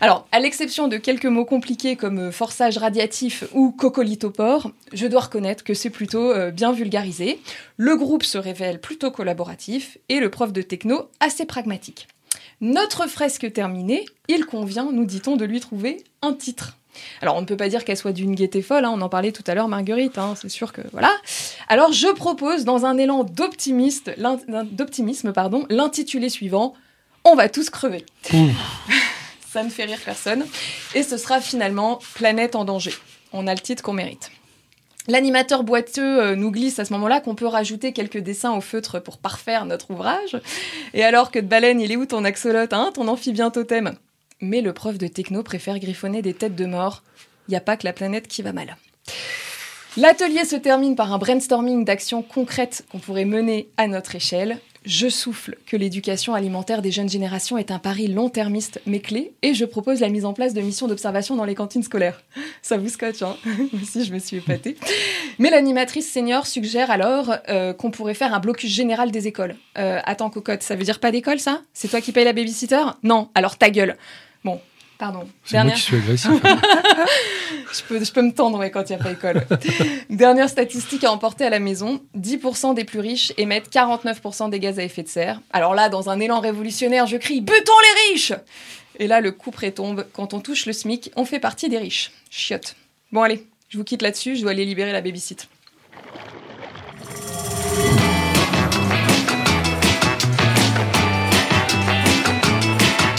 Alors, 0.00 0.26
à 0.32 0.40
l'exception 0.40 0.86
de 0.86 0.96
quelques 0.96 1.26
mots 1.26 1.44
compliqués 1.44 1.96
comme 1.96 2.18
euh, 2.18 2.30
forçage 2.30 2.78
radiatif 2.78 3.44
ou 3.52 3.70
coccolithopore, 3.70 4.70
je 4.92 5.06
dois 5.06 5.22
reconnaître 5.22 5.64
que 5.64 5.74
c'est 5.74 5.90
plutôt 5.90 6.30
euh, 6.30 6.50
bien 6.50 6.72
vulgarisé. 6.72 7.40
Le 7.76 7.96
groupe 7.96 8.22
se 8.22 8.38
révèle 8.38 8.80
plutôt 8.80 9.10
collaboratif 9.10 9.98
et 10.08 10.20
le 10.20 10.30
prof 10.30 10.52
de 10.52 10.62
techno 10.62 11.08
assez 11.20 11.46
pragmatique. 11.46 12.06
Notre 12.60 13.08
fresque 13.08 13.52
terminée, 13.52 14.04
il 14.28 14.46
convient, 14.46 14.90
nous 14.92 15.04
dit-on, 15.04 15.36
de 15.36 15.44
lui 15.44 15.60
trouver 15.60 16.04
un 16.22 16.34
titre. 16.34 16.76
Alors, 17.22 17.36
on 17.36 17.40
ne 17.40 17.46
peut 17.46 17.56
pas 17.56 17.68
dire 17.68 17.84
qu'elle 17.84 17.96
soit 17.96 18.12
d'une 18.12 18.34
gaieté 18.34 18.62
folle, 18.62 18.84
hein, 18.84 18.92
on 18.94 19.00
en 19.00 19.08
parlait 19.08 19.32
tout 19.32 19.44
à 19.46 19.54
l'heure, 19.54 19.68
Marguerite, 19.68 20.18
hein, 20.18 20.34
c'est 20.40 20.48
sûr 20.48 20.72
que 20.72 20.82
voilà. 20.92 21.12
Alors, 21.68 21.92
je 21.92 22.08
propose, 22.08 22.64
dans 22.64 22.84
un 22.84 22.98
élan 22.98 23.24
d'optimisme, 23.24 24.12
pardon, 25.32 25.66
l'intitulé 25.70 26.28
suivant 26.28 26.74
On 27.24 27.34
va 27.34 27.48
tous 27.48 27.70
crever. 27.70 28.04
Ça 29.50 29.62
ne 29.62 29.70
fait 29.70 29.84
rire 29.84 30.00
personne. 30.04 30.44
Et 30.94 31.04
ce 31.04 31.16
sera 31.16 31.40
finalement 31.40 32.00
Planète 32.14 32.56
en 32.56 32.64
danger. 32.64 32.92
On 33.32 33.46
a 33.46 33.54
le 33.54 33.60
titre 33.60 33.82
qu'on 33.82 33.92
mérite. 33.92 34.32
L'animateur 35.06 35.64
boiteux 35.64 36.22
euh, 36.22 36.34
nous 36.34 36.50
glisse 36.50 36.78
à 36.78 36.84
ce 36.84 36.92
moment-là 36.94 37.20
qu'on 37.20 37.34
peut 37.34 37.46
rajouter 37.46 37.92
quelques 37.92 38.18
dessins 38.18 38.52
au 38.52 38.62
feutre 38.62 39.00
pour 39.00 39.18
parfaire 39.18 39.66
notre 39.66 39.90
ouvrage. 39.90 40.40
Et 40.94 41.04
alors 41.04 41.30
que 41.30 41.38
de 41.38 41.46
baleine, 41.46 41.80
il 41.80 41.92
est 41.92 41.96
où 41.96 42.06
ton 42.06 42.24
axolote, 42.24 42.72
hein, 42.72 42.90
ton 42.94 43.06
amphibien 43.08 43.50
totem? 43.50 43.94
Mais 44.40 44.60
le 44.60 44.72
prof 44.72 44.98
de 44.98 45.06
techno 45.06 45.42
préfère 45.42 45.78
griffonner 45.78 46.22
des 46.22 46.34
têtes 46.34 46.56
de 46.56 46.66
mort. 46.66 47.02
Il 47.48 47.52
n'y 47.52 47.56
a 47.56 47.60
pas 47.60 47.76
que 47.76 47.86
la 47.86 47.92
planète 47.92 48.28
qui 48.28 48.42
va 48.42 48.52
mal. 48.52 48.76
L'atelier 49.96 50.44
se 50.44 50.56
termine 50.56 50.96
par 50.96 51.12
un 51.12 51.18
brainstorming 51.18 51.84
d'actions 51.84 52.22
concrètes 52.22 52.84
qu'on 52.90 52.98
pourrait 52.98 53.24
mener 53.24 53.68
à 53.76 53.86
notre 53.86 54.16
échelle. 54.16 54.58
Je 54.84 55.08
souffle 55.08 55.56
que 55.66 55.78
l'éducation 55.78 56.34
alimentaire 56.34 56.82
des 56.82 56.90
jeunes 56.90 57.08
générations 57.08 57.56
est 57.56 57.70
un 57.70 57.78
pari 57.78 58.06
long-termiste 58.06 58.82
mais 58.84 59.00
clé 59.00 59.32
et 59.40 59.54
je 59.54 59.64
propose 59.64 60.00
la 60.00 60.10
mise 60.10 60.26
en 60.26 60.34
place 60.34 60.52
de 60.52 60.60
missions 60.60 60.88
d'observation 60.88 61.36
dans 61.36 61.46
les 61.46 61.54
cantines 61.54 61.82
scolaires. 61.82 62.22
Ça 62.62 62.76
vous 62.76 62.90
scotche, 62.90 63.22
hein 63.22 63.36
aussi, 63.82 64.04
je 64.04 64.12
me 64.12 64.18
suis 64.18 64.36
épatée. 64.36 64.76
Mais 65.38 65.48
l'animatrice 65.48 66.12
senior 66.12 66.46
suggère 66.46 66.90
alors 66.90 67.34
euh, 67.48 67.72
qu'on 67.72 67.90
pourrait 67.90 68.12
faire 68.12 68.34
un 68.34 68.40
blocus 68.40 68.70
général 68.70 69.10
des 69.10 69.26
écoles. 69.26 69.56
Euh, 69.78 70.00
attends, 70.04 70.28
cocotte, 70.28 70.62
ça 70.62 70.76
veut 70.76 70.84
dire 70.84 71.00
pas 71.00 71.10
d'école, 71.10 71.40
ça? 71.40 71.62
C'est 71.72 71.88
toi 71.88 72.02
qui 72.02 72.12
payes 72.12 72.24
la 72.24 72.34
babysitter? 72.34 72.82
Non, 73.02 73.30
alors 73.34 73.56
ta 73.56 73.70
gueule. 73.70 73.96
Bon, 74.44 74.60
pardon. 74.98 75.28
C'est 75.44 75.56
moi 75.56 75.64
Dernière- 75.64 75.74
qui 75.76 75.80
suis 75.82 75.96
agressif. 75.96 76.30
je 77.72 77.82
peux, 77.88 78.04
je 78.04 78.12
peux 78.12 78.22
me 78.22 78.32
tendre 78.32 78.58
ouais, 78.58 78.70
quand 78.70 78.88
il 78.88 78.96
n'y 78.96 79.00
a 79.00 79.04
pas 79.04 79.12
école. 79.12 79.44
Dernière 80.10 80.48
statistique 80.48 81.04
à 81.04 81.12
emporter 81.12 81.44
à 81.44 81.50
la 81.50 81.58
maison 81.60 82.00
10% 82.16 82.74
des 82.74 82.84
plus 82.84 83.00
riches 83.00 83.32
émettent 83.36 83.70
49% 83.72 84.50
des 84.50 84.60
gaz 84.60 84.78
à 84.78 84.82
effet 84.84 85.02
de 85.02 85.08
serre. 85.08 85.40
Alors 85.52 85.74
là, 85.74 85.88
dans 85.88 86.10
un 86.10 86.20
élan 86.20 86.40
révolutionnaire, 86.40 87.06
je 87.06 87.16
crie 87.16 87.40
Butons 87.40 87.72
les 87.82 88.12
riches 88.14 88.32
Et 88.98 89.06
là, 89.06 89.20
le 89.20 89.32
coup 89.32 89.50
prétombe. 89.50 90.06
Quand 90.12 90.34
on 90.34 90.40
touche 90.40 90.66
le 90.66 90.72
SMIC, 90.72 91.10
on 91.16 91.24
fait 91.24 91.40
partie 91.40 91.68
des 91.68 91.78
riches. 91.78 92.12
Chiotte. 92.30 92.76
Bon, 93.12 93.22
allez, 93.22 93.46
je 93.68 93.78
vous 93.78 93.84
quitte 93.84 94.02
là-dessus, 94.02 94.36
je 94.36 94.42
dois 94.42 94.52
aller 94.52 94.64
libérer 94.64 94.92
la 94.92 95.00
babysit. 95.00 95.48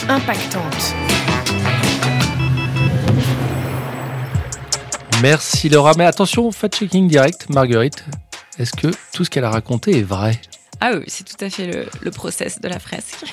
Impactante. 0.07 0.93
Merci 5.25 5.69
Laura. 5.69 5.93
Mais 5.97 6.05
attention, 6.05 6.51
fact-checking 6.51 7.07
direct, 7.07 7.49
Marguerite. 7.49 8.05
Est-ce 8.59 8.73
que 8.73 8.89
tout 9.11 9.25
ce 9.25 9.31
qu'elle 9.31 9.43
a 9.43 9.49
raconté 9.49 9.97
est 9.97 10.03
vrai? 10.03 10.39
Ah 10.79 10.91
oui, 10.93 11.05
c'est 11.07 11.23
tout 11.23 11.43
à 11.43 11.49
fait 11.49 11.65
le, 11.65 11.87
le 11.99 12.11
process 12.11 12.61
de 12.61 12.67
la 12.67 12.77
fresque. 12.77 13.23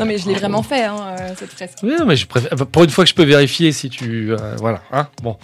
Non, 0.00 0.06
mais 0.06 0.18
je 0.18 0.26
l'ai 0.26 0.34
vraiment 0.34 0.64
fait, 0.64 0.82
hein, 0.82 1.14
cette 1.38 1.50
fresque. 1.52 1.78
Oui, 1.84 1.92
mais 2.04 2.16
je 2.16 2.26
préfère. 2.26 2.50
Pour 2.56 2.82
une 2.82 2.90
fois 2.90 3.04
que 3.04 3.10
je 3.10 3.14
peux 3.14 3.24
vérifier 3.24 3.70
si 3.70 3.90
tu. 3.90 4.32
euh, 4.32 4.56
voilà. 4.58 4.82
Hein 4.90 5.08
bon. 5.22 5.36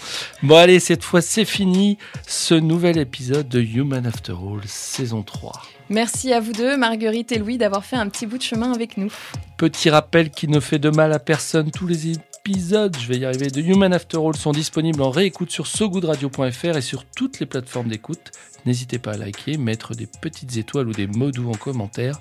Bon, 0.43 0.57
allez, 0.57 0.80
cette 0.80 1.05
fois, 1.05 1.20
c'est 1.20 1.45
fini. 1.45 1.99
Ce 2.26 2.55
nouvel 2.55 2.99
épisode 2.99 3.49
de 3.49 3.61
Human 3.61 4.05
After 4.07 4.32
All, 4.32 4.62
saison 4.66 5.22
3. 5.22 5.53
Merci 5.89 6.32
à 6.32 6.41
vous 6.41 6.53
deux, 6.53 6.76
Marguerite 6.76 7.30
et 7.30 7.39
Louis, 7.39 7.59
d'avoir 7.59 7.84
fait 7.84 7.95
un 7.95 8.09
petit 8.09 8.26
bout 8.26 8.39
de 8.39 8.43
chemin 8.43 8.72
avec 8.72 8.97
nous. 8.97 9.12
Petit 9.57 9.89
rappel 9.89 10.30
qui 10.30 10.49
ne 10.49 10.59
fait 10.59 10.80
de 10.80 10.91
mal 10.91 11.12
à 11.12 11.20
personne, 11.20 11.70
tous 11.70 11.87
les 11.87 12.09
épisodes, 12.47 12.97
je 12.97 13.09
vais 13.09 13.18
y 13.18 13.24
arriver, 13.24 13.49
de 13.49 13.61
Human 13.61 13.92
After 13.92 14.18
All 14.18 14.36
sont 14.36 14.53
disponibles 14.53 15.03
en 15.03 15.11
réécoute 15.11 15.51
sur 15.51 15.66
sogoodradio.fr 15.66 16.76
et 16.76 16.80
sur 16.80 17.05
toutes 17.05 17.40
les 17.40 17.47
plateformes 17.47 17.88
d'écoute. 17.88 18.30
N'hésitez 18.66 19.01
pas 19.01 19.14
à 19.14 19.16
liker, 19.16 19.57
mettre 19.57 19.97
des 19.97 20.07
petites 20.07 20.57
étoiles 20.57 20.86
ou 20.86 20.92
des 20.92 21.09
mots 21.09 21.32
doux 21.32 21.51
en 21.51 21.57
commentaire. 21.57 22.20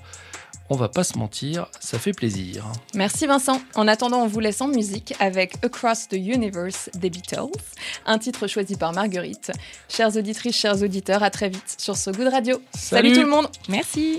On 0.68 0.74
va 0.74 0.88
pas 0.88 1.04
se 1.04 1.16
mentir, 1.16 1.66
ça 1.78 2.00
fait 2.00 2.12
plaisir. 2.12 2.64
Merci 2.92 3.28
Vincent. 3.28 3.60
En 3.76 3.86
attendant, 3.86 4.18
on 4.24 4.26
vous 4.26 4.40
laisse 4.40 4.60
en 4.60 4.66
musique 4.66 5.14
avec 5.20 5.64
Across 5.64 6.08
the 6.08 6.14
Universe 6.14 6.90
des 6.94 7.08
Beatles, 7.08 7.52
un 8.04 8.18
titre 8.18 8.48
choisi 8.48 8.74
par 8.74 8.92
Marguerite. 8.92 9.52
Chères 9.88 10.16
auditrices, 10.16 10.56
chers 10.56 10.82
auditeurs, 10.82 11.22
à 11.22 11.30
très 11.30 11.50
vite 11.50 11.76
sur 11.78 11.96
So 11.96 12.10
Good 12.10 12.32
Radio. 12.32 12.60
Salut, 12.76 13.10
Salut. 13.10 13.12
tout 13.12 13.24
le 13.24 13.30
monde 13.30 13.46
Merci. 13.68 14.18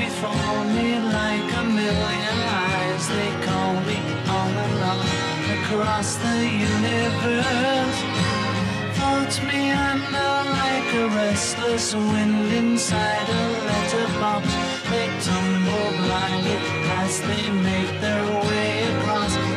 before 0.00 0.64
me 0.76 0.98
like 1.18 1.48
a 1.62 1.64
million 1.80 2.38
eyes. 2.64 3.04
They 3.16 3.32
call 3.46 3.74
me 3.88 3.98
on 4.38 4.52
and 4.64 4.82
on 4.90 5.00
across 5.56 6.16
the 6.24 6.38
universe. 6.72 7.98
Floats 8.96 9.38
me 9.50 9.60
under 9.90 10.32
like 10.60 10.88
a 11.02 11.06
restless 11.20 11.94
wind 11.94 12.52
inside 12.60 13.28
a 13.40 13.42
letterbox. 13.68 14.44
They 14.90 15.08
tumble 15.26 15.90
blindly 16.02 16.56
as 17.00 17.12
they 17.28 17.44
make 17.68 17.92
their 18.04 18.24
way 18.48 18.70
across 18.92 19.49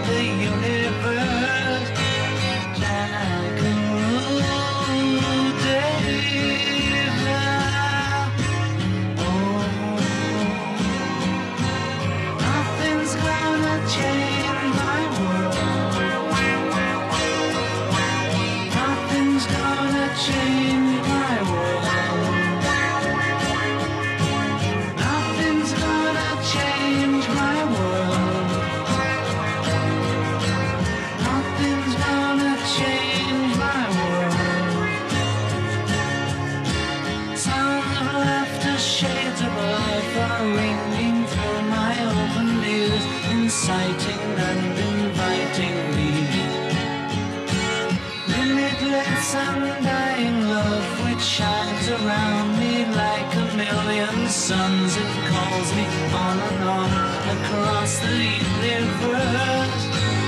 calls 55.33 55.73
me 55.73 55.85
on 56.13 56.37
and 56.39 56.63
on 56.63 56.89
across 57.37 57.99
the 57.99 58.17
universe. 58.61 60.22